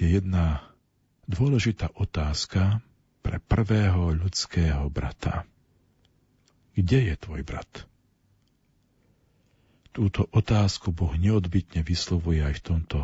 je 0.00 0.08
jedna 0.08 0.64
dôležitá 1.28 1.92
otázka 1.92 2.80
pre 3.20 3.36
prvého 3.44 4.16
ľudského 4.16 4.88
brata. 4.88 5.44
Kde 6.72 7.12
je 7.12 7.14
tvoj 7.20 7.44
brat? 7.44 7.84
Túto 9.92 10.30
otázku 10.32 10.94
Boh 10.94 11.12
neodbitne 11.12 11.84
vyslovuje 11.84 12.40
aj 12.40 12.54
v 12.62 12.64
tomto 12.64 12.98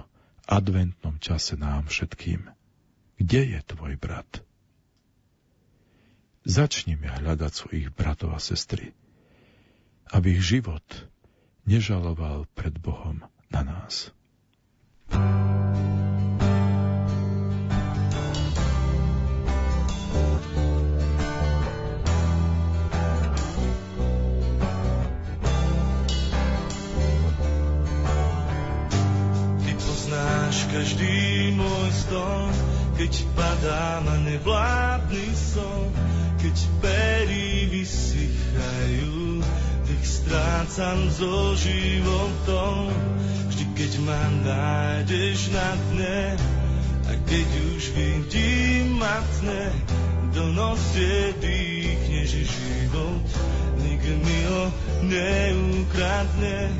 adventnom 0.49 1.21
čase 1.21 1.59
nám 1.61 1.91
všetkým. 1.91 2.47
Kde 3.21 3.41
je 3.53 3.61
tvoj 3.67 3.99
brat? 3.99 4.41
Začnime 6.45 7.09
hľadať 7.09 7.53
svojich 7.57 7.89
bratov 7.97 8.37
a 8.37 8.41
sestry, 8.41 8.93
aby 10.13 10.37
ich 10.37 10.45
život 10.45 10.85
nežaloval 11.65 12.45
pred 12.53 12.77
Bohom 12.77 13.25
na 13.49 13.65
nás. 13.65 14.13
každý 30.75 31.55
môj 31.55 31.91
ston, 31.95 32.51
keď 32.99 33.13
padá 33.39 34.03
na 34.03 34.19
nevládny 34.27 35.31
son, 35.33 35.87
keď 36.45 36.57
pery 36.85 37.73
vysychajú, 37.73 39.41
tak 39.89 40.01
strácam 40.05 41.09
so 41.09 41.57
životom 41.57 42.93
keď 43.75 43.93
ma 44.07 44.23
nájdeš 44.47 45.51
na 45.51 45.69
dne 45.91 46.39
a 47.11 47.13
keď 47.27 47.49
už 47.75 47.83
vidím 47.91 49.03
matne, 49.03 49.75
do 50.31 50.47
nosie 50.55 51.35
dýchneš 51.43 52.47
život, 52.47 53.27
nik 53.83 54.03
mi 54.03 54.39
ho 54.47 54.65
neukradne. 55.11 56.71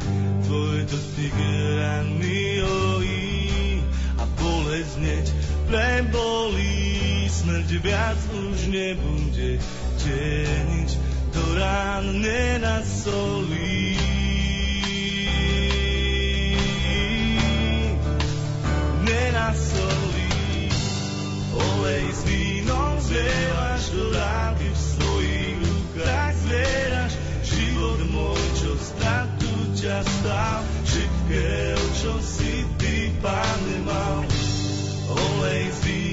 Tvoj 0.47 0.87
dotyk 0.87 1.35
ranný 1.79 2.63
ojí 2.63 3.83
a 4.19 4.25
bolesť 4.39 4.95
hneď 5.03 5.27
prebolí. 5.67 7.14
Smrť 7.35 7.71
viac 7.83 8.21
už 8.31 8.71
nebude 8.71 9.59
teniť, 9.99 10.91
do 11.35 11.45
rán 11.59 12.23
nenasolí. 12.23 13.99
nenasolí. 19.03 20.31
Olej 21.59 22.07
s 22.07 22.21
vínom 22.23 22.95
zvievaš 23.03 23.83
do 23.91 24.05
rády 24.15 24.67
v 24.71 24.79
svojich 24.79 25.57
rukách 25.59 26.35
zvieraš. 26.39 27.13
Život 27.45 28.01
môj, 28.15 28.43
čo 28.63 28.73
stratu 28.79 29.51
ťa 29.75 29.99
stál, 30.07 30.61
všetkého, 30.87 31.83
čo 31.99 32.13
si 32.23 32.63
ty, 32.79 33.11
pán, 33.19 33.59
nemal. 33.69 34.23
Olej 35.13 35.67
s 35.75 35.79
vínom 35.83 36.04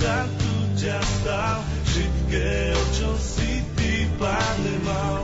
čo 0.00 0.08
stratu 0.08 0.52
ťa 0.80 0.98
stál, 1.04 1.60
všetkého, 1.84 2.80
čo 2.96 3.10
si 3.20 3.60
ty, 3.76 4.08
pán, 4.16 4.56
nemal 4.64 5.20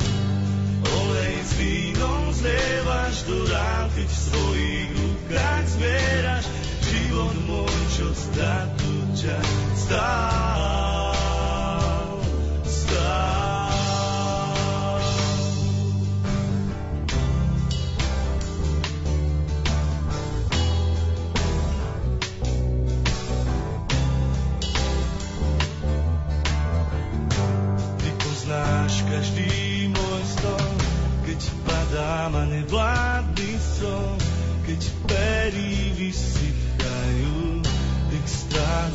vínom 1.56 2.28
zlievaš 2.28 3.24
do 3.24 3.40
rán, 3.48 3.88
keď 3.96 4.04
v 4.04 4.20
svojich 4.20 4.90
rukách 4.92 5.64
zvieraš 5.80 6.44
život 6.92 7.36
môj, 7.48 7.76
čo 7.96 8.12
stratu 8.12 8.92
ťa 9.16 9.38
stál. 9.80 10.35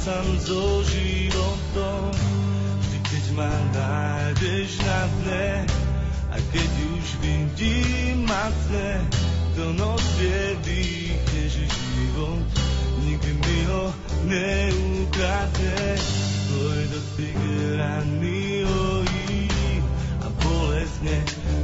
Strácam 0.01 0.33
so 0.41 0.81
životom. 0.81 2.09
Vždy, 2.81 2.97
keď 3.05 3.25
ma 3.37 3.53
nájdeš 3.69 4.81
na 4.81 5.01
dne, 5.21 5.49
a 6.33 6.37
keď 6.49 6.71
už 6.97 7.05
vidím 7.21 8.25
matne, 8.25 9.05
do 9.53 9.77
noc 9.77 10.01
dýchneš 10.65 11.53
život, 11.69 12.49
nikdy 13.05 13.31
mi 13.45 13.57
ho 13.69 13.93
neukradne. 14.25 15.85
Tvoj 16.49 16.81
dotyk 16.97 17.37
ranný 17.77 18.65
hojí 18.65 19.37
a 20.17 20.27
bolestne 20.41 21.17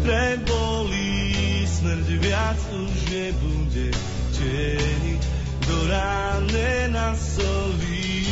prebolí, 0.06 1.66
smrť 1.66 2.08
viac 2.22 2.60
už 2.70 2.98
nebude 3.10 3.88
teniť, 4.38 5.37
do 5.68 5.78
ráne 5.92 6.88
na 6.88 7.12
solí. 7.12 8.24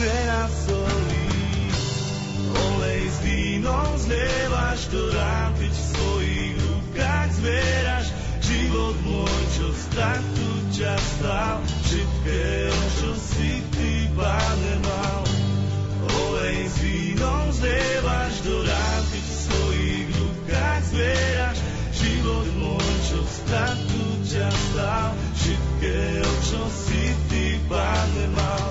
Nenasolí, 0.00 1.28
olej 2.54 3.02
s 3.10 3.18
vínom 3.26 3.90
zlievaš 3.98 4.80
do 4.94 5.02
rán, 5.12 5.50
keď 5.58 5.72
v 5.74 5.82
svojich 5.92 6.54
rukách 6.56 7.28
zvieraš 7.36 8.06
život 8.40 8.96
môj, 9.04 9.40
čo 9.58 9.66
stratu 9.74 10.46
ťa 10.72 10.94
stal, 10.96 11.58
všetkého, 11.84 12.80
čo 13.02 13.10
si 13.18 13.52
ty, 13.74 14.08
Pane, 14.14 14.74
mal. 14.86 15.22
Olej 16.30 16.58
s 16.64 16.76
vínom 16.80 17.46
zlievaš 17.52 18.34
do 18.46 18.56
rán, 18.64 19.02
keď 19.10 19.24
v 19.26 19.36
svojich 19.36 20.08
rukách 20.16 20.82
zvieraš 20.94 21.49
stratu 23.30 24.02
ťa 24.26 24.48
stal, 24.50 25.10
všetkého, 25.38 26.30
čo 26.50 26.62
si 26.68 27.04
ty, 27.30 27.46
Pane, 27.70 28.26
mal. 28.34 28.70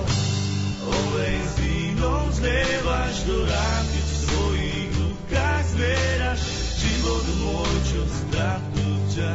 Olej 0.84 1.36
s 1.40 1.54
vínom 1.60 2.26
zlievaš 2.32 3.16
do 3.24 3.36
rán, 3.48 3.84
keď 3.88 4.04
v 4.04 4.16
svojich 4.28 4.90
rukách 4.96 5.64
zvieraš 5.76 6.40
život 6.80 7.24
môj, 7.40 7.72
čo 7.88 8.02
stratu 8.04 8.86
ťa 9.12 9.30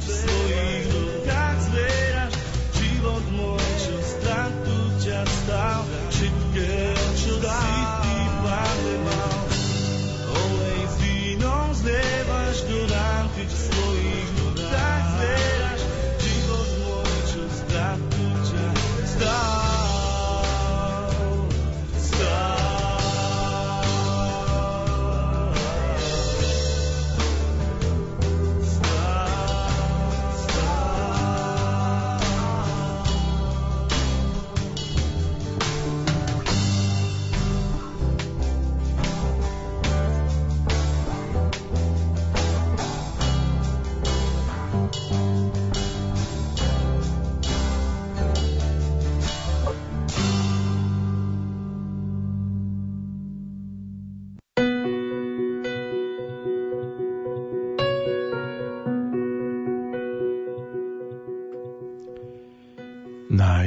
stal. 0.00 0.39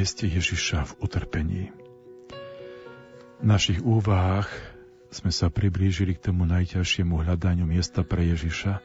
Nájsť 0.04 0.36
Ježiša 0.36 0.80
v 0.84 0.94
utrpení. 1.00 1.64
V 3.40 3.46
našich 3.48 3.80
úvahách 3.80 4.52
sme 5.16 5.32
sa 5.32 5.48
priblížili 5.48 6.20
k 6.20 6.28
tomu 6.28 6.44
najťažšiemu 6.44 7.24
hľadaniu 7.24 7.64
miesta 7.64 8.04
pre 8.04 8.28
Ježiša 8.28 8.84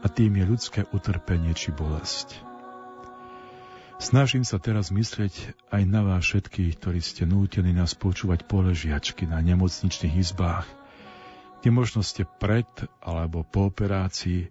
a 0.00 0.06
tým 0.08 0.40
je 0.40 0.48
ľudské 0.48 0.88
utrpenie 0.88 1.52
či 1.52 1.68
bolesť. 1.68 2.40
Snažím 4.00 4.40
sa 4.40 4.56
teraz 4.56 4.88
myslieť 4.88 5.52
aj 5.68 5.82
na 5.84 6.00
vás 6.00 6.24
všetkých, 6.24 6.80
ktorí 6.80 7.04
ste 7.04 7.28
nútení 7.28 7.76
nás 7.76 7.92
počúvať 7.92 8.48
poležiačky 8.48 9.28
na 9.28 9.44
nemocničných 9.44 10.16
izbách, 10.16 10.64
kde 11.60 11.76
možno 11.76 12.00
ste 12.00 12.24
pred 12.24 12.64
alebo 13.04 13.44
po 13.44 13.68
operácii, 13.68 14.48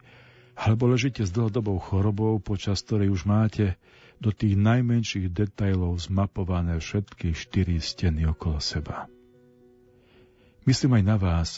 alebo 0.62 0.94
ležíte 0.94 1.26
s 1.26 1.34
dlhodobou 1.34 1.82
chorobou, 1.82 2.38
počas 2.38 2.86
ktorej 2.86 3.10
už 3.10 3.26
máte 3.26 3.82
do 4.18 4.34
tých 4.34 4.58
najmenších 4.58 5.30
detajlov 5.30 6.02
zmapované 6.02 6.82
všetky 6.82 7.38
štyri 7.38 7.78
steny 7.78 8.26
okolo 8.26 8.58
seba. 8.58 9.06
Myslím 10.66 11.00
aj 11.00 11.04
na 11.06 11.18
vás, 11.18 11.50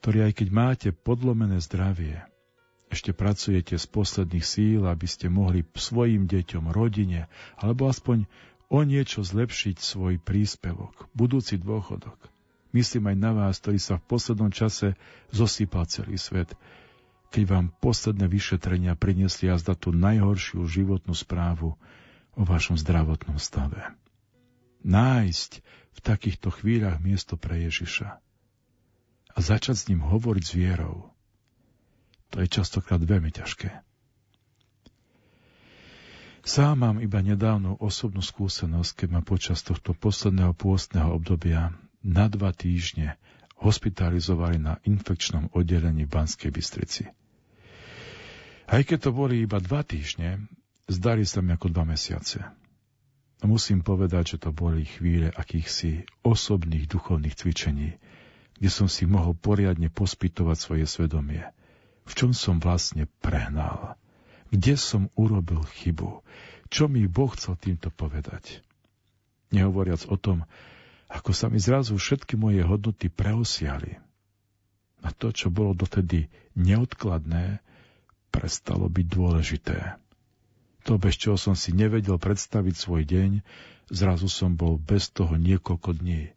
ktorí 0.00 0.22
aj 0.22 0.32
keď 0.38 0.48
máte 0.54 0.88
podlomené 0.94 1.58
zdravie, 1.58 2.22
ešte 2.86 3.10
pracujete 3.10 3.74
z 3.74 3.86
posledných 3.90 4.46
síl, 4.46 4.86
aby 4.86 5.06
ste 5.10 5.26
mohli 5.26 5.66
svojim 5.74 6.30
deťom, 6.30 6.70
rodine, 6.70 7.26
alebo 7.58 7.90
aspoň 7.90 8.30
o 8.70 8.86
niečo 8.86 9.26
zlepšiť 9.26 9.76
svoj 9.82 10.22
príspevok, 10.22 11.10
budúci 11.10 11.58
dôchodok. 11.58 12.16
Myslím 12.70 13.10
aj 13.10 13.16
na 13.18 13.30
vás, 13.34 13.58
ktorý 13.58 13.78
sa 13.82 13.98
v 13.98 14.06
poslednom 14.06 14.54
čase 14.54 14.94
zosýpal 15.34 15.90
celý 15.90 16.14
svet, 16.14 16.54
keď 17.30 17.42
vám 17.46 17.66
posledné 17.82 18.26
vyšetrenia 18.30 18.94
priniesli 18.94 19.50
azda 19.50 19.74
tú 19.74 19.90
najhoršiu 19.94 20.64
životnú 20.66 21.12
správu 21.12 21.74
o 22.36 22.42
vašom 22.44 22.76
zdravotnom 22.76 23.40
stave. 23.40 23.96
Nájsť 24.86 25.50
v 25.96 25.98
takýchto 26.04 26.52
chvíľach 26.52 27.02
miesto 27.02 27.34
pre 27.40 27.66
Ježiša 27.66 28.08
a 29.32 29.38
začať 29.40 29.76
s 29.76 29.86
ním 29.90 30.04
hovoriť 30.04 30.44
s 30.44 30.52
vierou, 30.54 31.10
to 32.30 32.44
je 32.44 32.48
častokrát 32.48 33.00
veľmi 33.00 33.32
ťažké. 33.32 33.86
Sám 36.46 36.78
mám 36.78 36.96
iba 37.02 37.18
nedávnu 37.18 37.82
osobnú 37.82 38.22
skúsenosť, 38.22 39.02
keď 39.02 39.08
ma 39.18 39.22
počas 39.26 39.66
tohto 39.66 39.98
posledného 39.98 40.54
pôstneho 40.54 41.10
obdobia 41.10 41.74
na 42.06 42.30
dva 42.30 42.54
týždne 42.54 43.18
hospitalizovali 43.60 44.56
na 44.60 44.76
infekčnom 44.84 45.52
oddelení 45.56 46.04
v 46.04 46.12
Banskej 46.12 46.50
Bystrici. 46.52 47.04
Aj 48.66 48.82
keď 48.82 48.98
to 48.98 49.10
boli 49.14 49.46
iba 49.46 49.62
dva 49.62 49.86
týždne, 49.86 50.50
zdali 50.90 51.22
sa 51.22 51.40
mi 51.40 51.54
ako 51.54 51.70
dva 51.70 51.86
mesiace. 51.86 52.42
Musím 53.46 53.84
povedať, 53.84 54.36
že 54.36 54.48
to 54.48 54.50
boli 54.50 54.88
chvíle 54.88 55.28
akýchsi 55.28 56.08
osobných 56.24 56.88
duchovných 56.88 57.36
cvičení, 57.36 58.00
kde 58.56 58.70
som 58.72 58.88
si 58.88 59.04
mohol 59.04 59.36
poriadne 59.36 59.92
pospytovať 59.92 60.56
svoje 60.56 60.84
svedomie. 60.88 61.44
V 62.08 62.12
čom 62.16 62.30
som 62.32 62.56
vlastne 62.58 63.06
prehnal? 63.20 64.00
Kde 64.48 64.74
som 64.80 65.12
urobil 65.18 65.60
chybu? 65.62 66.24
Čo 66.72 66.88
mi 66.88 67.04
Boh 67.06 67.30
chcel 67.36 67.60
týmto 67.60 67.92
povedať? 67.92 68.64
Nehovoriac 69.52 70.08
o 70.10 70.16
tom, 70.18 70.48
ako 71.06 71.30
sa 71.30 71.46
mi 71.46 71.62
zrazu 71.62 71.94
všetky 71.94 72.34
moje 72.34 72.66
hodnoty 72.66 73.06
preosiali. 73.06 73.98
A 75.06 75.14
to, 75.14 75.30
čo 75.30 75.54
bolo 75.54 75.70
dotedy 75.70 76.26
neodkladné, 76.58 77.62
prestalo 78.34 78.90
byť 78.90 79.06
dôležité. 79.06 79.78
To, 80.86 80.98
bez 80.98 81.18
čoho 81.18 81.38
som 81.38 81.54
si 81.54 81.70
nevedel 81.74 82.18
predstaviť 82.18 82.74
svoj 82.74 83.02
deň, 83.06 83.30
zrazu 83.90 84.26
som 84.26 84.58
bol 84.58 84.78
bez 84.78 85.10
toho 85.14 85.38
niekoľko 85.38 85.98
dní. 85.98 86.34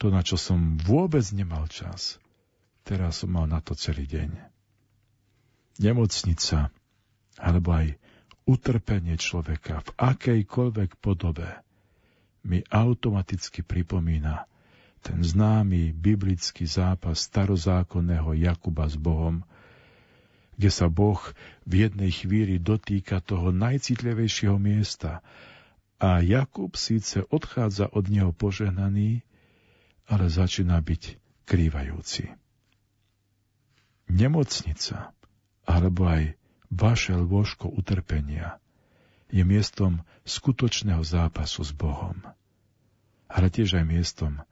To, 0.00 0.08
na 0.08 0.24
čo 0.24 0.40
som 0.40 0.80
vôbec 0.80 1.24
nemal 1.36 1.68
čas, 1.68 2.16
teraz 2.88 3.20
som 3.20 3.36
mal 3.36 3.44
na 3.44 3.60
to 3.60 3.76
celý 3.76 4.08
deň. 4.08 4.32
Nemocnica, 5.80 6.72
alebo 7.36 7.72
aj 7.72 7.96
utrpenie 8.48 9.16
človeka 9.20 9.84
v 9.84 9.90
akejkoľvek 9.96 11.00
podobe 11.00 11.48
mi 12.44 12.64
automaticky 12.68 13.60
pripomína 13.64 14.48
ten 15.00 15.24
známy 15.24 15.96
biblický 15.96 16.68
zápas 16.68 17.24
starozákonného 17.24 18.36
Jakuba 18.36 18.84
s 18.84 19.00
Bohom, 19.00 19.40
kde 20.60 20.68
sa 20.68 20.92
Boh 20.92 21.20
v 21.64 21.88
jednej 21.88 22.12
chvíli 22.12 22.60
dotýka 22.60 23.24
toho 23.24 23.48
najcitlivejšieho 23.48 24.60
miesta 24.60 25.24
a 25.96 26.20
Jakub 26.20 26.76
síce 26.76 27.24
odchádza 27.32 27.88
od 27.96 28.12
neho 28.12 28.32
požehnaný, 28.36 29.24
ale 30.04 30.28
začína 30.28 30.76
byť 30.84 31.16
krývajúci. 31.48 32.28
Nemocnica 34.12 35.16
alebo 35.64 36.08
aj 36.12 36.36
vaše 36.68 37.16
lôžko 37.16 37.72
utrpenia 37.72 38.60
je 39.30 39.42
miestom 39.46 40.02
skutočného 40.26 41.02
zápasu 41.02 41.62
s 41.62 41.72
Bohom, 41.74 42.18
ale 43.30 43.46
tiež 43.48 43.78
aj 43.78 43.84
miestom, 43.86 44.42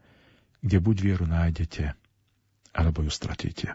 kde 0.62 0.78
buď 0.78 0.96
vieru 1.02 1.26
nájdete, 1.26 1.94
alebo 2.74 3.02
ju 3.02 3.10
stratíte. 3.10 3.74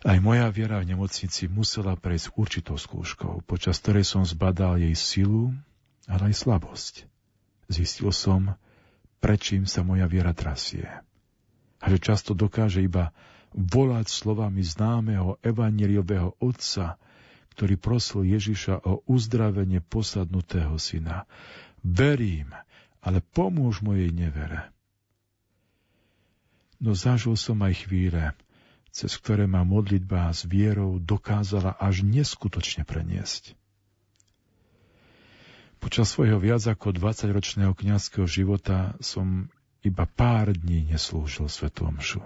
Aj 0.00 0.16
moja 0.16 0.48
viera 0.48 0.80
v 0.80 0.96
nemocnici 0.96 1.44
musela 1.44 1.92
prejsť 1.92 2.32
určitou 2.32 2.80
skúškou, 2.80 3.44
počas 3.44 3.76
ktorej 3.84 4.08
som 4.08 4.24
zbadal 4.24 4.80
jej 4.80 4.96
silu, 4.96 5.52
ale 6.08 6.32
aj 6.32 6.40
slabosť. 6.40 6.94
Zistil 7.68 8.08
som, 8.08 8.56
prečím 9.20 9.68
sa 9.68 9.84
moja 9.84 10.08
viera 10.08 10.32
trasie. 10.32 10.88
A 11.84 11.84
že 11.92 12.00
často 12.00 12.32
dokáže 12.32 12.80
iba 12.80 13.12
volať 13.52 14.08
slovami 14.08 14.64
známeho 14.64 15.36
evaneliového 15.44 16.32
otca, 16.40 16.96
ktorý 17.60 17.76
prosil 17.76 18.24
Ježiša 18.24 18.88
o 18.88 19.04
uzdravenie 19.04 19.84
posadnutého 19.84 20.80
syna. 20.80 21.28
Verím, 21.84 22.56
ale 23.04 23.20
pomôž 23.20 23.84
mojej 23.84 24.08
nevere. 24.16 24.72
No 26.80 26.96
zažil 26.96 27.36
som 27.36 27.60
aj 27.60 27.84
chvíle, 27.84 28.32
cez 28.88 29.12
ktoré 29.20 29.44
ma 29.44 29.60
modlitba 29.60 30.32
s 30.32 30.48
vierou 30.48 30.96
dokázala 30.96 31.76
až 31.76 32.00
neskutočne 32.00 32.88
preniesť. 32.88 33.52
Počas 35.84 36.16
svojho 36.16 36.40
viac 36.40 36.64
ako 36.64 36.96
20-ročného 36.96 37.76
kniazského 37.76 38.24
života 38.24 38.96
som 39.04 39.52
iba 39.84 40.08
pár 40.08 40.56
dní 40.56 40.88
neslúžil 40.88 41.44
Svetu 41.52 41.92
Omšu. 41.92 42.24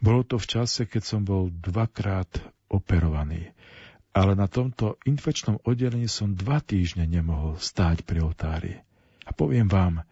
Bolo 0.00 0.24
to 0.24 0.40
v 0.40 0.56
čase, 0.56 0.88
keď 0.88 1.02
som 1.04 1.20
bol 1.20 1.52
dvakrát 1.52 2.32
operovaný, 2.68 3.52
ale 4.12 4.32
na 4.36 4.48
tomto 4.48 5.00
infekčnom 5.04 5.60
oddelení 5.64 6.08
som 6.08 6.36
dva 6.36 6.62
týždne 6.62 7.04
nemohol 7.04 7.56
stáť 7.56 8.04
pri 8.04 8.24
oltári. 8.24 8.74
A 9.28 9.36
poviem 9.36 9.68
vám, 9.68 10.06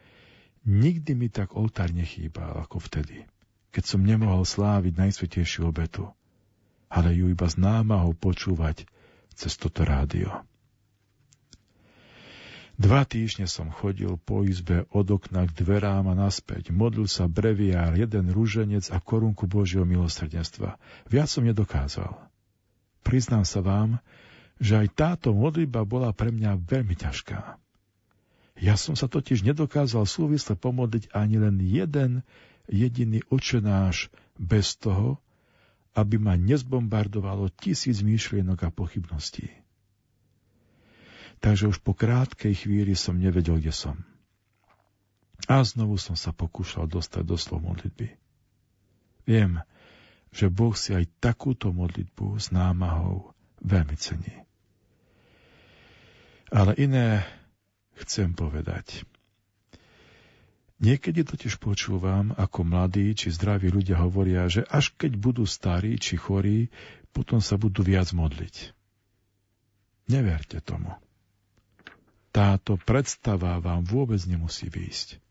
nikdy 0.69 1.16
mi 1.16 1.28
tak 1.33 1.57
oltár 1.57 1.93
nechýbal 1.93 2.61
ako 2.61 2.81
vtedy 2.83 3.24
keď 3.77 3.85
som 3.85 4.09
nemohol 4.09 4.49
sláviť 4.49 4.97
najsvetejšiu 4.97 5.69
obetu, 5.69 6.09
ale 6.89 7.12
ju 7.12 7.28
iba 7.28 7.45
s 7.45 7.61
námahou 7.61 8.16
počúvať 8.16 8.89
cez 9.37 9.53
toto 9.61 9.85
rádio. 9.85 10.33
Dva 12.81 13.05
týždne 13.05 13.45
som 13.45 13.69
chodil 13.69 14.16
po 14.16 14.49
izbe 14.49 14.89
od 14.97 15.05
okna 15.12 15.45
k 15.45 15.53
dverám 15.61 16.09
a 16.09 16.16
naspäť. 16.16 16.73
Modlil 16.73 17.05
sa 17.05 17.28
breviár, 17.28 17.93
jeden 18.01 18.33
rúženec 18.33 18.89
a 18.89 18.97
korunku 18.97 19.45
Božieho 19.45 19.85
milosrdenstva. 19.85 20.81
Viac 21.12 21.28
som 21.28 21.45
nedokázal. 21.45 22.16
Priznám 23.07 23.47
sa 23.47 23.62
vám, 23.62 24.03
že 24.59 24.74
aj 24.74 24.89
táto 24.99 25.31
modlitba 25.31 25.87
bola 25.87 26.11
pre 26.11 26.35
mňa 26.35 26.59
veľmi 26.59 26.99
ťažká. 26.99 27.55
Ja 28.59 28.74
som 28.74 28.99
sa 28.99 29.07
totiž 29.07 29.47
nedokázal 29.47 30.09
súvisle 30.11 30.59
pomodliť 30.59 31.15
ani 31.15 31.39
len 31.39 31.62
jeden 31.62 32.27
jediný 32.66 33.23
očenáš 33.31 34.11
bez 34.35 34.74
toho, 34.74 35.23
aby 35.95 36.19
ma 36.19 36.35
nezbombardovalo 36.35 37.47
tisíc 37.55 38.03
myšlienok 38.03 38.59
a 38.66 38.74
pochybností. 38.74 39.49
Takže 41.39 41.70
už 41.70 41.78
po 41.85 41.95
krátkej 41.95 42.66
chvíli 42.66 42.99
som 42.99 43.15
nevedel, 43.20 43.61
kde 43.61 43.70
som. 43.70 44.03
A 45.47 45.62
znovu 45.62 46.01
som 46.01 46.19
sa 46.19 46.33
pokúšal 46.33 46.89
dostať 46.91 47.23
do 47.23 47.37
slov 47.39 47.61
modlitby. 47.62 48.19
Viem, 49.28 49.61
že 50.35 50.53
Boh 50.53 50.74
si 50.77 50.93
aj 50.93 51.09
takúto 51.19 51.73
modlitbu 51.73 52.36
s 52.36 52.53
námahou 52.53 53.32
veľmi 53.62 53.97
cení. 53.97 54.47
Ale 56.53 56.78
iné 56.78 57.27
chcem 57.98 58.32
povedať. 58.36 59.03
Niekedy 60.77 61.24
totiž 61.24 61.57
počúvam, 61.57 62.36
ako 62.36 62.69
mladí 62.69 63.16
či 63.16 63.32
zdraví 63.32 63.73
ľudia 63.73 63.97
hovoria, 63.97 64.44
že 64.44 64.61
až 64.69 64.93
keď 64.93 65.16
budú 65.16 65.48
starí 65.48 65.97
či 65.97 66.20
chorí, 66.20 66.69
potom 67.16 67.40
sa 67.40 67.57
budú 67.57 67.81
viac 67.81 68.12
modliť. 68.12 68.77
Neverte 70.12 70.61
tomu. 70.61 70.93
Táto 72.28 72.77
predstava 72.77 73.57
vám 73.57 73.89
vôbec 73.89 74.20
nemusí 74.28 74.69
výjsť. 74.69 75.26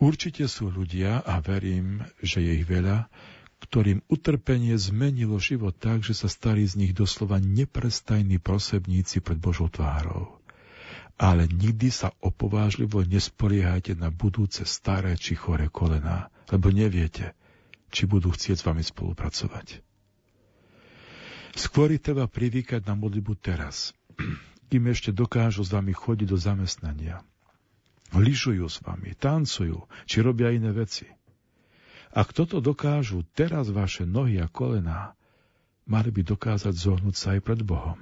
Určite 0.00 0.48
sú 0.48 0.72
ľudia, 0.72 1.20
a 1.20 1.44
verím, 1.44 2.00
že 2.24 2.40
je 2.40 2.64
ich 2.64 2.66
veľa, 2.66 3.12
ktorým 3.60 4.00
utrpenie 4.08 4.72
zmenilo 4.80 5.36
život 5.36 5.76
tak, 5.76 6.00
že 6.00 6.16
sa 6.16 6.32
stali 6.32 6.64
z 6.64 6.80
nich 6.80 6.92
doslova 6.96 7.36
neprestajní 7.36 8.40
prosebníci 8.40 9.20
pred 9.20 9.36
Božou 9.36 9.68
tvárou 9.68 10.40
ale 11.20 11.44
nikdy 11.44 11.92
sa 11.92 12.16
opovážlivo 12.24 13.04
nespoliehajte 13.04 13.92
na 13.92 14.08
budúce 14.08 14.64
staré 14.64 15.20
či 15.20 15.36
chore 15.36 15.68
kolená, 15.68 16.32
lebo 16.48 16.72
neviete, 16.72 17.36
či 17.92 18.08
budú 18.08 18.32
chcieť 18.32 18.56
s 18.56 18.64
vami 18.64 18.80
spolupracovať. 18.80 19.84
Skôr 21.52 21.92
treba 22.00 22.24
privýkať 22.24 22.88
na 22.88 22.96
modlibu 22.96 23.36
teraz, 23.36 23.92
kým 24.72 24.88
ešte 24.88 25.12
dokážu 25.12 25.60
s 25.60 25.68
vami 25.68 25.92
chodiť 25.92 26.24
do 26.24 26.40
zamestnania. 26.40 27.20
Lyžujú 28.10 28.66
s 28.66 28.82
vami, 28.82 29.14
tancujú, 29.14 29.86
či 30.06 30.18
robia 30.22 30.50
iné 30.50 30.74
veci. 30.74 31.06
Ak 32.10 32.34
toto 32.34 32.58
dokážu 32.58 33.22
teraz 33.38 33.70
vaše 33.70 34.02
nohy 34.02 34.42
a 34.42 34.50
kolená, 34.50 35.14
mali 35.86 36.10
by 36.10 36.26
dokázať 36.26 36.74
zohnúť 36.74 37.14
sa 37.14 37.28
aj 37.38 37.40
pred 37.46 37.62
Bohom. 37.62 37.98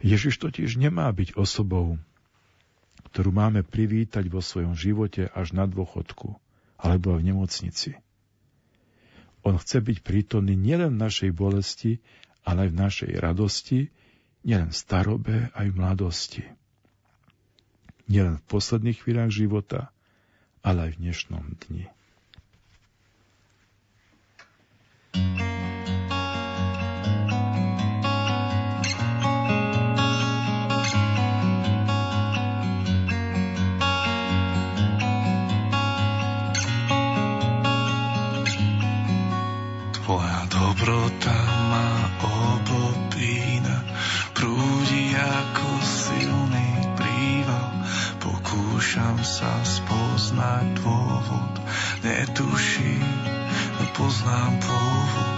Ježiš 0.00 0.40
totiž 0.40 0.76
nemá 0.76 1.08
byť 1.12 1.36
osobou, 1.36 1.96
ktorú 3.12 3.32
máme 3.32 3.64
privítať 3.64 4.28
vo 4.28 4.44
svojom 4.44 4.76
živote 4.76 5.28
až 5.32 5.56
na 5.56 5.64
dôchodku 5.64 6.36
alebo 6.80 7.16
v 7.16 7.32
nemocnici. 7.32 7.96
On 9.40 9.56
chce 9.56 9.80
byť 9.80 10.04
prítomný 10.04 10.52
nielen 10.52 10.96
v 10.96 11.02
našej 11.04 11.32
bolesti, 11.32 12.00
ale 12.44 12.68
aj 12.68 12.70
v 12.72 12.80
našej 12.80 13.12
radosti, 13.20 13.80
nielen 14.44 14.72
v 14.72 14.76
starobe, 14.76 15.36
aj 15.56 15.66
v 15.68 15.76
mladosti. 15.76 16.44
Nielen 18.10 18.42
v 18.42 18.48
posledných 18.50 19.06
chvíľach 19.06 19.30
života, 19.30 19.94
ale 20.66 20.90
aj 20.90 20.98
v 20.98 21.00
dnešnom 21.06 21.44
dni. 21.62 21.86
Spoznať 50.40 50.72
dôvod, 50.80 51.54
netuším, 52.00 53.04
nepoznám 53.76 54.56
pôvod. 54.64 55.36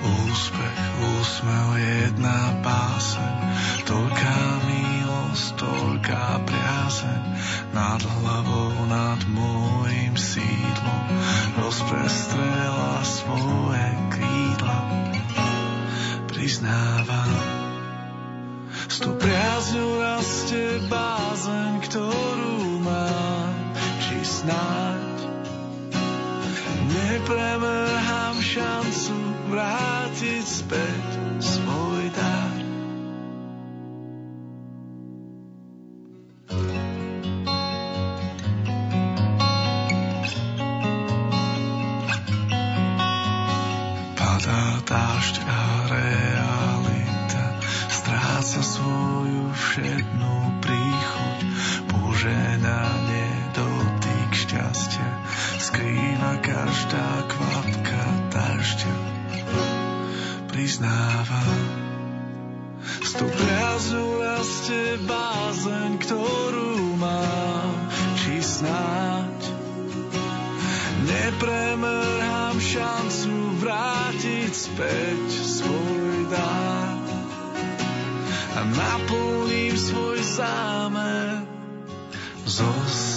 Úspech, 0.00 0.80
úsmev, 0.96 1.68
jedna 1.76 2.56
báseň, 2.64 3.36
toľká 3.84 4.40
milosť, 4.64 5.46
toľká 5.60 6.24
priazeň, 6.40 7.22
nad 7.76 8.00
hlavou, 8.00 8.72
nad 8.88 9.20
môjim 9.28 10.16
sídlom, 10.16 11.04
rozprestrela 11.60 12.97
Priznávam, 16.68 17.32
s 18.92 19.00
tou 19.00 19.16
priazňou 19.16 20.04
rastie 20.04 20.84
bázeň, 20.92 21.80
ktorú 21.88 22.84
mám, 22.84 23.56
či 24.04 24.20
snáď. 24.20 25.16
Nepremrhám 26.92 28.36
šancu 28.44 29.16
vrátiť 29.48 30.44
späť 30.44 31.07
z 63.18 63.26
tú 63.26 63.34
priazu 63.34 64.04
rastie 64.22 64.94
bázeň, 65.02 65.98
ktorú 66.06 66.94
mám, 67.02 67.90
či 68.14 68.38
snáď 68.38 69.34
nepremrhám 71.02 72.62
šancu 72.62 73.58
vrátiť 73.58 74.52
späť 74.54 75.26
svoj 75.34 76.30
dár 76.30 76.94
a 78.54 78.60
naplním 78.62 79.74
svoj 79.74 80.22
zámer 80.22 81.42
zostať 82.46 83.07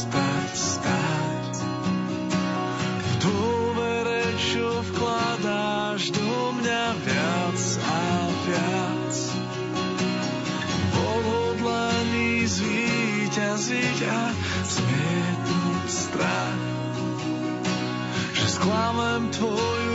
sklamem 18.62 19.32
tvoju 19.32 19.91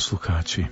poslucháči, 0.00 0.64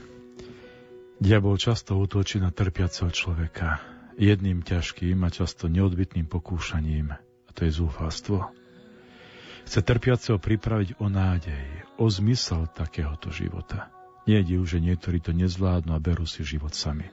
diabol 1.21 1.61
často 1.61 2.01
útočí 2.01 2.41
na 2.41 2.49
trpiaceho 2.49 3.13
človeka 3.13 3.77
jedným 4.17 4.65
ťažkým 4.65 5.21
a 5.21 5.29
často 5.29 5.69
neodbitným 5.69 6.25
pokúšaním, 6.25 7.13
a 7.13 7.51
to 7.53 7.69
je 7.69 7.77
zúfalstvo. 7.77 8.49
Chce 9.69 9.85
trpiaceho 9.85 10.41
pripraviť 10.41 10.97
o 10.97 11.13
nádej, 11.13 11.61
o 12.01 12.09
zmysel 12.09 12.73
takéhoto 12.73 13.29
života. 13.29 13.93
Nie 14.25 14.41
je 14.41 14.57
div, 14.57 14.65
že 14.65 14.81
niektorí 14.81 15.21
to 15.21 15.37
nezvládnu 15.37 15.93
a 15.93 16.01
berú 16.01 16.25
si 16.25 16.41
život 16.41 16.73
sami. 16.73 17.13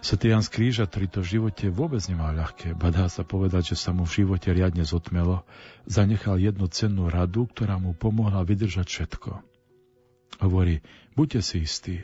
Svetý 0.00 0.32
Jan 0.32 0.40
z 0.40 0.48
Kríža, 0.48 0.88
ktorý 0.88 1.06
to 1.12 1.20
v 1.20 1.28
živote 1.28 1.68
vôbec 1.68 2.00
nemal 2.08 2.32
ľahké, 2.32 2.72
badá 2.72 3.12
sa 3.12 3.20
povedať, 3.20 3.76
že 3.76 3.84
sa 3.84 3.92
mu 3.92 4.08
v 4.08 4.24
živote 4.24 4.48
riadne 4.48 4.88
zotmelo, 4.88 5.44
zanechal 5.84 6.40
jednu 6.40 6.72
cennú 6.72 7.12
radu, 7.12 7.52
ktorá 7.52 7.76
mu 7.76 7.92
pomohla 7.92 8.40
vydržať 8.48 8.88
všetko. 8.88 9.44
Hovorí, 10.42 10.82
buďte 11.14 11.40
si 11.42 11.56
istí, 11.62 11.96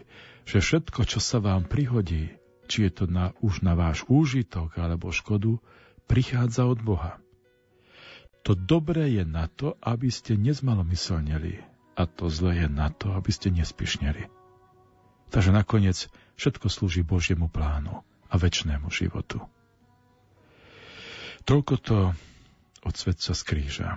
že 0.47 0.63
všetko, 0.63 1.07
čo 1.07 1.19
sa 1.19 1.39
vám 1.43 1.67
prihodí, 1.67 2.31
či 2.71 2.87
je 2.87 3.03
to 3.03 3.05
na, 3.11 3.35
už 3.43 3.67
na 3.67 3.75
váš 3.75 4.07
úžitok 4.07 4.79
alebo 4.79 5.11
škodu, 5.11 5.59
prichádza 6.07 6.67
od 6.67 6.79
Boha. 6.83 7.19
To 8.47 8.57
dobré 8.57 9.11
je 9.21 9.25
na 9.27 9.51
to, 9.51 9.77
aby 9.85 10.09
ste 10.09 10.39
nezmalomyselneli 10.39 11.61
a 11.99 12.03
to 12.09 12.33
zlé 12.33 12.65
je 12.65 12.69
na 12.71 12.89
to, 12.89 13.13
aby 13.13 13.31
ste 13.31 13.53
nespišneli. 13.53 14.31
Takže 15.31 15.51
nakoniec 15.53 16.09
všetko 16.41 16.67
slúži 16.73 17.05
Božiemu 17.05 17.47
plánu 17.53 18.03
a 18.31 18.35
väčšnému 18.35 18.89
životu. 18.89 19.45
Toľko 21.45 21.75
to 21.83 21.99
od 22.83 22.95
svetca 22.97 23.33
z 23.37 23.43
kríža. 23.45 23.89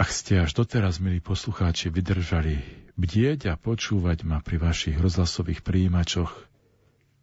Ak 0.00 0.16
ste 0.16 0.40
až 0.40 0.56
doteraz, 0.56 0.96
milí 0.96 1.20
poslucháči, 1.20 1.92
vydržali 1.92 2.64
bdieť 2.96 3.52
a 3.52 3.60
počúvať 3.60 4.24
ma 4.24 4.40
pri 4.40 4.56
vašich 4.56 4.96
rozhlasových 4.96 5.60
príjimačoch, 5.60 6.48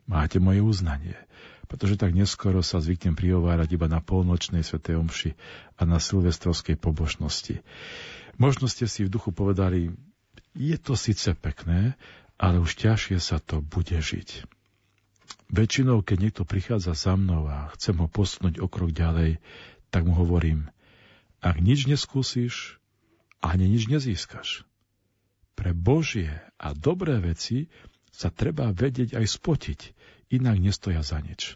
máte 0.06 0.38
moje 0.38 0.62
uznanie, 0.62 1.18
pretože 1.66 1.98
tak 1.98 2.14
neskoro 2.14 2.62
sa 2.62 2.78
zvyknem 2.78 3.18
prihovárať 3.18 3.74
iba 3.74 3.90
na 3.90 3.98
polnočnej 3.98 4.62
svetej 4.62 4.94
omši 5.02 5.34
a 5.74 5.90
na 5.90 5.98
silvestrovskej 5.98 6.78
pobožnosti. 6.78 7.66
Možno 8.38 8.70
ste 8.70 8.86
si 8.86 9.02
v 9.02 9.10
duchu 9.10 9.34
povedali, 9.34 9.98
je 10.54 10.78
to 10.78 10.94
síce 10.94 11.34
pekné, 11.34 11.98
ale 12.38 12.62
už 12.62 12.78
ťažšie 12.78 13.18
sa 13.18 13.42
to 13.42 13.58
bude 13.58 13.98
žiť. 13.98 14.46
Väčšinou, 15.50 16.06
keď 16.06 16.30
niekto 16.30 16.44
prichádza 16.46 16.94
za 16.94 17.18
mnou 17.18 17.50
a 17.50 17.74
chcem 17.74 17.98
ho 17.98 18.06
posunúť 18.06 18.62
o 18.62 18.70
krok 18.70 18.94
ďalej, 18.94 19.42
tak 19.90 20.06
mu 20.06 20.14
hovorím– 20.14 20.70
ak 21.48 21.64
nič 21.64 21.88
neskúsiš, 21.88 22.76
ani 23.40 23.72
nič 23.72 23.88
nezískaš. 23.88 24.68
Pre 25.56 25.72
Božie 25.72 26.44
a 26.60 26.76
dobré 26.76 27.24
veci 27.24 27.72
sa 28.12 28.28
treba 28.28 28.76
vedieť 28.76 29.16
aj 29.16 29.26
spotiť, 29.26 29.80
inak 30.36 30.60
nestoja 30.60 31.00
za 31.00 31.24
nič. 31.24 31.56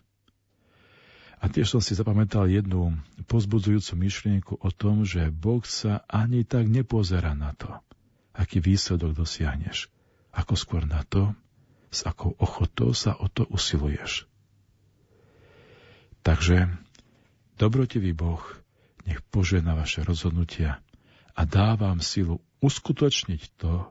A 1.42 1.50
tiež 1.50 1.74
som 1.74 1.82
si 1.82 1.98
zapamätal 1.98 2.46
jednu 2.48 2.96
pozbudzujúcu 3.26 3.94
myšlienku 3.98 4.54
o 4.62 4.70
tom, 4.70 5.04
že 5.04 5.34
Boh 5.34 5.66
sa 5.66 6.06
ani 6.06 6.46
tak 6.46 6.70
nepozera 6.70 7.34
na 7.34 7.58
to, 7.58 7.74
aký 8.32 8.62
výsledok 8.62 9.18
dosiahneš, 9.18 9.90
ako 10.32 10.54
skôr 10.54 10.86
na 10.86 11.02
to, 11.04 11.34
s 11.92 12.06
akou 12.08 12.38
ochotou 12.38 12.94
sa 12.96 13.18
o 13.18 13.28
to 13.28 13.44
usiluješ. 13.50 14.30
Takže 16.22 16.70
dobrotivý 17.58 18.14
Boh 18.14 18.61
nech 19.06 19.22
požena 19.30 19.74
vaše 19.74 20.06
rozhodnutia 20.06 20.82
a 21.36 21.42
dá 21.48 21.74
vám 21.80 22.04
silu 22.04 22.44
uskutočniť 22.62 23.42
to, 23.58 23.90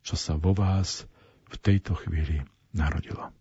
čo 0.00 0.14
sa 0.16 0.38
vo 0.38 0.56
vás 0.56 1.04
v 1.48 1.56
tejto 1.60 1.96
chvíli 1.98 2.44
narodilo. 2.72 3.32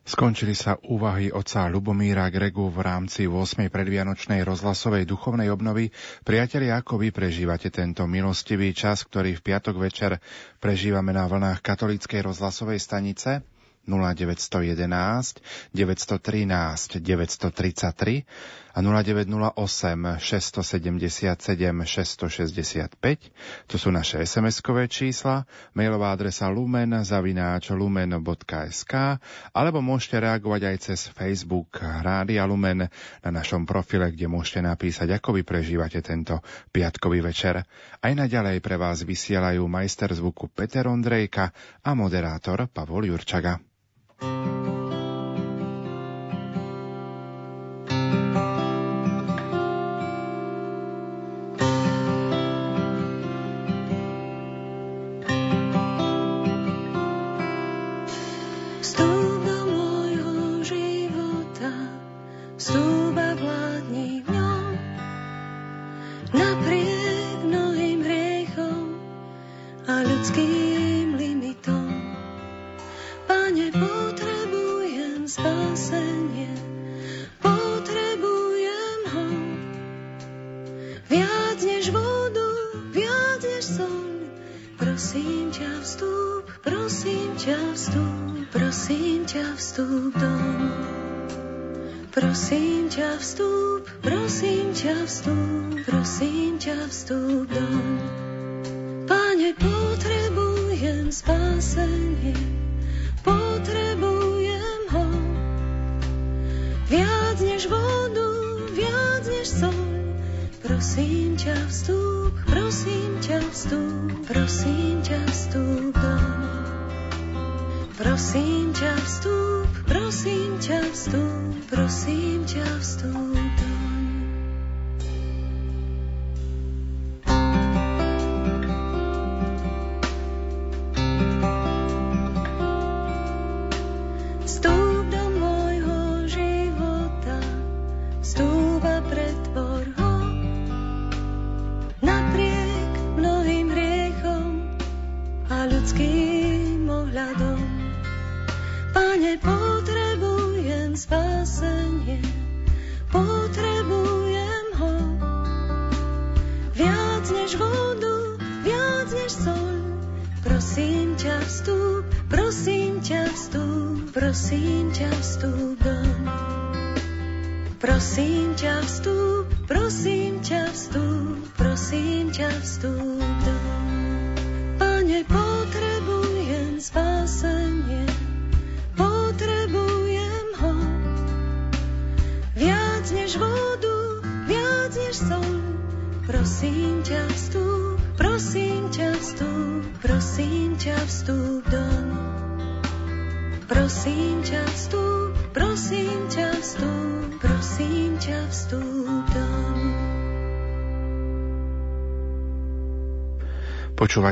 Skončili 0.00 0.56
sa 0.58 0.80
úvahy 0.90 1.30
oca 1.30 1.68
Lubomíra 1.70 2.26
Gregu 2.32 2.72
v 2.72 2.82
rámci 2.82 3.30
8. 3.30 3.68
predvianočnej 3.70 4.42
rozhlasovej 4.42 5.06
duchovnej 5.06 5.52
obnovy. 5.52 5.92
Priatelia, 6.26 6.80
ako 6.80 6.98
vy 6.98 7.14
prežívate 7.14 7.70
tento 7.70 8.08
milostivý 8.10 8.74
čas, 8.74 9.04
ktorý 9.06 9.38
v 9.38 9.44
piatok 9.44 9.76
večer 9.78 10.18
prežívame 10.58 11.14
na 11.14 11.28
vlnách 11.30 11.62
katolíckej 11.62 12.26
rozhlasovej 12.26 12.80
stanice? 12.82 13.44
0911 13.86 15.40
913 15.72 17.00
933 17.00 18.69
a 18.70 18.78
0908 18.78 19.54
677 20.18 21.36
665. 21.86 23.70
To 23.70 23.76
sú 23.76 23.88
naše 23.90 24.22
SMS-kové 24.22 24.86
čísla, 24.86 25.46
mailová 25.74 26.14
adresa 26.14 26.46
lumen 26.50 26.92
zavináč 27.02 27.74
lumen.sk 27.74 28.92
alebo 29.54 29.78
môžete 29.82 30.22
reagovať 30.22 30.62
aj 30.70 30.76
cez 30.80 31.00
Facebook 31.10 31.80
Rádia 31.80 32.46
Lumen 32.46 32.86
na 33.22 33.30
našom 33.30 33.66
profile, 33.66 34.10
kde 34.12 34.30
môžete 34.30 34.62
napísať, 34.62 35.10
ako 35.14 35.38
vy 35.38 35.42
prežívate 35.42 35.98
tento 36.02 36.38
piatkový 36.70 37.22
večer. 37.24 37.62
Aj 38.00 38.12
naďalej 38.12 38.62
pre 38.62 38.78
vás 38.78 39.02
vysielajú 39.02 39.66
majster 39.66 40.10
zvuku 40.14 40.50
Peter 40.50 40.86
Ondrejka 40.86 41.50
a 41.82 41.90
moderátor 41.94 42.70
Pavol 42.70 43.10
Jurčaga. 43.10 43.58
Vstúp 44.20 44.74
do 44.74 44.79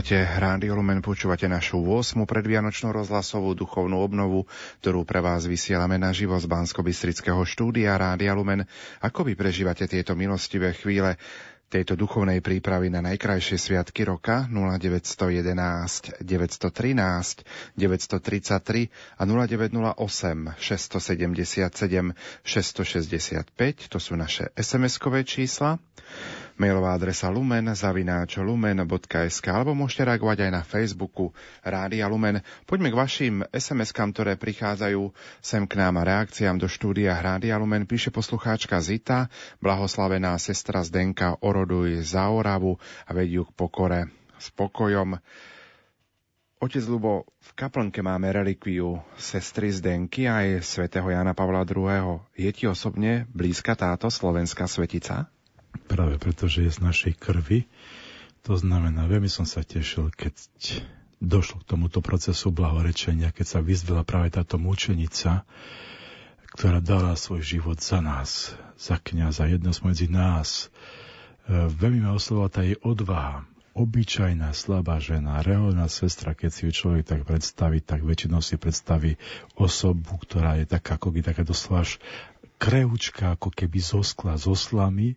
Počúvate 0.08 0.40
Rádio 0.40 0.72
Lumen, 0.72 1.04
počúvate 1.04 1.44
našu 1.52 1.84
8. 1.84 2.24
predvianočnú 2.24 2.96
rozhlasovú 2.96 3.52
duchovnú 3.52 4.00
obnovu, 4.00 4.48
ktorú 4.80 5.04
pre 5.04 5.20
vás 5.20 5.44
vysielame 5.44 6.00
na 6.00 6.16
živo 6.16 6.32
z 6.40 6.48
bansko 6.48 6.80
štúdia 7.44 7.92
Rádia 7.92 8.32
Lumen. 8.32 8.64
Ako 9.04 9.28
vy 9.28 9.36
prežívate 9.36 9.84
tieto 9.84 10.16
milostivé 10.16 10.72
chvíle 10.72 11.20
tejto 11.68 11.92
duchovnej 11.92 12.40
prípravy 12.40 12.88
na 12.88 13.04
najkrajšie 13.04 13.60
sviatky 13.60 14.08
roka 14.08 14.48
0911 14.48 16.24
913 16.24 17.44
933 17.76 18.88
a 19.12 19.22
0908 19.28 20.56
677 20.56 22.16
665, 22.48 23.92
to 23.92 24.00
sú 24.00 24.16
naše 24.16 24.56
SMS-kové 24.56 25.28
čísla. 25.28 25.76
Mailová 26.58 26.98
adresa 26.98 27.30
lumen 27.30 27.70
zavináč 27.70 28.42
lumen.sk 28.42 29.46
alebo 29.46 29.78
môžete 29.78 30.10
reagovať 30.10 30.42
aj 30.42 30.50
na 30.50 30.62
Facebooku 30.66 31.30
Rádia 31.62 32.10
Lumen. 32.10 32.42
Poďme 32.66 32.90
k 32.90 32.98
vašim 32.98 33.34
SMS-kám, 33.54 34.10
ktoré 34.10 34.34
prichádzajú 34.34 35.14
sem 35.38 35.62
k 35.70 35.78
nám 35.78 36.02
a 36.02 36.06
reakciám 36.10 36.58
do 36.58 36.66
štúdia 36.66 37.14
Rádia 37.14 37.54
Lumen. 37.62 37.86
Píše 37.86 38.10
poslucháčka 38.10 38.82
Zita, 38.82 39.30
blahoslavená 39.62 40.34
sestra 40.42 40.82
Zdenka 40.82 41.38
oroduj 41.46 42.02
za 42.02 42.26
Oravu 42.26 42.74
a 43.06 43.14
vedú 43.14 43.46
k 43.46 43.54
pokore 43.54 44.10
s 44.34 44.50
pokojom. 44.50 45.14
Otec 46.58 46.82
Lubo, 46.90 47.22
v 47.38 47.50
kaplnke 47.54 48.02
máme 48.02 48.34
relikviu 48.34 48.98
sestry 49.14 49.70
Zdenky 49.70 50.26
aj 50.26 50.66
svätého 50.66 51.06
Jana 51.06 51.38
Pavla 51.38 51.62
II. 51.62 52.26
Je 52.34 52.50
ti 52.50 52.66
osobne 52.66 53.30
blízka 53.30 53.78
táto 53.78 54.10
slovenská 54.10 54.66
svetica? 54.66 55.30
Práve 55.88 56.20
preto, 56.20 56.48
že 56.50 56.68
je 56.68 56.76
z 56.76 56.80
našej 56.84 57.12
krvi. 57.16 57.68
To 58.46 58.56
znamená, 58.56 59.08
veľmi 59.08 59.28
som 59.28 59.44
sa 59.44 59.64
tešil, 59.64 60.12
keď 60.14 60.34
došlo 61.18 61.62
k 61.62 61.68
tomuto 61.74 61.98
procesu 61.98 62.54
blahorečenia, 62.54 63.34
keď 63.34 63.46
sa 63.46 63.60
vyzdvila 63.60 64.06
práve 64.06 64.30
táto 64.30 64.56
mučenica, 64.56 65.42
ktorá 66.54 66.78
dala 66.78 67.18
svoj 67.18 67.42
život 67.44 67.78
za 67.82 67.98
nás, 67.98 68.54
za 68.78 68.96
kniaza, 68.96 69.50
jedno 69.50 69.74
medzi 69.84 70.06
nás. 70.08 70.70
E, 71.44 71.68
veľmi 71.68 72.06
ma 72.06 72.14
oslovala 72.14 72.48
tá 72.48 72.62
jej 72.64 72.78
odvaha, 72.80 73.44
obyčajná, 73.78 74.50
slabá 74.54 74.98
žena, 74.98 75.44
reálna 75.44 75.86
sestra, 75.86 76.34
keď 76.34 76.50
si 76.50 76.60
ju 76.66 76.72
človek 76.74 77.04
tak 77.06 77.22
predstaví, 77.22 77.78
tak 77.78 78.02
väčšinou 78.02 78.42
si 78.42 78.58
predstaví 78.58 79.14
osobu, 79.54 80.18
ktorá 80.18 80.58
je 80.58 80.66
taká, 80.66 80.98
ako 80.98 81.14
by 81.14 81.20
taká 81.22 81.46
doslova 81.46 81.86
kreučka, 82.58 83.38
ako 83.38 83.54
keby 83.54 83.78
zo 83.78 84.02
skla, 84.02 84.34
zo 84.34 84.58
slamy, 84.58 85.14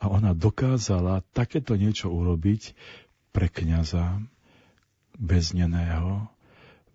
a 0.00 0.08
ona 0.08 0.32
dokázala 0.32 1.20
takéto 1.36 1.76
niečo 1.76 2.08
urobiť 2.08 2.72
pre 3.30 3.52
kniaza 3.52 4.18
bezneného, 5.20 6.24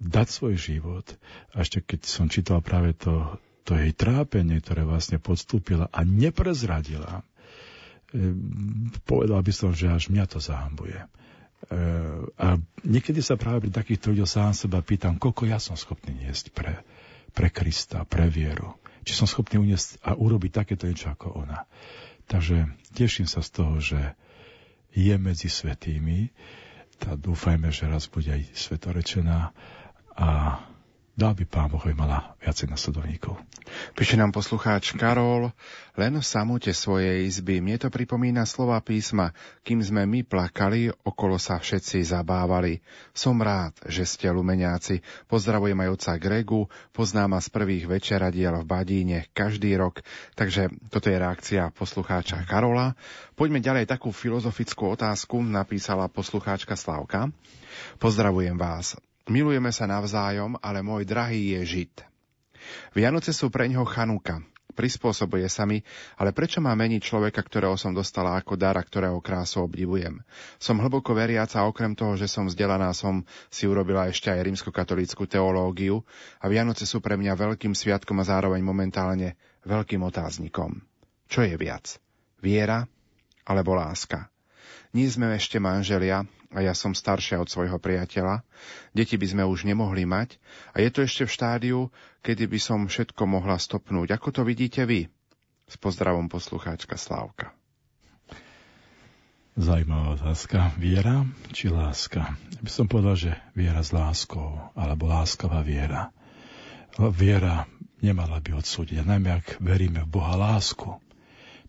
dať 0.02 0.28
svoj 0.28 0.56
život. 0.58 1.06
A 1.54 1.62
ešte 1.62 1.86
keď 1.86 2.02
som 2.04 2.26
čítal 2.28 2.60
práve 2.66 2.98
to, 2.98 3.38
to 3.64 3.78
jej 3.78 3.94
trápenie, 3.94 4.60
ktoré 4.60 4.84
vlastne 4.84 5.22
podstúpila 5.22 5.88
a 5.94 6.02
neprezradila, 6.02 7.22
e, 8.12 8.34
povedal 9.06 9.40
by 9.40 9.54
som, 9.54 9.72
že 9.72 9.88
až 9.88 10.10
mňa 10.10 10.26
to 10.26 10.42
zahambuje. 10.42 11.00
E, 11.00 11.08
a 12.36 12.48
niekedy 12.84 13.22
sa 13.22 13.38
práve 13.38 13.70
pri 13.70 13.72
takýchto 13.72 14.12
ľuďoch 14.12 14.30
sám 14.30 14.52
seba 14.58 14.82
pýtam, 14.82 15.22
koľko 15.22 15.46
ja 15.46 15.62
som 15.62 15.78
schopný 15.78 16.26
niesť 16.26 16.52
pre, 16.52 16.82
pre 17.32 17.54
Krista, 17.54 18.04
pre 18.04 18.28
vieru. 18.28 18.76
Či 19.06 19.14
som 19.14 19.30
schopný 19.30 19.62
uniesť 19.62 20.02
a 20.02 20.18
urobiť 20.18 20.52
takéto 20.66 20.90
niečo 20.90 21.14
ako 21.14 21.46
ona. 21.46 21.70
Takže 22.26 22.66
teším 22.92 23.30
sa 23.30 23.46
z 23.46 23.50
toho, 23.54 23.76
že 23.78 24.00
je 24.96 25.16
medzi 25.20 25.52
svetými. 25.52 26.32
Tá 26.98 27.20
dúfajme, 27.20 27.70
že 27.70 27.92
raz 27.92 28.08
bude 28.08 28.32
aj 28.32 28.56
svetorečená 28.56 29.52
a 30.16 30.30
Dal 31.16 31.32
by 31.32 31.48
pán 31.48 31.72
Boh, 31.72 31.80
mala 31.96 32.36
viacej 32.44 32.68
nasledovníkov. 32.68 33.40
Píše 33.96 34.20
nám 34.20 34.36
poslucháč 34.36 34.92
Karol, 35.00 35.48
len 35.96 36.20
v 36.20 36.26
samote 36.28 36.76
svojej 36.76 37.24
izby. 37.24 37.64
Mne 37.64 37.80
to 37.80 37.88
pripomína 37.88 38.44
slova 38.44 38.84
písma, 38.84 39.32
kým 39.64 39.80
sme 39.80 40.04
my 40.04 40.28
plakali, 40.28 40.92
okolo 40.92 41.40
sa 41.40 41.56
všetci 41.56 42.04
zabávali. 42.04 42.84
Som 43.16 43.40
rád, 43.40 43.80
že 43.88 44.04
ste 44.04 44.28
lumeniaci. 44.28 45.00
Pozdravujem 45.32 45.80
aj 45.88 45.90
oca 45.96 46.14
Gregu, 46.20 46.62
poznám 46.92 47.32
ma 47.32 47.40
z 47.40 47.48
prvých 47.48 47.88
večeradiel 47.88 48.60
v 48.60 48.68
Badíne 48.68 49.32
každý 49.32 49.72
rok. 49.80 50.04
Takže 50.36 50.68
toto 50.92 51.08
je 51.08 51.16
reakcia 51.16 51.72
poslucháča 51.72 52.44
Karola. 52.44 52.92
Poďme 53.40 53.64
ďalej 53.64 53.88
takú 53.88 54.12
filozofickú 54.12 55.00
otázku, 55.00 55.40
napísala 55.40 56.12
poslucháčka 56.12 56.76
Slavka. 56.76 57.32
Pozdravujem 58.04 58.60
vás. 58.60 59.00
Milujeme 59.26 59.74
sa 59.74 59.90
navzájom, 59.90 60.54
ale 60.62 60.86
môj 60.86 61.02
drahý 61.02 61.58
je 61.58 61.62
Žid. 61.66 61.96
Vianoce 62.94 63.34
sú 63.34 63.50
pre 63.50 63.66
ňoho 63.66 63.86
Chanuka. 63.90 64.42
prispôsobuje 64.76 65.48
sa 65.48 65.64
mi, 65.64 65.80
ale 66.20 66.36
prečo 66.36 66.60
má 66.60 66.76
meniť 66.76 67.00
človeka, 67.00 67.40
ktorého 67.42 67.80
som 67.80 67.96
dostala 67.96 68.36
ako 68.36 68.60
dar 68.60 68.76
a 68.76 68.84
ktorého 68.84 69.18
krásu 69.24 69.64
obdivujem? 69.64 70.20
Som 70.60 70.84
hlboko 70.84 71.16
veriaca 71.16 71.64
a 71.64 71.68
okrem 71.72 71.96
toho, 71.96 72.20
že 72.20 72.28
som 72.28 72.46
vzdelaná, 72.46 72.92
som 72.92 73.24
si 73.48 73.66
urobila 73.66 74.12
ešte 74.12 74.30
aj 74.30 74.44
rímskokatolícku 74.46 75.26
teológiu 75.32 76.04
a 76.44 76.52
Vianoce 76.52 76.84
sú 76.84 77.00
pre 77.00 77.16
mňa 77.16 77.34
veľkým 77.40 77.72
sviatkom 77.72 78.20
a 78.20 78.28
zároveň 78.28 78.62
momentálne 78.62 79.40
veľkým 79.64 80.04
otáznikom. 80.04 80.84
Čo 81.32 81.48
je 81.48 81.56
viac? 81.56 81.98
Viera 82.44 82.84
alebo 83.48 83.74
láska? 83.80 84.28
Nie 84.92 85.08
sme 85.08 85.34
ešte 85.34 85.58
manželia 85.58 86.28
a 86.56 86.64
ja 86.64 86.72
som 86.72 86.96
staršia 86.96 87.44
od 87.44 87.52
svojho 87.52 87.76
priateľa. 87.76 88.48
Deti 88.96 89.20
by 89.20 89.28
sme 89.28 89.44
už 89.44 89.68
nemohli 89.68 90.08
mať 90.08 90.40
a 90.72 90.80
je 90.80 90.90
to 90.90 91.04
ešte 91.04 91.28
v 91.28 91.36
štádiu, 91.36 91.80
kedy 92.24 92.48
by 92.48 92.60
som 92.64 92.88
všetko 92.88 93.28
mohla 93.28 93.60
stopnúť. 93.60 94.16
Ako 94.16 94.32
to 94.32 94.42
vidíte 94.48 94.88
vy? 94.88 95.12
S 95.68 95.76
pozdravom 95.76 96.32
poslucháčka 96.32 96.96
Slávka. 96.96 97.52
Zajímavá 99.56 100.16
otázka. 100.20 100.72
Viera 100.80 101.28
či 101.52 101.72
láska? 101.72 102.36
Ja 102.36 102.62
by 102.64 102.72
som 102.72 102.88
povedal, 102.88 103.16
že 103.16 103.32
viera 103.56 103.84
s 103.84 103.92
láskou, 103.96 104.72
alebo 104.76 105.08
láskavá 105.08 105.64
viera. 105.64 106.12
Viera 106.96 107.68
nemala 108.04 108.44
by 108.44 108.60
odsúdiť, 108.60 109.04
najmä 109.04 109.44
ak 109.44 109.64
veríme 109.64 110.04
v 110.08 110.12
Boha 110.12 110.36
lásku. 110.36 111.00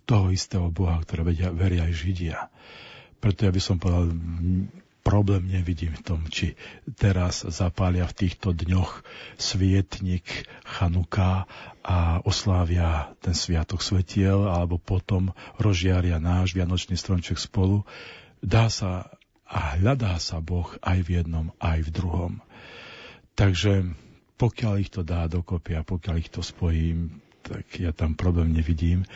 Toho 0.07 0.31
istého 0.31 0.71
Boha, 0.71 0.99
ktoré 1.03 1.27
veria, 1.55 1.87
aj 1.87 1.95
Židia 1.95 2.39
preto 3.21 3.49
ja 3.49 3.53
by 3.53 3.63
som 3.63 3.77
povedal, 3.81 4.13
problém 5.07 5.47
nevidím 5.47 5.95
v 5.95 6.03
tom, 6.03 6.21
či 6.27 6.59
teraz 6.99 7.47
zapália 7.47 8.11
v 8.11 8.27
týchto 8.27 8.51
dňoch 8.51 9.07
svietnik 9.39 10.27
Chanuka 10.67 11.47
a 11.87 12.19
oslávia 12.27 13.15
ten 13.23 13.31
sviatok 13.31 13.87
svetiel, 13.87 14.51
alebo 14.51 14.83
potom 14.83 15.31
rozžiaria 15.63 16.19
náš 16.19 16.59
vianočný 16.59 16.99
stromček 16.99 17.39
spolu. 17.39 17.87
Dá 18.43 18.67
sa 18.67 19.15
a 19.47 19.79
hľadá 19.79 20.19
sa 20.19 20.43
Boh 20.43 20.67
aj 20.83 21.07
v 21.07 21.23
jednom, 21.23 21.55
aj 21.63 21.87
v 21.87 21.91
druhom. 21.95 22.33
Takže 23.39 23.95
pokiaľ 24.35 24.75
ich 24.83 24.91
to 24.91 25.07
dá 25.07 25.31
dokopy 25.31 25.79
a 25.79 25.87
pokiaľ 25.87 26.15
ich 26.19 26.35
to 26.35 26.43
spojím, 26.43 27.23
tak 27.47 27.63
ja 27.79 27.95
tam 27.95 28.19
problém 28.19 28.51
nevidím. 28.51 29.07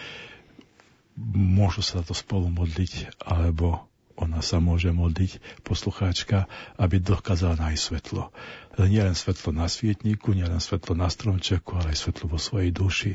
Môžu 1.35 1.83
sa 1.83 2.07
to 2.07 2.15
spolu 2.15 2.47
modliť, 2.47 3.19
alebo 3.27 3.90
ona 4.21 4.45
sa 4.45 4.61
môže 4.61 4.93
modliť, 4.93 5.65
poslucháčka, 5.65 6.45
aby 6.77 7.01
dokázala 7.01 7.57
nájsť 7.57 7.81
svetlo. 7.81 8.29
Nie 8.85 9.09
len 9.09 9.17
svetlo 9.17 9.57
na 9.57 9.65
svietniku, 9.67 10.37
nie 10.37 10.45
len 10.45 10.61
svetlo 10.61 10.93
na 10.93 11.09
stromčeku, 11.09 11.81
ale 11.81 11.97
aj 11.97 12.05
svetlo 12.05 12.29
vo 12.29 12.39
svojej 12.39 12.71
duši. 12.71 13.13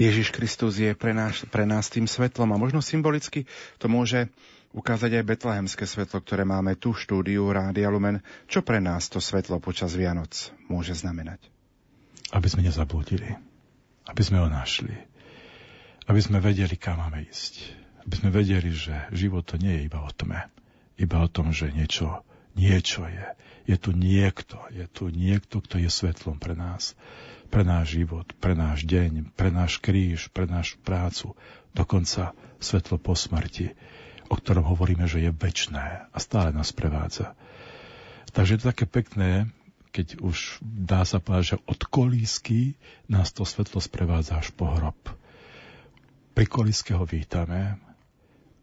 Ježiš 0.00 0.32
Kristus 0.32 0.80
je 0.80 0.96
pre 0.96 1.12
nás, 1.12 1.44
pre 1.52 1.68
nás 1.68 1.92
tým 1.92 2.08
svetlom 2.08 2.48
a 2.56 2.60
možno 2.60 2.80
symbolicky 2.80 3.44
to 3.76 3.92
môže 3.92 4.32
ukázať 4.72 5.20
aj 5.20 5.28
betlehemské 5.28 5.84
svetlo, 5.84 6.24
ktoré 6.24 6.48
máme 6.48 6.80
tu 6.80 6.96
v 6.96 7.00
štúdiu 7.04 7.44
Rádia 7.52 7.92
Lumen. 7.92 8.24
Čo 8.48 8.64
pre 8.64 8.80
nás 8.80 9.12
to 9.12 9.20
svetlo 9.20 9.60
počas 9.60 9.92
Vianoc 9.92 10.32
môže 10.72 10.96
znamenať? 10.96 11.44
Aby 12.32 12.48
sme 12.48 12.64
nezabludili. 12.64 13.36
Aby 14.08 14.22
sme 14.24 14.40
ho 14.40 14.48
našli. 14.48 14.96
Aby 16.08 16.20
sme 16.24 16.40
vedeli, 16.40 16.80
kam 16.80 17.04
máme 17.04 17.28
ísť 17.28 17.85
aby 18.06 18.14
sme 18.14 18.30
vedeli, 18.30 18.70
že 18.70 19.10
život 19.10 19.42
to 19.50 19.58
nie 19.58 19.82
je 19.82 19.86
iba 19.90 19.98
o 19.98 20.10
tme, 20.14 20.46
iba 20.94 21.16
o 21.18 21.28
tom, 21.28 21.50
že 21.50 21.74
niečo, 21.74 22.22
niečo 22.54 23.02
je. 23.10 23.26
Je 23.66 23.74
tu 23.74 23.90
niekto, 23.90 24.62
je 24.70 24.86
tu 24.86 25.10
niekto, 25.10 25.58
kto 25.58 25.82
je 25.82 25.90
svetlom 25.90 26.38
pre 26.38 26.54
nás, 26.54 26.94
pre 27.50 27.66
náš 27.66 27.98
život, 27.98 28.30
pre 28.38 28.54
náš 28.54 28.86
deň, 28.86 29.34
pre 29.34 29.50
náš 29.50 29.82
kríž, 29.82 30.30
pre 30.30 30.46
našu 30.46 30.78
prácu, 30.86 31.34
dokonca 31.74 32.30
svetlo 32.62 33.02
po 33.02 33.18
smrti, 33.18 33.74
o 34.30 34.38
ktorom 34.38 34.62
hovoríme, 34.62 35.10
že 35.10 35.26
je 35.26 35.34
väčné 35.34 36.06
a 36.06 36.16
stále 36.22 36.54
nás 36.54 36.70
prevádza. 36.70 37.34
Takže 38.30 38.54
je 38.54 38.60
to 38.62 38.70
také 38.70 38.86
pekné, 38.86 39.50
keď 39.90 40.20
už 40.22 40.62
dá 40.62 41.02
sa 41.02 41.18
povedať, 41.18 41.56
že 41.56 41.62
od 41.66 41.80
kolísky 41.90 42.78
nás 43.10 43.34
to 43.34 43.42
svetlo 43.42 43.82
sprevádza 43.82 44.38
až 44.38 44.54
po 44.54 44.70
hrob. 44.70 44.98
Pri 46.36 46.44
kolíske 46.44 46.92
ho 46.92 47.08
vítame, 47.08 47.80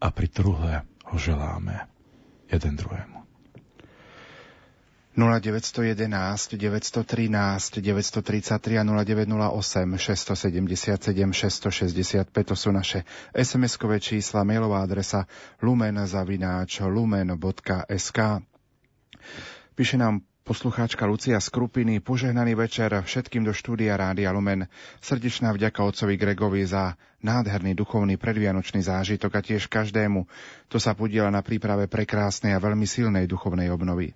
a 0.04 0.12
pri 0.12 0.28
truhle 0.28 0.84
ho 1.08 1.16
želáme 1.16 1.88
jeden 2.52 2.76
druhému. 2.76 3.24
0911 5.16 6.54
913 6.54 7.78
933 7.78 8.78
a 8.78 8.84
0908 8.84 9.98
677 9.98 11.32
665 11.32 12.44
to 12.44 12.56
sú 12.58 12.74
naše 12.74 13.06
SMS-kové 13.30 14.02
čísla, 14.02 14.42
mailová 14.42 14.82
adresa 14.82 15.30
lumen.sk 15.62 18.18
Píše 19.74 19.96
nám 19.96 20.20
Poslucháčka 20.44 21.08
Lucia 21.08 21.40
Skrupiny, 21.40 22.04
požehnaný 22.04 22.52
večer 22.52 22.92
všetkým 22.92 23.48
do 23.48 23.56
štúdia 23.56 23.96
Rádia 23.96 24.28
Lumen. 24.28 24.68
Srdečná 25.00 25.56
vďaka 25.56 25.80
otcovi 25.80 26.20
Gregovi 26.20 26.68
za 26.68 27.00
nádherný 27.24 27.72
duchovný 27.72 28.20
predvianočný 28.20 28.84
zážitok 28.84 29.32
a 29.32 29.40
tiež 29.40 29.72
každému, 29.72 30.28
kto 30.68 30.76
sa 30.76 30.92
podiela 30.92 31.32
na 31.32 31.40
príprave 31.40 31.88
prekrásnej 31.88 32.52
a 32.52 32.60
veľmi 32.60 32.84
silnej 32.84 33.24
duchovnej 33.24 33.72
obnovy. 33.72 34.12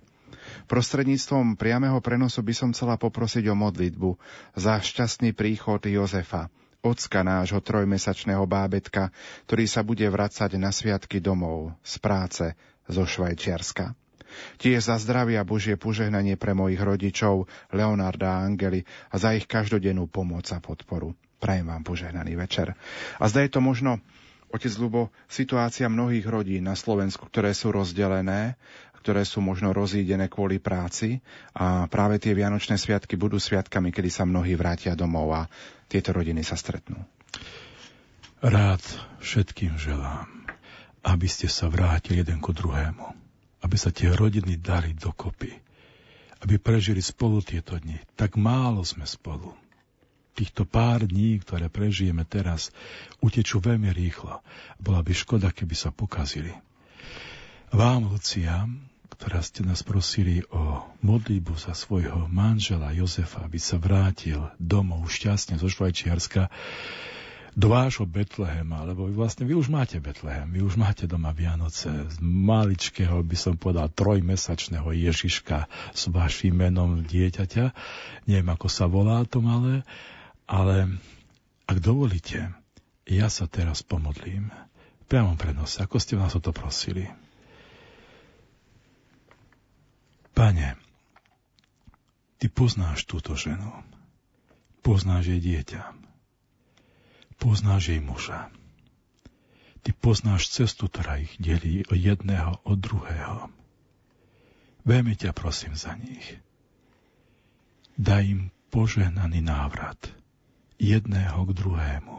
Prostredníctvom 0.69 1.57
priameho 1.57 1.97
prenosu 1.97 2.45
by 2.45 2.53
som 2.53 2.69
chcela 2.77 3.01
poprosiť 3.01 3.49
o 3.49 3.57
modlitbu 3.57 4.13
za 4.53 4.77
šťastný 4.77 5.33
príchod 5.33 5.81
Jozefa, 5.81 6.53
ocka 6.85 7.25
nášho 7.25 7.57
trojmesačného 7.57 8.45
bábetka, 8.45 9.09
ktorý 9.49 9.65
sa 9.65 9.81
bude 9.81 10.05
vracať 10.05 10.61
na 10.61 10.69
sviatky 10.69 11.25
domov 11.25 11.73
z 11.81 11.97
práce 11.97 12.45
zo 12.85 13.01
Švajčiarska. 13.01 14.08
Tiež 14.57 14.85
za 14.85 14.97
zdravie 15.01 15.39
a 15.39 15.47
Božie 15.47 15.79
požehnanie 15.79 16.35
pre 16.35 16.57
mojich 16.57 16.79
rodičov, 16.79 17.49
Leonarda 17.71 18.39
a 18.39 18.43
Angely 18.45 18.85
a 19.09 19.15
za 19.19 19.35
ich 19.35 19.49
každodennú 19.49 20.09
pomoc 20.09 20.47
a 20.51 20.59
podporu. 20.61 21.15
Prajem 21.39 21.71
vám 21.71 21.87
požehnaný 21.87 22.35
večer. 22.35 22.75
A 23.15 23.25
zda 23.31 23.47
je 23.47 23.51
to 23.55 23.63
možno, 23.63 24.03
otec 24.51 24.73
Lubo, 24.75 25.15
situácia 25.31 25.87
mnohých 25.87 26.27
rodín 26.27 26.67
na 26.67 26.75
Slovensku, 26.75 27.31
ktoré 27.31 27.55
sú 27.55 27.71
rozdelené, 27.71 28.59
ktoré 28.99 29.23
sú 29.23 29.39
možno 29.39 29.71
rozídené 29.71 30.27
kvôli 30.27 30.59
práci 30.59 31.23
a 31.55 31.87
práve 31.87 32.19
tie 32.19 32.35
Vianočné 32.35 32.75
sviatky 32.75 33.15
budú 33.15 33.39
sviatkami, 33.39 33.95
kedy 33.95 34.11
sa 34.11 34.27
mnohí 34.27 34.59
vrátia 34.59 34.91
domov 34.99 35.31
a 35.31 35.41
tieto 35.87 36.11
rodiny 36.11 36.43
sa 36.43 36.59
stretnú. 36.59 36.99
Rád 38.43 38.83
všetkým 39.23 39.79
želám, 39.79 40.27
aby 41.07 41.27
ste 41.31 41.47
sa 41.47 41.71
vrátili 41.71 42.23
jeden 42.23 42.43
ku 42.43 42.51
druhému 42.51 43.18
aby 43.63 43.75
sa 43.75 43.91
tie 43.91 44.11
rodiny 44.11 44.59
dali 44.59 44.95
dokopy, 44.95 45.51
aby 46.43 46.55
prežili 46.59 47.03
spolu 47.03 47.43
tieto 47.43 47.75
dni. 47.75 47.99
Tak 48.15 48.39
málo 48.39 48.83
sme 48.87 49.03
spolu. 49.03 49.51
Týchto 50.37 50.63
pár 50.63 51.03
dní, 51.03 51.43
ktoré 51.43 51.67
prežijeme 51.67 52.23
teraz, 52.23 52.71
utečú 53.19 53.59
veľmi 53.59 53.91
rýchlo. 53.91 54.39
Bola 54.79 55.03
by 55.03 55.11
škoda, 55.11 55.51
keby 55.51 55.75
sa 55.75 55.91
pokazili. 55.91 56.55
Vám, 57.75 58.07
Lucia, 58.07 58.63
ktorá 59.19 59.43
ste 59.43 59.67
nás 59.67 59.83
prosili 59.83 60.47
o 60.47 60.87
modlíbu 61.03 61.59
za 61.59 61.75
svojho 61.75 62.31
manžela 62.31 62.95
Jozefa, 62.95 63.43
aby 63.43 63.59
sa 63.59 63.75
vrátil 63.75 64.39
domov 64.55 65.11
šťastne 65.11 65.59
zo 65.59 65.67
Švajčiarska, 65.67 66.47
do 67.57 67.73
vášho 67.73 68.05
Betlehema, 68.05 68.85
lebo 68.85 69.09
vy 69.09 69.13
vlastne 69.17 69.45
vy 69.45 69.57
už 69.57 69.73
máte 69.73 69.97
Betlehem, 69.97 70.49
vy 70.49 70.61
už 70.61 70.77
máte 70.77 71.09
doma 71.09 71.33
Vianoce 71.33 71.89
z 71.89 72.17
maličkého, 72.21 73.21
by 73.25 73.37
som 73.37 73.55
povedal, 73.57 73.89
trojmesačného 73.89 74.89
Ježiška 74.93 75.65
s 75.93 76.03
vašim 76.13 76.53
menom 76.53 77.01
dieťaťa. 77.05 77.65
Neviem, 78.29 78.49
ako 78.53 78.67
sa 78.69 78.85
volá 78.85 79.25
to 79.25 79.41
malé, 79.41 79.81
ale 80.45 81.01
ak 81.65 81.77
dovolíte, 81.81 82.53
ja 83.09 83.27
sa 83.29 83.49
teraz 83.49 83.81
pomodlím. 83.81 84.53
Priamo 85.09 85.33
prenose, 85.33 85.81
ako 85.81 85.97
ste 85.97 86.17
nás 86.21 86.37
o 86.37 86.41
to 86.41 86.53
prosili. 86.53 87.09
Pane, 90.37 90.77
ty 92.37 92.45
poznáš 92.47 93.09
túto 93.09 93.33
ženu. 93.33 93.73
Poznáš 94.79 95.33
jej 95.33 95.41
dieťa 95.41 95.98
poznáš 97.39 97.95
jej 97.95 98.03
muža. 98.03 98.51
Ty 99.79 99.95
poznáš 99.95 100.51
cestu, 100.51 100.91
ktorá 100.91 101.23
ich 101.23 101.39
delí 101.39 101.87
od 101.87 101.95
jedného 101.95 102.59
od 102.67 102.77
druhého. 102.77 103.47
Veľmi 104.83 105.15
ťa 105.15 105.31
prosím 105.31 105.73
za 105.79 105.95
nich. 105.95 106.39
Daj 107.95 108.23
im 108.27 108.41
požehnaný 108.69 109.39
návrat 109.39 109.99
jedného 110.79 111.39
k 111.47 111.51
druhému. 111.55 112.17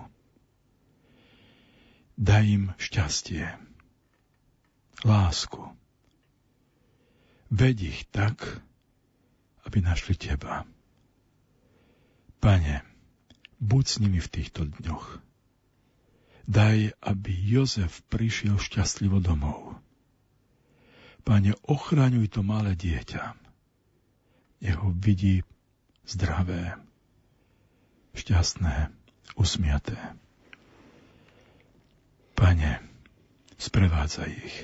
Daj 2.20 2.44
im 2.44 2.64
šťastie, 2.76 3.48
lásku. 5.04 5.72
Ved 7.48 7.80
ich 7.80 8.04
tak, 8.12 8.44
aby 9.64 9.80
našli 9.80 10.14
teba. 10.20 10.68
Pane, 12.40 12.89
Buď 13.60 13.84
s 13.86 13.96
nimi 14.00 14.20
v 14.20 14.32
týchto 14.32 14.64
dňoch. 14.64 15.20
Daj, 16.50 16.96
aby 17.04 17.30
Jozef 17.30 18.02
prišiel 18.08 18.58
šťastlivo 18.58 19.20
domov. 19.20 19.78
Pane, 21.22 21.54
ochraňuj 21.68 22.32
to 22.32 22.40
malé 22.40 22.74
dieťa. 22.74 23.36
Nech 24.64 24.80
vidí 24.98 25.44
zdravé, 26.08 26.80
šťastné, 28.16 28.90
usmiaté. 29.36 29.96
Pane, 32.34 32.80
sprevádzaj 33.60 34.30
ich. 34.32 34.56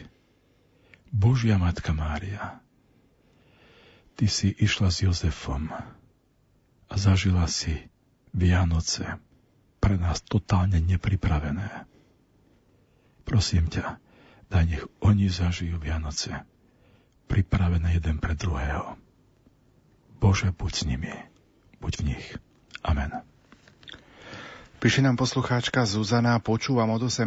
Božia 1.13 1.61
Matka 1.61 1.93
Mária, 1.93 2.65
Ty 4.17 4.33
si 4.33 4.49
išla 4.49 4.89
s 4.89 5.05
Jozefom 5.05 5.69
a 6.89 6.95
zažila 6.97 7.45
si 7.53 7.85
Vianoce 8.37 9.17
pre 9.81 9.97
nás 9.97 10.21
totálne 10.21 10.77
nepripravené. 10.77 11.89
Prosím 13.25 13.73
ťa, 13.73 13.97
daj 14.53 14.65
nech 14.69 14.85
oni 15.01 15.33
zažijú 15.33 15.81
Vianoce 15.81 16.45
pripravené 17.27 17.97
jeden 17.97 18.21
pre 18.21 18.37
druhého. 18.37 19.01
Bože, 20.21 20.53
buď 20.53 20.73
s 20.73 20.83
nimi, 20.85 21.13
buď 21.81 21.93
v 21.97 22.03
nich. 22.13 22.27
Amen. 22.85 23.25
Píše 24.77 25.01
nám 25.01 25.17
poslucháčka 25.17 25.89
Zuzana, 25.89 26.37
počúvam 26.37 26.93
od 26.93 27.09
18. 27.09 27.25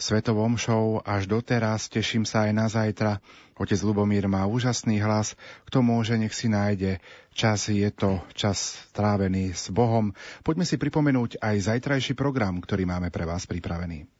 Svetovom 0.00 0.56
show 0.56 0.96
až 1.04 1.28
doteraz, 1.28 1.92
teším 1.92 2.24
sa 2.24 2.48
aj 2.48 2.52
na 2.56 2.64
zajtra. 2.64 3.20
Otec 3.60 3.76
Lubomír 3.84 4.24
má 4.24 4.48
úžasný 4.48 5.04
hlas, 5.04 5.36
kto 5.68 5.84
môže, 5.84 6.16
nech 6.16 6.32
si 6.32 6.48
nájde. 6.48 7.04
Čas 7.36 7.68
je 7.68 7.84
to 7.92 8.24
čas 8.32 8.80
strávený 8.88 9.52
s 9.52 9.68
Bohom. 9.68 10.16
Poďme 10.40 10.64
si 10.64 10.80
pripomenúť 10.80 11.44
aj 11.44 11.76
zajtrajší 11.76 12.16
program, 12.16 12.56
ktorý 12.64 12.88
máme 12.88 13.12
pre 13.12 13.28
vás 13.28 13.44
pripravený. 13.44 14.19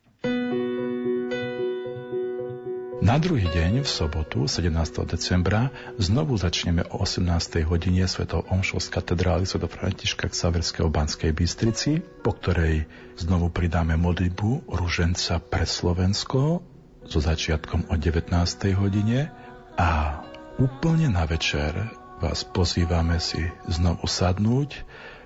Na 3.01 3.17
druhý 3.17 3.49
deň, 3.49 3.81
v 3.81 3.89
sobotu, 3.89 4.45
17. 4.45 4.77
decembra, 5.09 5.73
znovu 5.97 6.37
začneme 6.37 6.85
o 6.93 7.01
18. 7.01 7.65
hodine 7.65 8.05
svetou 8.05 8.45
omšou 8.45 8.77
z 8.77 8.93
katedrály 8.93 9.49
Sv. 9.49 9.65
Františka 9.73 10.29
Ksaverského 10.29 10.93
Banskej 10.93 11.33
Bystrici, 11.33 12.05
po 12.21 12.37
ktorej 12.37 12.85
znovu 13.17 13.49
pridáme 13.49 13.97
modlitbu 13.97 14.69
Ruženca 14.69 15.41
pre 15.41 15.65
Slovensko 15.65 16.61
so 17.09 17.25
začiatkom 17.25 17.89
o 17.89 17.97
19. 17.97 18.37
hodine 18.77 19.33
a 19.81 20.21
úplne 20.61 21.09
na 21.09 21.25
večer 21.25 21.73
vás 22.21 22.45
pozývame 22.45 23.17
si 23.17 23.41
znovu 23.65 24.05
sadnúť 24.05 24.71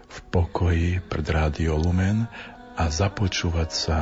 v 0.07 0.19
pokoji 0.31 1.03
pred 1.11 1.27
Rádio 1.27 1.75
Lumen 1.75 2.31
a 2.79 2.87
započúvať 2.87 3.71
sa 3.75 3.99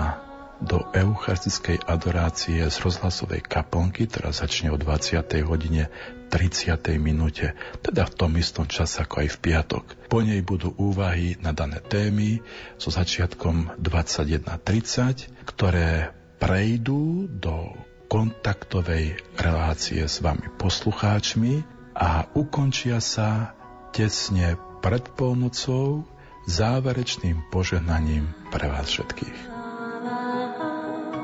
do 0.62 0.86
eucharistickej 0.94 1.82
adorácie 1.90 2.62
z 2.70 2.76
rozhlasovej 2.78 3.42
kaplnky, 3.42 4.06
ktorá 4.06 4.30
začne 4.30 4.70
o 4.70 4.78
20. 4.78 5.42
hodine 5.42 5.90
30. 6.30 6.96
minúte, 6.96 7.52
teda 7.84 8.08
v 8.08 8.14
tom 8.16 8.32
istom 8.40 8.64
čase 8.64 9.04
ako 9.04 9.26
aj 9.26 9.28
v 9.36 9.38
piatok. 9.42 9.84
Po 10.08 10.24
nej 10.24 10.40
budú 10.40 10.72
úvahy 10.78 11.36
na 11.42 11.52
dané 11.52 11.82
témy 11.82 12.40
so 12.80 12.88
začiatkom 12.88 13.76
21.30, 13.76 15.44
ktoré 15.44 16.14
prejdú 16.40 17.28
do 17.28 17.76
kontaktovej 18.08 19.20
relácie 19.36 20.04
s 20.08 20.24
vami 20.24 20.48
poslucháčmi 20.56 21.64
a 21.92 22.28
ukončia 22.32 23.02
sa 23.02 23.52
tesne 23.92 24.56
pred 24.80 25.04
polnocou 25.12 26.08
záverečným 26.48 27.52
požehnaním 27.52 28.26
pre 28.50 28.66
vás 28.72 28.88
všetkých. 28.88 29.51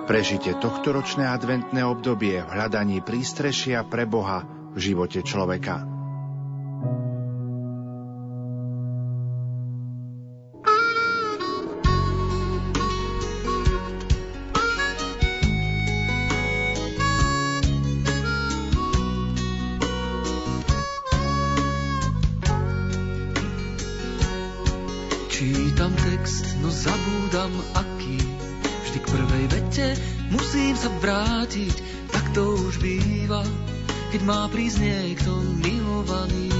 Prežite 0.08 0.56
tohtoročné 0.56 1.28
adventné 1.28 1.84
obdobie 1.84 2.40
v 2.40 2.48
hľadaní 2.48 3.04
prístrešia 3.04 3.84
pre 3.84 4.08
Boha 4.08 4.40
v 4.72 4.80
živote 4.80 5.20
človeka. 5.20 5.84
Čítam 25.28 25.92
text, 26.00 26.56
no 26.64 26.72
zabúdam 26.72 27.52
k 27.76 27.87
prvej 29.78 29.94
vete 29.94 30.34
musím 30.34 30.74
sa 30.74 30.90
vrátiť, 30.90 31.74
tak 32.10 32.24
to 32.34 32.42
už 32.66 32.82
býva, 32.82 33.46
keď 34.10 34.20
má 34.26 34.50
prísť 34.50 34.78
niekto 34.82 35.30
milovaný. 35.62 36.50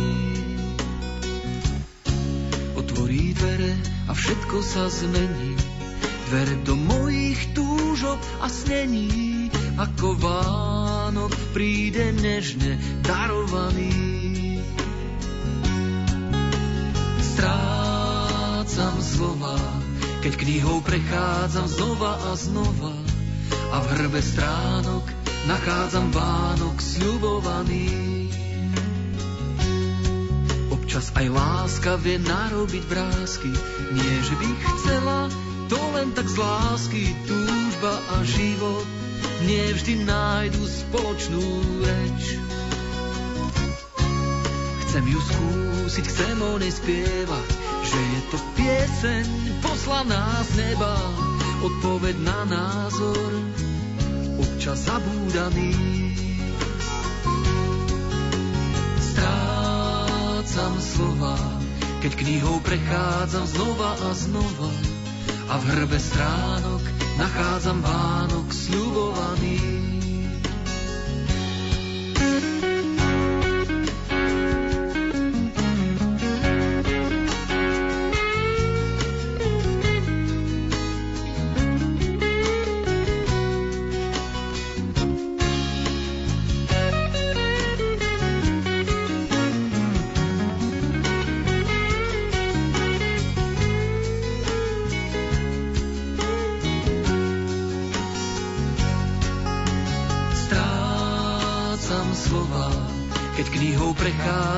Otvorí 2.78 3.34
dvere 3.34 3.74
a 4.06 4.12
všetko 4.14 4.56
sa 4.62 4.86
zmení, 4.86 5.58
dvere 6.30 6.54
do 6.62 6.78
mojich 6.78 7.40
túžob 7.58 8.18
a 8.38 8.46
snení, 8.46 9.50
ako 9.78 10.14
Vánok 10.14 11.34
príde 11.54 12.14
nežne 12.14 12.78
darovaný. 13.02 14.62
Strácam 17.22 18.96
slova, 19.02 19.58
keď 20.22 20.32
knihou 20.34 20.82
prechádzam 20.82 21.66
znova 21.70 22.18
a 22.18 22.34
znova 22.34 22.97
a 23.68 23.76
v 23.84 23.86
hrbe 24.00 24.20
stránok 24.24 25.04
nachádzam 25.44 26.08
Vánok 26.12 26.76
sľubovaný. 26.80 27.88
Občas 30.72 31.12
aj 31.12 31.26
láska 31.28 32.00
vie 32.00 32.16
narobiť 32.16 32.84
vrázky, 32.88 33.52
nie 33.92 34.14
že 34.24 34.34
by 34.40 34.48
chcela, 34.56 35.20
to 35.68 35.80
len 35.92 36.16
tak 36.16 36.24
z 36.24 36.36
lásky, 36.40 37.04
túžba 37.28 37.92
a 37.92 38.24
život 38.24 38.86
nie 39.44 39.64
vždy 39.76 40.08
nájdu 40.08 40.64
spoločnú 40.64 41.44
reč. 41.84 42.22
Chcem 44.88 45.04
ju 45.04 45.20
skúsiť, 45.20 46.04
chcem 46.08 46.36
o 46.40 46.56
nej 46.56 46.72
spievať, 46.72 47.48
že 47.84 47.98
je 48.00 48.20
to 48.32 48.38
pieseň 48.56 49.24
poslaná 49.60 50.40
z 50.48 50.50
neba, 50.56 50.96
odpoveď 51.62 52.16
na 52.22 52.40
názor, 52.46 53.30
občas 54.38 54.86
zabúdaný. 54.86 55.74
Strácam 59.02 60.74
slova, 60.78 61.36
keď 61.98 62.12
knihou 62.14 62.62
prechádzam 62.62 63.44
znova 63.46 63.90
a 63.98 64.10
znova 64.14 64.70
a 65.48 65.54
v 65.58 65.64
hrbe 65.72 65.98
stránok 65.98 66.82
nachádzam 67.18 67.78
Vánok 67.80 68.46
sľubovaný. 68.52 69.87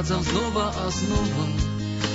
Prechádzam 0.01 0.25
znova 0.33 0.67
a 0.73 0.87
znova 0.89 1.47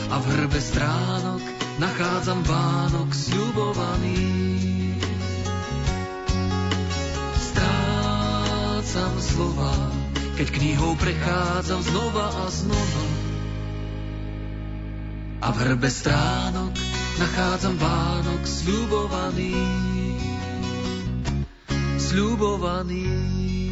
a 0.09 0.15
v 0.17 0.25
hrbe 0.33 0.57
stránok 0.57 1.43
nachádzam 1.77 2.41
Vánok 2.41 3.13
sľubovaný. 3.13 4.25
Strácam 7.37 9.13
slova, 9.21 9.73
keď 10.33 10.47
knihou 10.49 10.97
prechádzam 10.97 11.85
znova 11.85 12.25
a 12.33 12.45
znova 12.49 13.05
a 15.45 15.47
v 15.53 15.57
hrbe 15.69 15.85
stránok 15.85 16.73
nachádzam 17.21 17.77
Vánok 17.77 18.41
sľubovaný. 18.49 19.61
Sľubovaný. 22.01 23.64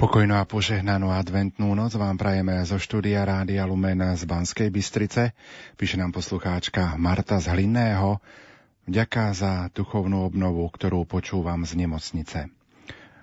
Pokojnú 0.00 0.32
a 0.32 0.48
požehnanú 0.48 1.12
adventnú 1.12 1.76
noc 1.76 1.92
vám 1.92 2.16
prajeme 2.16 2.56
zo 2.64 2.80
štúdia 2.80 3.20
Rádia 3.20 3.68
Lumen 3.68 4.00
z 4.16 4.24
Banskej 4.24 4.72
Bystrice. 4.72 5.36
Píše 5.76 6.00
nám 6.00 6.16
poslucháčka 6.16 6.96
Marta 6.96 7.36
z 7.36 7.52
Hlinného. 7.52 8.16
Vďaka 8.88 9.36
za 9.36 9.68
duchovnú 9.68 10.24
obnovu, 10.24 10.64
ktorú 10.72 11.04
počúvam 11.04 11.68
z 11.68 11.84
nemocnice. 11.84 12.48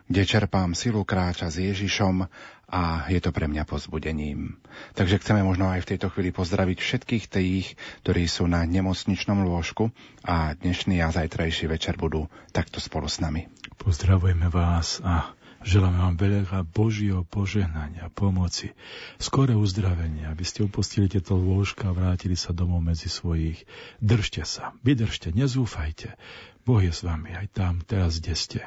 Kde 0.06 0.22
čerpám 0.22 0.78
silu 0.78 1.02
kráča 1.02 1.50
s 1.50 1.58
Ježišom 1.58 2.30
a 2.70 3.10
je 3.10 3.26
to 3.26 3.34
pre 3.34 3.50
mňa 3.50 3.66
pozbudením. 3.66 4.62
Takže 4.94 5.18
chceme 5.18 5.42
možno 5.42 5.74
aj 5.74 5.82
v 5.82 5.90
tejto 5.98 6.14
chvíli 6.14 6.30
pozdraviť 6.30 6.78
všetkých 6.78 7.26
tých, 7.26 7.74
ktorí 8.06 8.30
sú 8.30 8.46
na 8.46 8.62
nemocničnom 8.70 9.50
lôžku 9.50 9.90
a 10.22 10.54
dnešný 10.54 11.02
a 11.02 11.10
zajtrajší 11.10 11.74
večer 11.74 11.98
budú 11.98 12.30
takto 12.54 12.78
spolu 12.78 13.10
s 13.10 13.18
nami. 13.18 13.50
Pozdravujeme 13.82 14.46
vás 14.54 15.02
a 15.02 15.37
Želáme 15.66 15.98
vám 15.98 16.16
veľa 16.22 16.62
Božieho 16.70 17.26
požehnania, 17.26 18.14
pomoci, 18.14 18.78
skore 19.18 19.58
uzdravenia, 19.58 20.30
aby 20.30 20.46
ste 20.46 20.64
opustili 20.64 21.10
tieto 21.10 21.34
lôžka 21.34 21.90
a 21.90 21.96
vrátili 21.98 22.38
sa 22.38 22.54
domov 22.54 22.86
medzi 22.86 23.10
svojich. 23.10 23.66
Držte 23.98 24.46
sa, 24.46 24.78
vydržte, 24.86 25.34
nezúfajte. 25.34 26.14
Boh 26.62 26.82
je 26.84 26.94
s 26.94 27.02
vami 27.02 27.34
aj 27.34 27.48
tam, 27.58 27.82
teraz, 27.82 28.22
kde 28.22 28.36
ste. 28.38 28.60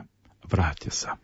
Vráťte 0.50 0.90
sa. 0.90 1.20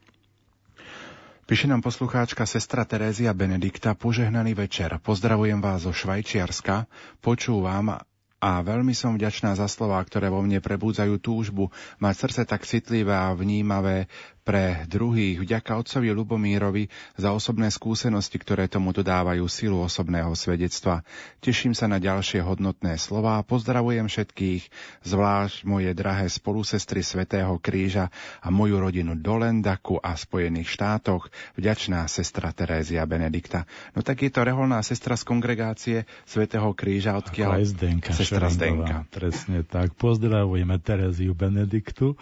Píše 1.47 1.71
nám 1.71 1.79
poslucháčka 1.79 2.43
sestra 2.43 2.83
Terézia 2.83 3.31
Benedikta, 3.31 3.95
požehnaný 3.95 4.59
večer. 4.59 4.99
Pozdravujem 4.99 5.63
vás 5.63 5.87
zo 5.87 5.95
Švajčiarska, 5.95 6.91
počúvam 7.23 8.03
a 8.37 8.51
veľmi 8.61 8.93
som 8.93 9.15
vďačná 9.15 9.57
za 9.57 9.71
slová, 9.71 10.03
ktoré 10.03 10.29
vo 10.29 10.43
mne 10.45 10.59
prebúdzajú 10.59 11.23
túžbu 11.23 11.73
mať 12.03 12.15
srdce 12.19 12.43
tak 12.51 12.69
citlivé 12.69 13.15
a 13.15 13.31
vnímavé 13.33 14.11
pre 14.47 14.87
druhých. 14.87 15.43
Vďaka 15.43 15.75
otcovi 15.75 16.15
Lubomírovi 16.15 16.87
za 17.19 17.35
osobné 17.35 17.67
skúsenosti, 17.75 18.39
ktoré 18.39 18.71
tomu 18.71 18.95
dodávajú 18.95 19.43
silu 19.51 19.83
osobného 19.83 20.31
svedectva. 20.39 21.03
Teším 21.43 21.75
sa 21.75 21.91
na 21.91 21.99
ďalšie 21.99 22.47
hodnotné 22.47 22.95
slova. 22.95 23.43
Pozdravujem 23.43 24.07
všetkých, 24.07 24.71
zvlášť 25.03 25.67
moje 25.67 25.91
drahé 25.99 26.31
spolusestry 26.31 27.03
Svetého 27.03 27.59
kríža 27.59 28.15
a 28.39 28.55
moju 28.55 28.79
rodinu 28.79 29.19
do 29.19 29.35
Lendaku 29.35 29.99
a 29.99 30.15
Spojených 30.15 30.71
štátoch. 30.71 31.27
Vďačná 31.59 32.07
sestra 32.07 32.55
Terézia 32.55 33.03
Benedikta. 33.03 33.67
No 33.99 34.07
tak 34.07 34.23
je 34.23 34.31
to 34.31 34.47
reholná 34.47 34.79
sestra 34.87 35.19
z 35.19 35.27
kongregácie 35.27 36.07
Svetého 36.23 36.71
kríža, 36.71 37.19
odkiaľ... 37.19 37.67
Zdenka 37.67 38.15
sestra 38.15 38.47
Zdenka. 38.47 39.11
Presne 39.11 39.67
tak. 39.67 39.99
Pozdravujeme 39.99 40.79
Teréziu 40.79 41.35
Benediktu 41.35 42.15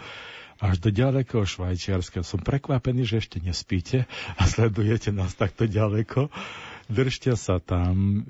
až 0.59 0.79
do 0.79 0.89
ďalekého 0.91 1.43
Švajčiarska. 1.43 2.23
Som 2.23 2.39
prekvapený, 2.39 3.03
že 3.03 3.19
ešte 3.19 3.37
nespíte 3.43 4.07
a 4.39 4.43
sledujete 4.47 5.11
nás 5.11 5.35
takto 5.35 5.67
ďaleko. 5.67 6.31
Držte 6.85 7.33
sa 7.33 7.57
tam, 7.57 8.23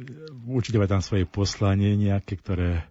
určite 0.47 0.79
tam 0.87 1.03
svoje 1.03 1.27
poslanie 1.27 1.93
nejaké, 1.99 2.39
ktoré 2.39 2.87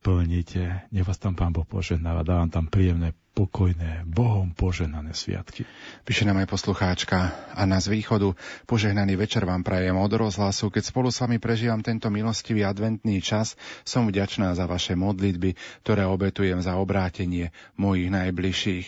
plníte. 0.00 0.86
Nech 0.94 1.04
vás 1.04 1.18
tam 1.18 1.34
Pán 1.34 1.50
Boh 1.50 1.66
požehnáva. 1.66 2.22
Dávam 2.22 2.48
tam 2.48 2.70
príjemné, 2.70 3.12
pokojné, 3.38 4.02
Bohom 4.02 4.50
požehnané 4.50 5.14
sviatky. 5.14 5.62
Píše 6.02 6.26
nám 6.26 6.42
aj 6.42 6.50
poslucháčka 6.50 7.30
a 7.54 7.62
na 7.70 7.78
z 7.78 7.94
východu. 7.94 8.34
Požehnaný 8.66 9.14
večer 9.14 9.46
vám 9.46 9.62
prajem 9.62 9.94
od 9.94 10.10
rozhlasu. 10.10 10.74
Keď 10.74 10.82
spolu 10.82 11.14
s 11.14 11.22
vami 11.22 11.38
prežívam 11.38 11.78
tento 11.78 12.10
milostivý 12.10 12.66
adventný 12.66 13.22
čas, 13.22 13.54
som 13.86 14.10
vďačná 14.10 14.58
za 14.58 14.66
vaše 14.66 14.98
modlitby, 14.98 15.54
ktoré 15.86 16.02
obetujem 16.10 16.58
za 16.58 16.74
obrátenie 16.82 17.54
mojich 17.78 18.10
najbližších. 18.10 18.86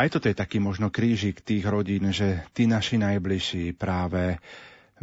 Aj 0.00 0.08
toto 0.08 0.32
je 0.32 0.36
taký 0.40 0.56
možno 0.56 0.88
krížik 0.88 1.44
tých 1.44 1.68
rodín, 1.68 2.08
že 2.16 2.48
tí 2.56 2.64
naši 2.64 2.96
najbližší 2.96 3.76
práve 3.76 4.40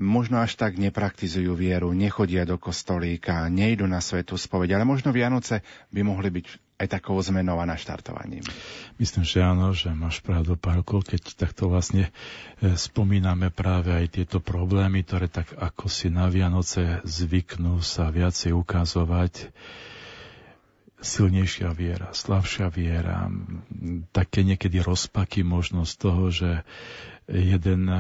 možno 0.02 0.42
až 0.42 0.58
tak 0.58 0.82
nepraktizujú 0.82 1.54
vieru, 1.54 1.94
nechodia 1.94 2.42
do 2.42 2.58
kostolíka, 2.58 3.46
nejdu 3.54 3.86
na 3.86 4.02
svetu 4.02 4.34
spoveď, 4.34 4.82
ale 4.82 4.90
možno 4.90 5.14
Vianoce 5.14 5.62
by 5.94 6.02
mohli 6.02 6.34
byť 6.34 6.73
aj 6.84 7.00
takou 7.00 7.16
zmenou 7.24 7.58
a 7.58 7.66
naštartovaním. 7.66 8.44
Myslím, 9.00 9.24
že 9.24 9.40
áno, 9.40 9.72
že 9.72 9.90
máš 9.96 10.20
pravdu, 10.20 10.60
Pálko, 10.60 11.00
keď 11.00 11.34
takto 11.34 11.72
vlastne 11.72 12.12
e, 12.60 12.76
spomíname 12.76 13.50
práve 13.50 13.96
aj 13.96 14.20
tieto 14.20 14.38
problémy, 14.44 15.08
ktoré 15.08 15.32
tak 15.32 15.56
ako 15.56 15.88
si 15.88 16.12
na 16.12 16.28
Vianoce 16.28 17.00
zvyknú 17.08 17.80
sa 17.80 18.12
viacej 18.12 18.52
ukazovať, 18.52 19.50
silnejšia 21.04 21.76
viera, 21.76 22.16
slabšia 22.16 22.72
viera, 22.72 23.28
také 24.16 24.48
niekedy 24.48 24.80
rozpaky 24.80 25.44
možno 25.44 25.84
z 25.84 25.94
toho, 26.00 26.24
že 26.32 26.64
jeden 27.28 27.88
e, 27.88 28.00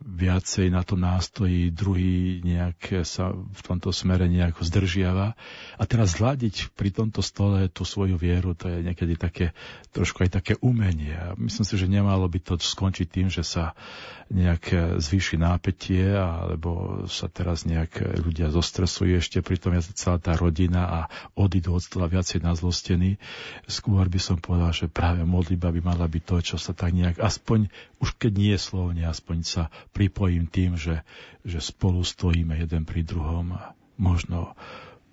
viacej 0.00 0.68
na 0.68 0.84
to 0.84 1.00
nástojí, 1.00 1.72
druhý 1.72 2.44
nejak 2.44 3.04
sa 3.08 3.32
v 3.32 3.60
tomto 3.64 3.88
smere 3.88 4.28
nejako 4.28 4.64
zdržiava. 4.64 5.32
A 5.80 5.82
teraz 5.88 6.20
zladiť 6.20 6.76
pri 6.76 6.92
tomto 6.92 7.24
stole 7.24 7.72
tú 7.72 7.88
svoju 7.88 8.20
vieru, 8.20 8.52
to 8.52 8.68
je 8.68 8.84
niekedy 8.84 9.16
také, 9.16 9.56
trošku 9.96 10.28
aj 10.28 10.40
také 10.42 10.52
umenie. 10.60 11.16
Myslím 11.40 11.64
si, 11.64 11.74
že 11.80 11.88
nemalo 11.88 12.28
by 12.28 12.38
to 12.42 12.54
skončiť 12.60 13.06
tým, 13.08 13.28
že 13.32 13.40
sa 13.40 13.72
nejak 14.32 14.96
zvýši 15.00 15.36
nápetie, 15.36 16.16
alebo 16.16 17.04
sa 17.10 17.28
teraz 17.28 17.68
nejak 17.68 18.20
ľudia 18.24 18.48
zostresujú 18.48 19.20
ešte, 19.20 19.44
pritom 19.44 19.76
je 19.76 19.92
celá 19.92 20.16
tá 20.16 20.32
rodina 20.36 20.82
a 20.84 21.00
odídu 21.36 21.76
od 21.76 21.84
stola 21.84 22.08
viacej 22.08 22.40
na 22.40 22.56
zlostený. 22.56 23.20
Skôr 23.68 24.08
by 24.08 24.20
som 24.20 24.40
povedal, 24.40 24.72
že 24.72 24.86
práve 24.88 25.26
modliba 25.28 25.68
by 25.68 25.80
mala 25.84 26.08
byť 26.08 26.22
to, 26.24 26.36
čo 26.54 26.56
sa 26.56 26.72
tak 26.72 26.96
nejak, 26.96 27.20
aspoň 27.20 27.68
už 28.00 28.16
keď 28.16 28.32
nie 28.32 28.56
slovne, 28.56 29.04
aspoň 29.04 29.38
sa 29.44 29.62
pripojím 29.92 30.48
tým, 30.48 30.80
že, 30.80 31.04
že 31.44 31.60
spolu 31.60 32.00
stojíme 32.00 32.56
jeden 32.56 32.88
pri 32.88 33.04
druhom 33.04 33.56
a 33.56 33.76
možno 34.00 34.56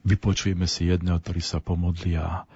vypočujeme 0.01 0.65
si 0.65 0.89
jedného, 0.89 1.21
ktorý 1.21 1.41
sa 1.43 1.61
pomodlí 1.61 2.17
a, 2.17 2.49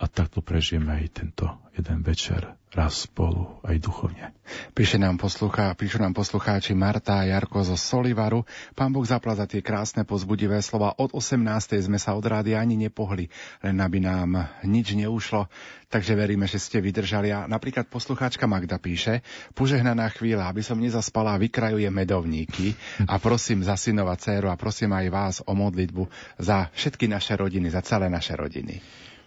a 0.00 0.08
takto 0.08 0.40
prežijeme 0.40 0.96
aj 0.96 1.06
tento 1.12 1.44
jeden 1.76 2.00
večer 2.00 2.56
raz 2.72 3.04
spolu 3.04 3.60
aj 3.66 3.82
duchovne. 3.82 4.30
Píše 4.72 4.96
nám 4.96 5.18
posluchá, 5.18 5.74
píšu 5.74 5.98
nám 5.98 6.14
poslucháči 6.14 6.72
Marta 6.72 7.18
a 7.20 7.26
Jarko 7.26 7.66
zo 7.66 7.74
Solivaru. 7.74 8.46
Pán 8.78 8.94
Boh 8.94 9.02
zapla 9.02 9.34
za 9.34 9.44
tie 9.44 9.60
krásne 9.60 10.06
pozbudivé 10.06 10.62
slova. 10.62 10.94
Od 10.96 11.10
18. 11.12 11.42
sme 11.82 11.98
sa 11.98 12.14
od 12.14 12.22
rády 12.22 12.54
ani 12.54 12.78
nepohli, 12.78 13.26
len 13.60 13.76
aby 13.82 13.98
nám 14.00 14.48
nič 14.62 14.94
neušlo. 14.94 15.50
Takže 15.90 16.14
veríme, 16.14 16.46
že 16.46 16.62
ste 16.62 16.78
vydržali. 16.78 17.34
A 17.34 17.50
napríklad 17.50 17.90
poslucháčka 17.90 18.46
Magda 18.46 18.78
píše, 18.78 19.26
požehnaná 19.58 20.06
chvíľa, 20.14 20.48
aby 20.48 20.62
som 20.62 20.78
nezaspala, 20.78 21.42
vykrajuje 21.42 21.90
medovníky 21.90 22.78
a 23.10 23.18
prosím 23.18 23.66
za 23.66 23.74
synova 23.74 24.14
dceru 24.14 24.46
a 24.46 24.54
prosím 24.54 24.94
aj 24.94 25.06
vás 25.10 25.36
o 25.42 25.52
modlitbu 25.58 26.06
za 26.38 26.70
všetky 26.70 27.10
naše 27.10 27.34
rodiny, 27.34 27.66
za 27.68 27.82
celé 27.82 28.06
naše 28.06 28.38
rodiny 28.38 28.78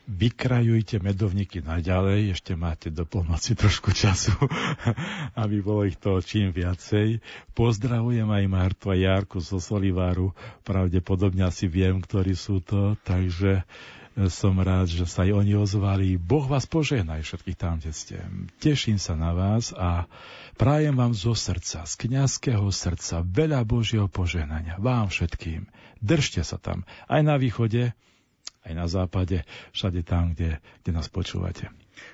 vykrajujte 0.03 0.99
medovníky 0.99 1.63
naďalej, 1.63 2.35
ešte 2.35 2.59
máte 2.59 2.91
do 2.91 3.07
polnoci 3.07 3.55
trošku 3.55 3.95
času, 3.95 4.35
aby 5.43 5.63
bolo 5.63 5.88
ich 5.88 5.95
toho 5.95 6.19
čím 6.19 6.51
viacej. 6.51 7.23
Pozdravujem 7.55 8.27
aj 8.27 8.43
Martu 8.51 8.91
a 8.91 8.95
Jarku 8.99 9.39
zo 9.39 9.63
Soliváru, 9.63 10.35
pravdepodobne 10.67 11.47
asi 11.47 11.71
viem, 11.71 12.03
ktorí 12.03 12.35
sú 12.35 12.59
to, 12.59 12.99
takže 13.07 13.63
som 14.30 14.53
rád, 14.61 14.93
že 14.93 15.09
sa 15.09 15.25
aj 15.25 15.41
oni 15.41 15.57
ozvali. 15.57 16.21
Boh 16.21 16.45
vás 16.45 16.69
požehnaj 16.69 17.25
všetkých 17.25 17.57
tam, 17.57 17.81
kde 17.81 17.91
ste. 17.91 18.17
Teším 18.61 19.01
sa 19.01 19.17
na 19.17 19.34
vás 19.34 19.73
a 19.73 20.05
prajem 20.53 20.93
vám 20.93 21.17
zo 21.17 21.34
srdca, 21.34 21.89
z 21.89 21.93
kniazského 21.97 22.69
srdca, 22.69 23.25
veľa 23.25 23.65
Božieho 23.65 24.05
požehnania. 24.05 24.77
Vám 24.77 25.09
všetkým. 25.09 25.65
Držte 25.97 26.45
sa 26.45 26.61
tam. 26.61 26.85
Aj 27.09 27.25
na 27.25 27.41
východe, 27.41 27.97
aj 28.64 28.73
na 28.73 28.88
západe, 28.88 29.44
všade 29.76 30.03
tam, 30.03 30.34
kde, 30.34 30.60
kde 30.84 30.91
nás 30.91 31.07
počúvate. 31.11 31.68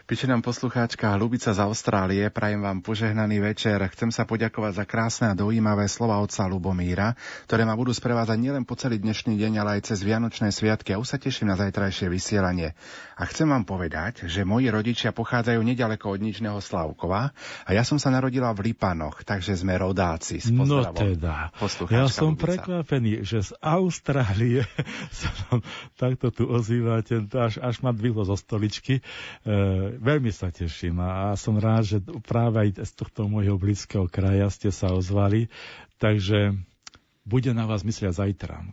Píše 0.09 0.25
nám 0.25 0.41
poslucháčka 0.41 1.13
Lubica 1.21 1.53
z 1.53 1.61
Austrálie. 1.61 2.33
Prajem 2.33 2.65
vám 2.65 2.81
požehnaný 2.81 3.45
večer. 3.45 3.77
Chcem 3.93 4.09
sa 4.09 4.25
poďakovať 4.25 4.81
za 4.81 4.85
krásne 4.89 5.25
a 5.29 5.37
dojímavé 5.37 5.85
slova 5.85 6.17
otca 6.17 6.49
Lubomíra, 6.49 7.13
ktoré 7.45 7.61
ma 7.61 7.77
budú 7.77 7.93
sprevázať 7.93 8.41
nielen 8.41 8.65
po 8.65 8.73
celý 8.73 8.97
dnešný 8.97 9.37
deň, 9.37 9.61
ale 9.61 9.77
aj 9.77 9.93
cez 9.93 10.01
Vianočné 10.01 10.49
sviatky 10.49 10.97
a 10.97 10.99
už 10.99 11.13
sa 11.13 11.21
teším 11.21 11.53
na 11.53 11.61
zajtrajšie 11.61 12.09
vysielanie. 12.09 12.73
A 13.21 13.29
chcem 13.29 13.53
vám 13.53 13.69
povedať, 13.69 14.25
že 14.25 14.41
moji 14.41 14.73
rodičia 14.73 15.13
pochádzajú 15.13 15.61
nedaleko 15.61 16.17
od 16.17 16.25
Ničného 16.25 16.57
Slavkova 16.57 17.29
a 17.37 17.69
ja 17.69 17.85
som 17.85 18.01
sa 18.01 18.09
narodila 18.09 18.49
v 18.57 18.73
Lipanoch, 18.73 19.21
takže 19.21 19.61
sme 19.61 19.77
rodáci. 19.77 20.41
S 20.41 20.49
no 20.49 20.89
teda, 20.89 21.53
ja 21.93 22.09
som 22.09 22.33
Lubica. 22.33 22.57
prekvapený, 22.57 23.21
že 23.29 23.45
z 23.45 23.53
Austrálie 23.61 24.65
sa 25.21 25.29
vám 25.53 25.61
takto 26.01 26.33
tu 26.33 26.49
ozývate, 26.49 27.29
až, 27.29 27.61
až 27.61 27.85
ma 27.85 27.93
dvihlo 27.93 28.25
zo 28.25 28.33
stoličky. 28.33 29.05
E, 29.45 29.98
veľmi 29.99 30.31
sa 30.31 30.49
teším 30.49 31.03
a, 31.03 31.35
som 31.35 31.59
rád, 31.59 31.83
že 31.85 31.97
práve 32.23 32.63
aj 32.63 32.87
z 32.87 32.91
tohto 32.95 33.27
môjho 33.27 33.59
blízkeho 33.59 34.07
kraja 34.07 34.47
ste 34.49 34.71
sa 34.71 34.95
ozvali. 34.95 35.51
Takže 35.99 36.55
bude 37.27 37.51
na 37.53 37.69
vás 37.69 37.85
myslia 37.85 38.09
zajtra, 38.09 38.63
e, 38.63 38.67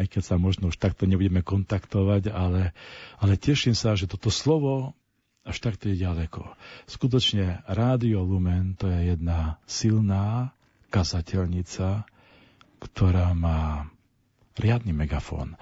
aj 0.00 0.06
keď 0.08 0.22
sa 0.24 0.36
možno 0.40 0.72
už 0.72 0.80
takto 0.80 1.04
nebudeme 1.04 1.44
kontaktovať, 1.44 2.32
ale, 2.32 2.72
ale 3.20 3.34
teším 3.36 3.76
sa, 3.76 3.98
že 3.98 4.08
toto 4.08 4.32
slovo 4.32 4.96
až 5.44 5.56
tak 5.60 5.80
to 5.80 5.90
je 5.90 5.96
ďaleko. 5.98 6.52
Skutočne 6.86 7.64
Rádio 7.64 8.22
Lumen 8.22 8.76
to 8.76 8.86
je 8.86 9.16
jedna 9.16 9.56
silná 9.64 10.52
kazateľnica, 10.92 12.04
ktorá 12.80 13.32
má 13.32 13.88
riadny 14.60 14.92
megafón 14.92 15.56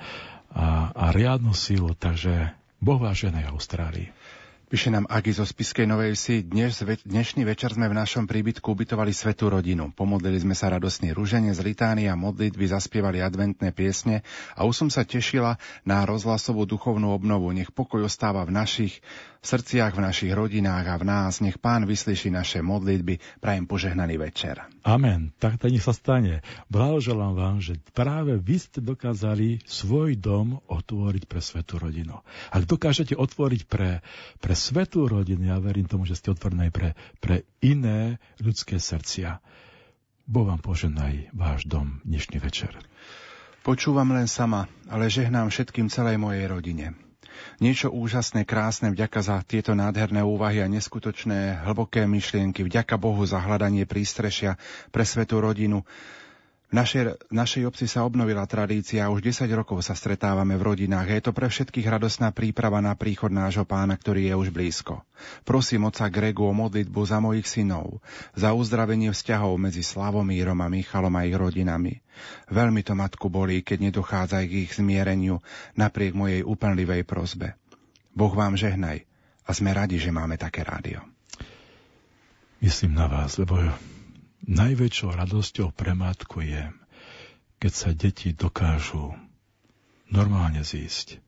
a, 0.51 0.91
a 0.93 1.05
riadnu 1.15 1.55
silu, 1.55 1.95
takže 1.95 2.53
Boh 2.79 2.99
vás 2.99 3.19
Austrálii. 3.51 4.11
Píše 4.69 4.93
nám 4.93 5.09
Agi 5.09 5.33
zo 5.33 5.49
Spiskej 5.49 5.89
Novej 5.89 6.13
Vsi. 6.13 6.45
Dnes, 6.45 6.77
dnešný 6.85 7.41
večer 7.49 7.73
sme 7.73 7.89
v 7.89 7.97
našom 7.97 8.29
príbytku 8.29 8.77
ubytovali 8.77 9.17
svetú 9.17 9.49
rodinu. 9.49 9.97
Pomodlili 9.97 10.37
sme 10.37 10.53
sa 10.53 10.69
radosný 10.69 11.17
rúženie 11.17 11.57
z 11.57 11.65
litány 11.65 12.05
a 12.05 12.13
modlitby, 12.13 12.69
zaspievali 12.69 13.25
adventné 13.25 13.73
piesne 13.73 14.21
a 14.53 14.69
už 14.69 14.85
som 14.85 14.89
sa 14.93 15.09
tešila 15.09 15.57
na 15.89 16.05
rozhlasovú 16.05 16.69
duchovnú 16.69 17.17
obnovu. 17.17 17.49
Nech 17.57 17.73
pokoj 17.73 18.05
ostáva 18.05 18.45
v 18.45 18.61
našich 18.61 19.01
srdciach, 19.43 19.95
v 19.95 20.05
našich 20.05 20.33
rodinách 20.35 20.87
a 20.87 20.97
v 21.01 21.05
nás. 21.07 21.41
Nech 21.41 21.59
Pán 21.59 21.87
vyslyší 21.87 22.31
naše 22.31 22.63
modlitby. 22.63 23.41
Prajem 23.41 23.65
požehnaný 23.67 24.19
večer. 24.19 24.63
Amen. 24.83 25.31
Tak 25.39 25.63
to 25.63 25.71
nech 25.71 25.85
sa 25.85 25.95
stane. 25.95 26.43
Blahoželám 26.69 27.35
vám, 27.35 27.57
že 27.63 27.79
práve 27.95 28.37
vy 28.39 28.57
ste 28.59 28.79
dokázali 28.83 29.63
svoj 29.65 30.19
dom 30.19 30.61
otvoriť 30.67 31.25
pre 31.27 31.41
svetú 31.41 31.79
rodinu. 31.79 32.21
Ak 32.51 32.67
dokážete 32.67 33.15
otvoriť 33.15 33.63
pre, 33.67 34.05
pre 34.43 34.55
svetú 34.55 35.07
rodinu, 35.07 35.49
ja 35.49 35.59
verím 35.63 35.87
tomu, 35.87 36.05
že 36.05 36.19
ste 36.19 36.35
otvorení 36.35 36.71
pre, 36.75 36.99
pre 37.23 37.47
iné 37.65 38.23
ľudské 38.43 38.77
srdcia. 38.77 39.41
Boh 40.29 40.45
vám 40.45 40.61
poženaj 40.61 41.33
váš 41.33 41.65
dom 41.65 42.05
dnešný 42.05 42.37
večer. 42.37 42.77
Počúvam 43.65 44.13
len 44.13 44.29
sama, 44.29 44.69
ale 44.89 45.09
žehnám 45.09 45.49
všetkým 45.49 45.89
celej 45.89 46.21
mojej 46.21 46.45
rodine. 46.49 47.08
Niečo 47.59 47.91
úžasné, 47.91 48.47
krásne, 48.47 48.91
vďaka 48.95 49.21
za 49.23 49.37
tieto 49.43 49.75
nádherné 49.75 50.23
úvahy 50.23 50.63
a 50.63 50.71
neskutočné 50.71 51.67
hlboké 51.67 52.07
myšlienky, 52.07 52.63
vďaka 52.63 52.95
Bohu 52.99 53.23
za 53.27 53.43
hľadanie 53.43 53.87
prístrešia 53.87 54.59
pre 54.95 55.03
svetú 55.03 55.43
rodinu. 55.43 55.83
V 56.69 56.77
našej, 56.77 57.33
našej 57.33 57.65
obci 57.65 57.89
sa 57.89 58.05
obnovila 58.05 58.45
tradícia 58.45 59.01
a 59.01 59.09
už 59.09 59.25
10 59.25 59.49
rokov 59.57 59.81
sa 59.81 59.97
stretávame 59.97 60.53
v 60.61 60.69
rodinách. 60.69 61.09
Je 61.09 61.25
to 61.25 61.33
pre 61.33 61.49
všetkých 61.49 61.89
radosná 61.89 62.29
príprava 62.29 62.85
na 62.85 62.93
príchod 62.93 63.33
nášho 63.33 63.65
pána, 63.65 63.97
ktorý 63.97 64.29
je 64.29 64.35
už 64.37 64.49
blízko. 64.53 65.01
Prosím 65.49 65.89
oca 65.89 66.05
Gregu 66.13 66.45
o 66.45 66.53
modlitbu 66.53 67.01
za 67.09 67.25
mojich 67.25 67.49
synov, 67.49 68.05
za 68.37 68.53
uzdravenie 68.53 69.09
vzťahov 69.09 69.57
medzi 69.57 69.81
Slavomírom 69.81 70.61
a 70.61 70.69
Michalom 70.69 71.17
a 71.17 71.25
ich 71.25 71.33
rodinami. 71.33 72.05
Veľmi 72.53 72.85
to 72.85 72.93
matku 72.93 73.33
bolí, 73.33 73.65
keď 73.65 73.89
nedochádza 73.89 74.45
k 74.45 74.69
ich 74.69 74.77
zmiereniu 74.77 75.41
napriek 75.73 76.13
mojej 76.13 76.45
úplnlivej 76.45 77.09
prozbe. 77.09 77.57
Boh 78.13 78.35
vám 78.37 78.61
žehnaj 78.61 79.09
a 79.49 79.51
sme 79.57 79.73
radi, 79.73 79.97
že 79.97 80.13
máme 80.13 80.37
také 80.37 80.69
rádio. 80.69 81.01
Myslím 82.61 82.93
na 82.93 83.09
vás, 83.09 83.41
lebo 83.41 83.57
Najväčšou 84.49 85.13
radosťou 85.13 85.77
pre 85.77 85.93
matku 85.93 86.41
je, 86.41 86.73
keď 87.61 87.73
sa 87.77 87.93
deti 87.93 88.33
dokážu 88.33 89.13
normálne 90.09 90.65
zísť. 90.65 91.21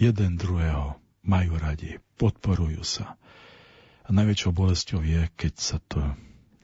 Jeden 0.00 0.40
druhého 0.40 0.96
majú 1.28 1.60
radi, 1.60 2.00
podporujú 2.16 2.80
sa. 2.88 3.20
A 4.00 4.16
najväčšou 4.16 4.56
bolesťou 4.56 5.04
je, 5.04 5.28
keď 5.36 5.54
sa 5.60 5.76
to 5.92 6.00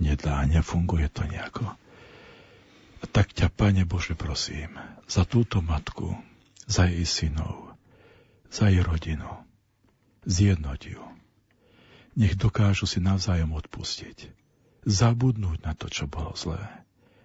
nedá, 0.01 0.41
nefunguje 0.49 1.05
to 1.13 1.29
nejako. 1.29 1.69
A 1.69 3.05
tak 3.05 3.37
ťa, 3.37 3.53
Pane 3.53 3.85
Bože, 3.85 4.17
prosím, 4.17 4.81
za 5.05 5.29
túto 5.29 5.61
matku, 5.61 6.17
za 6.65 6.89
jej 6.89 7.05
synov, 7.05 7.77
za 8.49 8.73
jej 8.73 8.81
rodinu, 8.81 9.29
zjednoť 10.25 10.81
ju. 10.97 11.05
Nech 12.17 12.41
dokážu 12.41 12.89
si 12.89 13.05
navzájom 13.05 13.53
odpustiť 13.53 14.44
zabudnúť 14.85 15.65
na 15.65 15.73
to, 15.73 15.89
čo 15.89 16.09
bolo 16.09 16.37
zlé. 16.37 16.61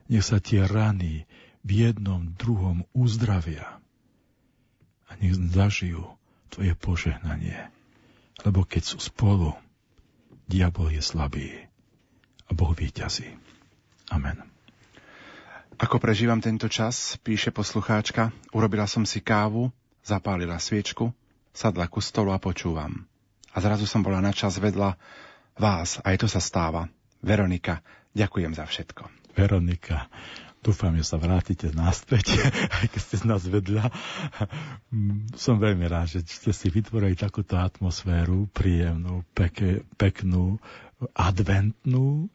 Nech 0.10 0.26
sa 0.26 0.42
tie 0.42 0.66
rany 0.66 1.30
v 1.62 1.70
jednom, 1.88 2.34
druhom 2.40 2.88
uzdravia 2.96 3.80
a 5.10 5.12
nech 5.20 5.36
zažijú 5.36 6.02
tvoje 6.50 6.74
požehnanie. 6.80 7.70
Lebo 8.42 8.64
keď 8.64 8.96
sú 8.96 8.98
spolu, 9.04 9.54
diabol 10.50 10.90
je 10.90 11.04
slabý 11.04 11.50
a 12.48 12.52
Boh 12.56 12.74
víťazí. 12.74 13.30
Amen. 14.10 14.42
Ako 15.80 16.02
prežívam 16.02 16.44
tento 16.44 16.68
čas, 16.68 17.16
píše 17.24 17.56
poslucháčka, 17.56 18.36
urobila 18.52 18.84
som 18.90 19.08
si 19.08 19.24
kávu, 19.24 19.72
zapálila 20.04 20.60
sviečku, 20.60 21.14
sadla 21.56 21.88
ku 21.88 22.04
stolu 22.04 22.36
a 22.36 22.40
počúvam. 22.42 23.06
A 23.54 23.58
zrazu 23.64 23.88
som 23.88 24.04
bola 24.04 24.20
na 24.20 24.36
čas 24.36 24.60
vedľa 24.60 25.00
vás, 25.56 26.04
aj 26.04 26.16
to 26.20 26.28
sa 26.28 26.44
stáva. 26.44 26.92
Veronika, 27.20 27.84
ďakujem 28.16 28.56
za 28.56 28.66
všetko. 28.66 29.08
Veronika, 29.36 30.08
dúfam, 30.60 30.96
že 30.96 31.08
sa 31.08 31.20
vrátite 31.20 31.72
naspäť, 31.72 32.40
aj 32.84 32.86
keď 32.92 33.02
ste 33.02 33.16
z 33.20 33.26
nás 33.28 33.44
vedľa. 33.44 33.92
Som 35.36 35.60
veľmi 35.60 35.86
rád, 35.88 36.20
že 36.20 36.20
ste 36.24 36.52
si 36.52 36.68
vytvorili 36.72 37.16
takúto 37.16 37.60
atmosféru, 37.60 38.48
príjemnú, 38.52 39.24
peke, 39.36 39.84
peknú, 39.96 40.60
adventnú, 41.16 42.28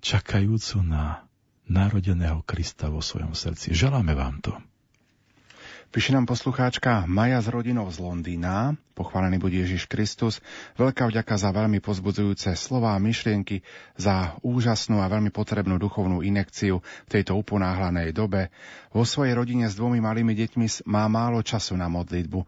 čakajúcu 0.00 0.82
na 0.82 1.22
narodeného 1.70 2.42
Krista 2.42 2.90
vo 2.90 2.98
svojom 2.98 3.36
srdci. 3.38 3.70
Želáme 3.70 4.18
vám 4.18 4.42
to. 4.42 4.54
Píše 5.90 6.14
nám 6.14 6.22
poslucháčka 6.22 7.02
Maja 7.10 7.42
z 7.42 7.50
rodinou 7.50 7.90
z 7.90 7.98
Londýna. 7.98 8.78
Pochválený 8.94 9.42
bude 9.42 9.58
Ježiš 9.58 9.90
Kristus. 9.90 10.38
Veľká 10.78 11.10
vďaka 11.10 11.34
za 11.34 11.50
veľmi 11.50 11.82
pozbudzujúce 11.82 12.54
slová 12.54 12.94
a 12.94 13.02
myšlienky, 13.02 13.66
za 13.98 14.38
úžasnú 14.46 15.02
a 15.02 15.10
veľmi 15.10 15.34
potrebnú 15.34 15.82
duchovnú 15.82 16.22
inekciu 16.22 16.78
v 16.78 17.10
tejto 17.10 17.34
uponáhlanej 17.34 18.14
dobe. 18.14 18.54
Vo 18.94 19.02
svojej 19.02 19.34
rodine 19.34 19.66
s 19.66 19.74
dvomi 19.74 19.98
malými 19.98 20.30
deťmi 20.30 20.86
má 20.86 21.10
málo 21.10 21.42
času 21.42 21.74
na 21.74 21.90
modlitbu 21.90 22.46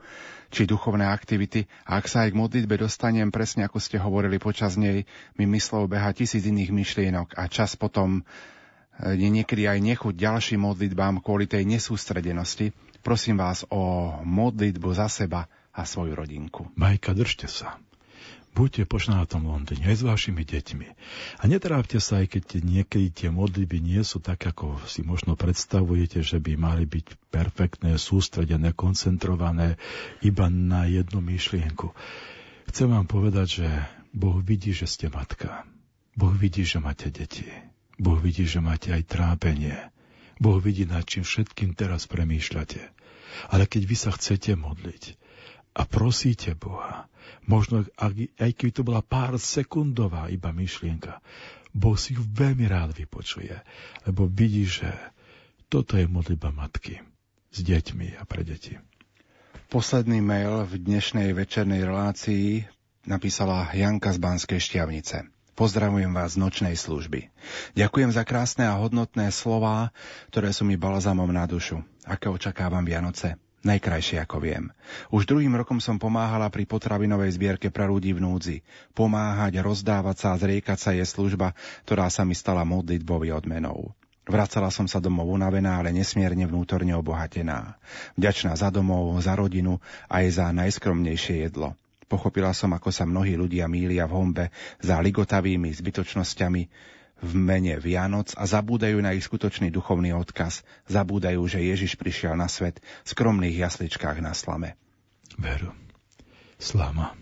či 0.55 0.63
duchovné 0.63 1.11
aktivity 1.11 1.67
a 1.83 1.99
ak 1.99 2.07
sa 2.07 2.23
aj 2.23 2.31
k 2.31 2.39
modlitbe 2.39 2.79
dostanem, 2.79 3.35
presne 3.35 3.67
ako 3.67 3.83
ste 3.83 3.99
hovorili 3.99 4.39
počas 4.39 4.79
nej, 4.79 5.03
mi 5.35 5.51
myslov 5.51 5.91
beha 5.91 6.15
tisíc 6.15 6.47
iných 6.47 6.71
myšlienok 6.71 7.35
a 7.35 7.51
čas 7.51 7.75
potom 7.75 8.23
je 9.03 9.27
niekedy 9.27 9.67
aj 9.67 9.83
nechuť 9.83 10.15
ďalším 10.15 10.63
modlitbám 10.63 11.19
kvôli 11.27 11.51
tej 11.51 11.67
nesústredenosti. 11.67 12.71
Prosím 13.03 13.43
vás 13.43 13.67
o 13.67 14.15
modlitbu 14.23 14.95
za 14.95 15.11
seba 15.11 15.51
a 15.75 15.83
svoju 15.83 16.15
rodinku. 16.15 16.71
Majka, 16.79 17.13
držte 17.19 17.51
sa. 17.51 17.83
Buďte 18.53 18.85
pošnátom 18.85 19.49
Londýne 19.49 19.89
aj 19.89 20.05
s 20.05 20.05
vašimi 20.05 20.45
deťmi. 20.45 20.89
A 21.41 21.49
netrápte 21.49 21.97
sa, 22.05 22.21
aj 22.21 22.37
keď 22.37 22.61
niekedy 22.61 23.09
tie 23.09 23.29
modlitby 23.33 23.81
nie 23.81 24.05
sú 24.05 24.21
tak, 24.21 24.45
ako 24.45 24.77
si 24.85 25.01
možno 25.01 25.41
predstavujete, 25.41 26.21
že 26.21 26.37
by 26.37 26.61
mali 26.61 26.85
byť 26.85 27.33
perfektné, 27.33 27.97
sústredené, 27.97 28.77
koncentrované 28.77 29.81
iba 30.21 30.53
na 30.53 30.85
jednu 30.85 31.25
myšlienku. 31.25 31.97
Chcem 32.69 32.93
vám 32.93 33.09
povedať, 33.09 33.65
že 33.65 33.69
Boh 34.13 34.37
vidí, 34.45 34.77
že 34.77 34.85
ste 34.85 35.09
matka. 35.09 35.65
Boh 36.13 36.37
vidí, 36.37 36.69
že 36.69 36.77
máte 36.77 37.09
deti. 37.09 37.49
Boh 37.97 38.21
vidí, 38.21 38.45
že 38.45 38.61
máte 38.61 38.93
aj 38.93 39.09
trápenie. 39.09 39.92
Boh 40.43 40.59
vidí, 40.59 40.83
nad 40.83 41.07
čím 41.07 41.23
všetkým 41.23 41.79
teraz 41.79 42.11
premýšľate. 42.11 42.83
Ale 43.55 43.71
keď 43.71 43.83
vy 43.87 43.97
sa 43.97 44.11
chcete 44.11 44.59
modliť 44.59 45.15
a 45.79 45.87
prosíte 45.87 46.59
Boha, 46.59 47.07
možno 47.47 47.87
aj 48.43 48.51
keby 48.59 48.73
to 48.75 48.83
bola 48.83 49.07
pár 49.07 49.39
sekundová 49.39 50.27
iba 50.35 50.51
myšlienka, 50.51 51.23
Boh 51.73 51.97
si 51.97 52.19
ju 52.19 52.27
veľmi 52.27 52.69
rád 52.69 52.93
vypočuje, 52.93 53.55
lebo 54.05 54.29
vidí, 54.29 54.69
že 54.69 54.93
toto 55.73 55.97
je 55.97 56.05
modlitba 56.05 56.53
matky 56.53 57.01
s 57.49 57.65
deťmi 57.65 58.21
a 58.21 58.29
pre 58.29 58.45
deti. 58.45 58.77
Posledný 59.73 60.21
mail 60.21 60.69
v 60.69 60.85
dnešnej 60.85 61.33
večernej 61.33 61.81
relácii 61.89 62.69
napísala 63.09 63.73
Janka 63.73 64.13
z 64.13 64.21
Banskej 64.21 64.61
šťavnice. 64.61 65.32
Pozdravujem 65.53 66.09
vás 66.17 66.33
z 66.33 66.41
nočnej 66.41 66.73
služby. 66.81 67.29
Ďakujem 67.77 68.09
za 68.09 68.25
krásne 68.25 68.65
a 68.65 68.81
hodnotné 68.81 69.29
slová, 69.29 69.93
ktoré 70.33 70.49
sú 70.49 70.65
mi 70.65 70.81
balzamom 70.81 71.29
na 71.29 71.45
dušu. 71.45 71.85
Aké 72.09 72.33
očakávam 72.33 72.81
Vianoce? 72.81 73.37
Najkrajšie 73.63 74.19
ako 74.25 74.43
viem. 74.43 74.65
Už 75.15 75.29
druhým 75.29 75.55
rokom 75.55 75.79
som 75.79 76.01
pomáhala 76.01 76.51
pri 76.51 76.67
potravinovej 76.67 77.39
zbierke 77.39 77.71
pre 77.71 77.87
ľudí 77.87 78.11
v 78.17 78.25
núdzi. 78.25 78.57
Pomáhať, 78.97 79.63
rozdávať 79.63 80.17
sa 80.19 80.29
a 80.35 80.41
zriekať 80.41 80.79
sa 80.81 80.91
je 80.97 81.05
služba, 81.07 81.55
ktorá 81.87 82.09
sa 82.09 82.27
mi 82.27 82.35
stala 82.35 82.67
modlitbou 82.67 83.23
odmenou. 83.31 83.95
Vracala 84.23 84.73
som 84.73 84.87
sa 84.87 85.05
domov 85.05 85.31
unavená, 85.31 85.79
ale 85.79 85.93
nesmierne 85.93 86.49
vnútorne 86.49 86.95
obohatená. 86.95 87.77
Vďačná 88.15 88.55
za 88.55 88.71
domov, 88.71 89.19
za 89.21 89.37
rodinu 89.37 89.85
aj 90.09 90.25
za 90.43 90.47
najskromnejšie 90.55 91.45
jedlo. 91.47 91.75
Pochopila 92.13 92.53
som, 92.53 92.69
ako 92.77 92.93
sa 92.93 93.09
mnohí 93.09 93.41
ľudia 93.41 93.65
mília 93.73 94.05
v 94.05 94.13
hombe 94.21 94.45
za 94.85 95.01
ligotavými 95.01 95.73
zbytočnosťami 95.73 96.63
v 97.25 97.33
mene 97.33 97.81
Vianoc 97.81 98.37
a 98.37 98.45
zabúdajú 98.45 99.01
na 99.01 99.17
ich 99.17 99.25
skutočný 99.25 99.73
duchovný 99.73 100.13
odkaz. 100.13 100.61
Zabúdajú, 100.93 101.41
že 101.49 101.65
Ježiš 101.65 101.97
prišiel 101.97 102.37
na 102.37 102.53
svet 102.53 102.85
v 102.85 103.09
skromných 103.09 103.65
jasličkách 103.65 104.21
na 104.21 104.37
slame. 104.37 104.77
Veru. 105.41 105.73
Slama. 106.61 107.17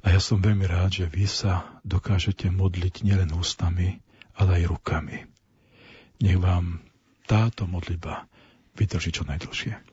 A 0.00 0.16
ja 0.16 0.20
som 0.22 0.40
veľmi 0.40 0.64
rád, 0.64 1.04
že 1.04 1.06
vy 1.10 1.28
sa 1.28 1.76
dokážete 1.84 2.48
modliť 2.48 3.04
nielen 3.04 3.36
ústami, 3.36 4.00
ale 4.32 4.64
aj 4.64 4.72
rukami. 4.72 5.28
Nech 6.24 6.40
vám 6.40 6.80
táto 7.28 7.68
modliba 7.68 8.24
vydrží 8.78 9.12
čo 9.12 9.28
najdlhšie. 9.28 9.87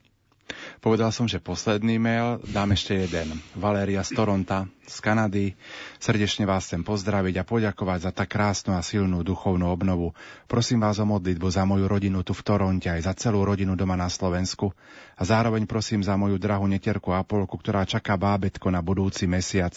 Povedal 0.86 1.10
som, 1.10 1.26
že 1.26 1.42
posledný 1.42 1.98
mail, 1.98 2.38
dám 2.46 2.78
ešte 2.78 2.94
jeden. 2.94 3.42
Valéria 3.58 4.06
z 4.06 4.14
Toronta, 4.14 4.70
z 4.86 4.98
Kanady. 5.02 5.58
Srdečne 5.98 6.46
vás 6.46 6.70
chcem 6.70 6.86
pozdraviť 6.86 7.42
a 7.42 7.48
poďakovať 7.50 8.00
za 8.06 8.12
tak 8.14 8.38
krásnu 8.38 8.78
a 8.78 8.86
silnú 8.86 9.26
duchovnú 9.26 9.66
obnovu. 9.66 10.14
Prosím 10.46 10.86
vás 10.86 11.02
o 11.02 11.10
modlitbu 11.10 11.48
za 11.50 11.66
moju 11.66 11.90
rodinu 11.90 12.22
tu 12.22 12.38
v 12.38 12.46
Toronte, 12.46 12.86
aj 12.86 13.02
za 13.02 13.18
celú 13.18 13.42
rodinu 13.42 13.74
doma 13.74 13.98
na 13.98 14.14
Slovensku. 14.14 14.78
A 15.18 15.26
zároveň 15.26 15.66
prosím 15.66 16.06
za 16.06 16.22
moju 16.22 16.38
drahú 16.38 16.70
netierku 16.70 17.18
Apolku, 17.18 17.58
ktorá 17.58 17.82
čaká 17.90 18.14
bábetko 18.14 18.70
na 18.70 18.86
budúci 18.86 19.26
mesiac. 19.26 19.74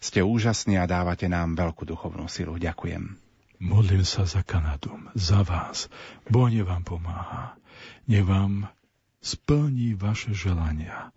Ste 0.00 0.24
úžasní 0.24 0.80
a 0.80 0.88
dávate 0.88 1.28
nám 1.28 1.60
veľkú 1.60 1.84
duchovnú 1.84 2.24
silu. 2.24 2.56
Ďakujem. 2.56 3.20
Modlím 3.68 4.00
sa 4.00 4.24
za 4.24 4.40
Kanadu, 4.40 4.96
za 5.12 5.44
vás. 5.44 5.92
Boh 6.24 6.48
vám 6.48 6.88
pomáha. 6.88 7.52
Nech 8.08 8.24
vám 8.24 8.72
splní 9.18 9.98
vaše 9.98 10.34
želania 10.34 11.10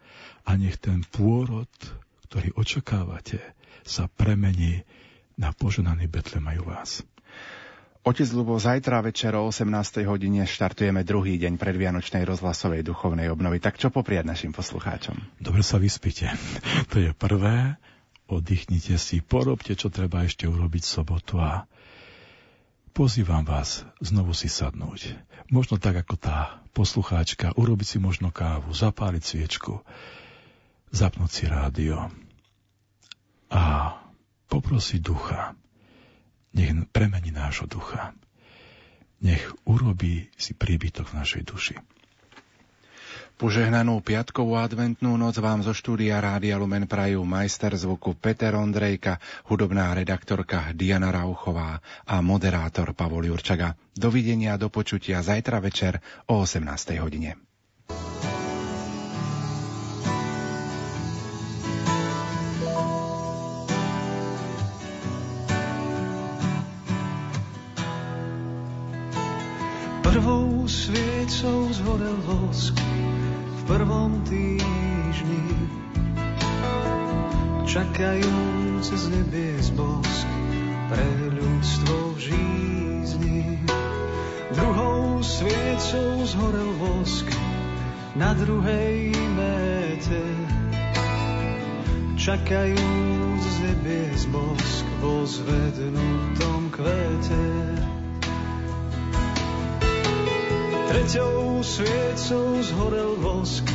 a 0.46 0.52
nech 0.58 0.78
ten 0.82 1.06
pôrod, 1.14 1.70
ktorý 2.30 2.56
očakávate, 2.58 3.40
sa 3.82 4.10
premení 4.10 4.86
na 5.38 5.54
poženaný 5.54 6.06
Betlem 6.06 6.46
aj 6.50 6.58
u 6.62 6.66
vás. 6.66 6.92
Otec 8.02 8.34
Lubo, 8.34 8.58
zajtra 8.58 9.06
večer 9.06 9.38
o 9.38 9.46
18. 9.46 10.02
hodine 10.10 10.50
štartujeme 10.50 11.06
druhý 11.06 11.38
deň 11.38 11.62
predvianočnej 11.62 12.26
rozhlasovej 12.26 12.82
duchovnej 12.82 13.30
obnovy. 13.30 13.62
Tak 13.62 13.78
čo 13.78 13.94
popriať 13.94 14.26
našim 14.26 14.50
poslucháčom? 14.58 15.22
Dobre 15.38 15.62
sa 15.62 15.78
vyspite. 15.78 16.34
To 16.92 16.98
je 16.98 17.14
prvé. 17.14 17.78
Oddychnite 18.26 18.98
si, 18.98 19.22
porobte, 19.22 19.78
čo 19.78 19.94
treba 19.94 20.26
ešte 20.26 20.50
urobiť 20.50 20.82
sobotu 20.82 21.38
a 21.38 21.70
Pozývam 22.92 23.48
vás 23.48 23.88
znovu 24.04 24.36
si 24.36 24.52
sadnúť. 24.52 25.16
Možno 25.48 25.80
tak 25.80 26.04
ako 26.04 26.20
tá 26.20 26.60
poslucháčka, 26.76 27.56
urobiť 27.56 27.88
si 27.88 27.98
možno 28.04 28.36
kávu, 28.36 28.76
zapáliť 28.76 29.24
sviečku, 29.24 29.80
zapnúť 30.92 31.32
si 31.32 31.44
rádio 31.48 32.12
a 33.48 33.96
poprosiť 34.52 35.00
ducha, 35.00 35.56
nech 36.52 36.76
premení 36.92 37.32
nášho 37.32 37.64
ducha. 37.72 38.12
Nech 39.24 39.48
urobí 39.64 40.28
si 40.36 40.52
príbytok 40.52 41.16
v 41.16 41.18
našej 41.24 41.44
duši. 41.48 41.76
Požehnanú 43.42 44.06
piatkovú 44.06 44.54
adventnú 44.54 45.18
noc 45.18 45.42
vám 45.42 45.66
zo 45.66 45.74
štúdia 45.74 46.22
Rádia 46.22 46.62
Lumen 46.62 46.86
prajú 46.86 47.26
majster 47.26 47.74
zvuku 47.74 48.14
Peter 48.14 48.54
Ondrejka, 48.54 49.18
hudobná 49.50 49.90
redaktorka 49.98 50.70
Diana 50.78 51.10
Rauchová 51.10 51.82
a 52.06 52.22
moderátor 52.22 52.94
Pavol 52.94 53.34
Jurčaga. 53.34 53.74
Dovidenia 53.98 54.62
do 54.62 54.70
počutia 54.70 55.26
zajtra 55.26 55.58
večer 55.58 55.98
o 56.30 56.46
18. 56.46 57.02
hodine. 57.02 57.51
Na 88.32 88.40
druhej 88.40 89.12
méte 89.36 90.24
čakajúc 92.16 93.44
z 93.44 93.58
nebies 93.60 94.24
bosk 94.32 94.88
vo 95.04 95.28
zvednutom 95.28 96.72
kvete. 96.72 97.44
Treťou 100.88 101.60
sviecou 101.60 102.56
zhorel 102.64 103.20
vosk 103.20 103.68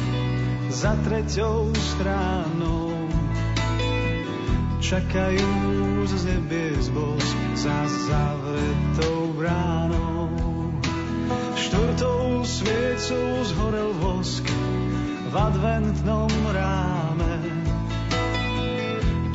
za 0.73 0.97
treťou 1.05 1.77
stránou. 1.77 3.13
Čakajú 4.81 5.53
z 6.09 6.33
nebies 6.33 6.89
bosk 6.97 7.37
za 7.61 7.85
zavretou 8.09 9.37
bránou. 9.37 10.06
Štvrtou 11.57 12.45
sviecou 12.45 13.45
zhorel 13.45 13.91
vosk 13.99 14.45
v 15.27 15.35
adventnom 15.35 16.33
ráme. 16.53 17.35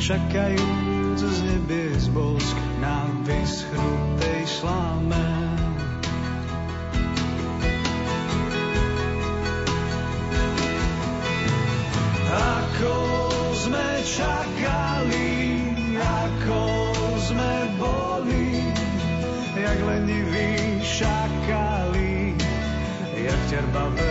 Čakajú 0.01 0.67
z 1.17 1.37
nebies 1.45 2.09
bosk 2.09 2.57
na 2.81 3.05
vyschnutej 3.25 4.41
sláme. 4.49 5.40
Cerba 23.51 24.10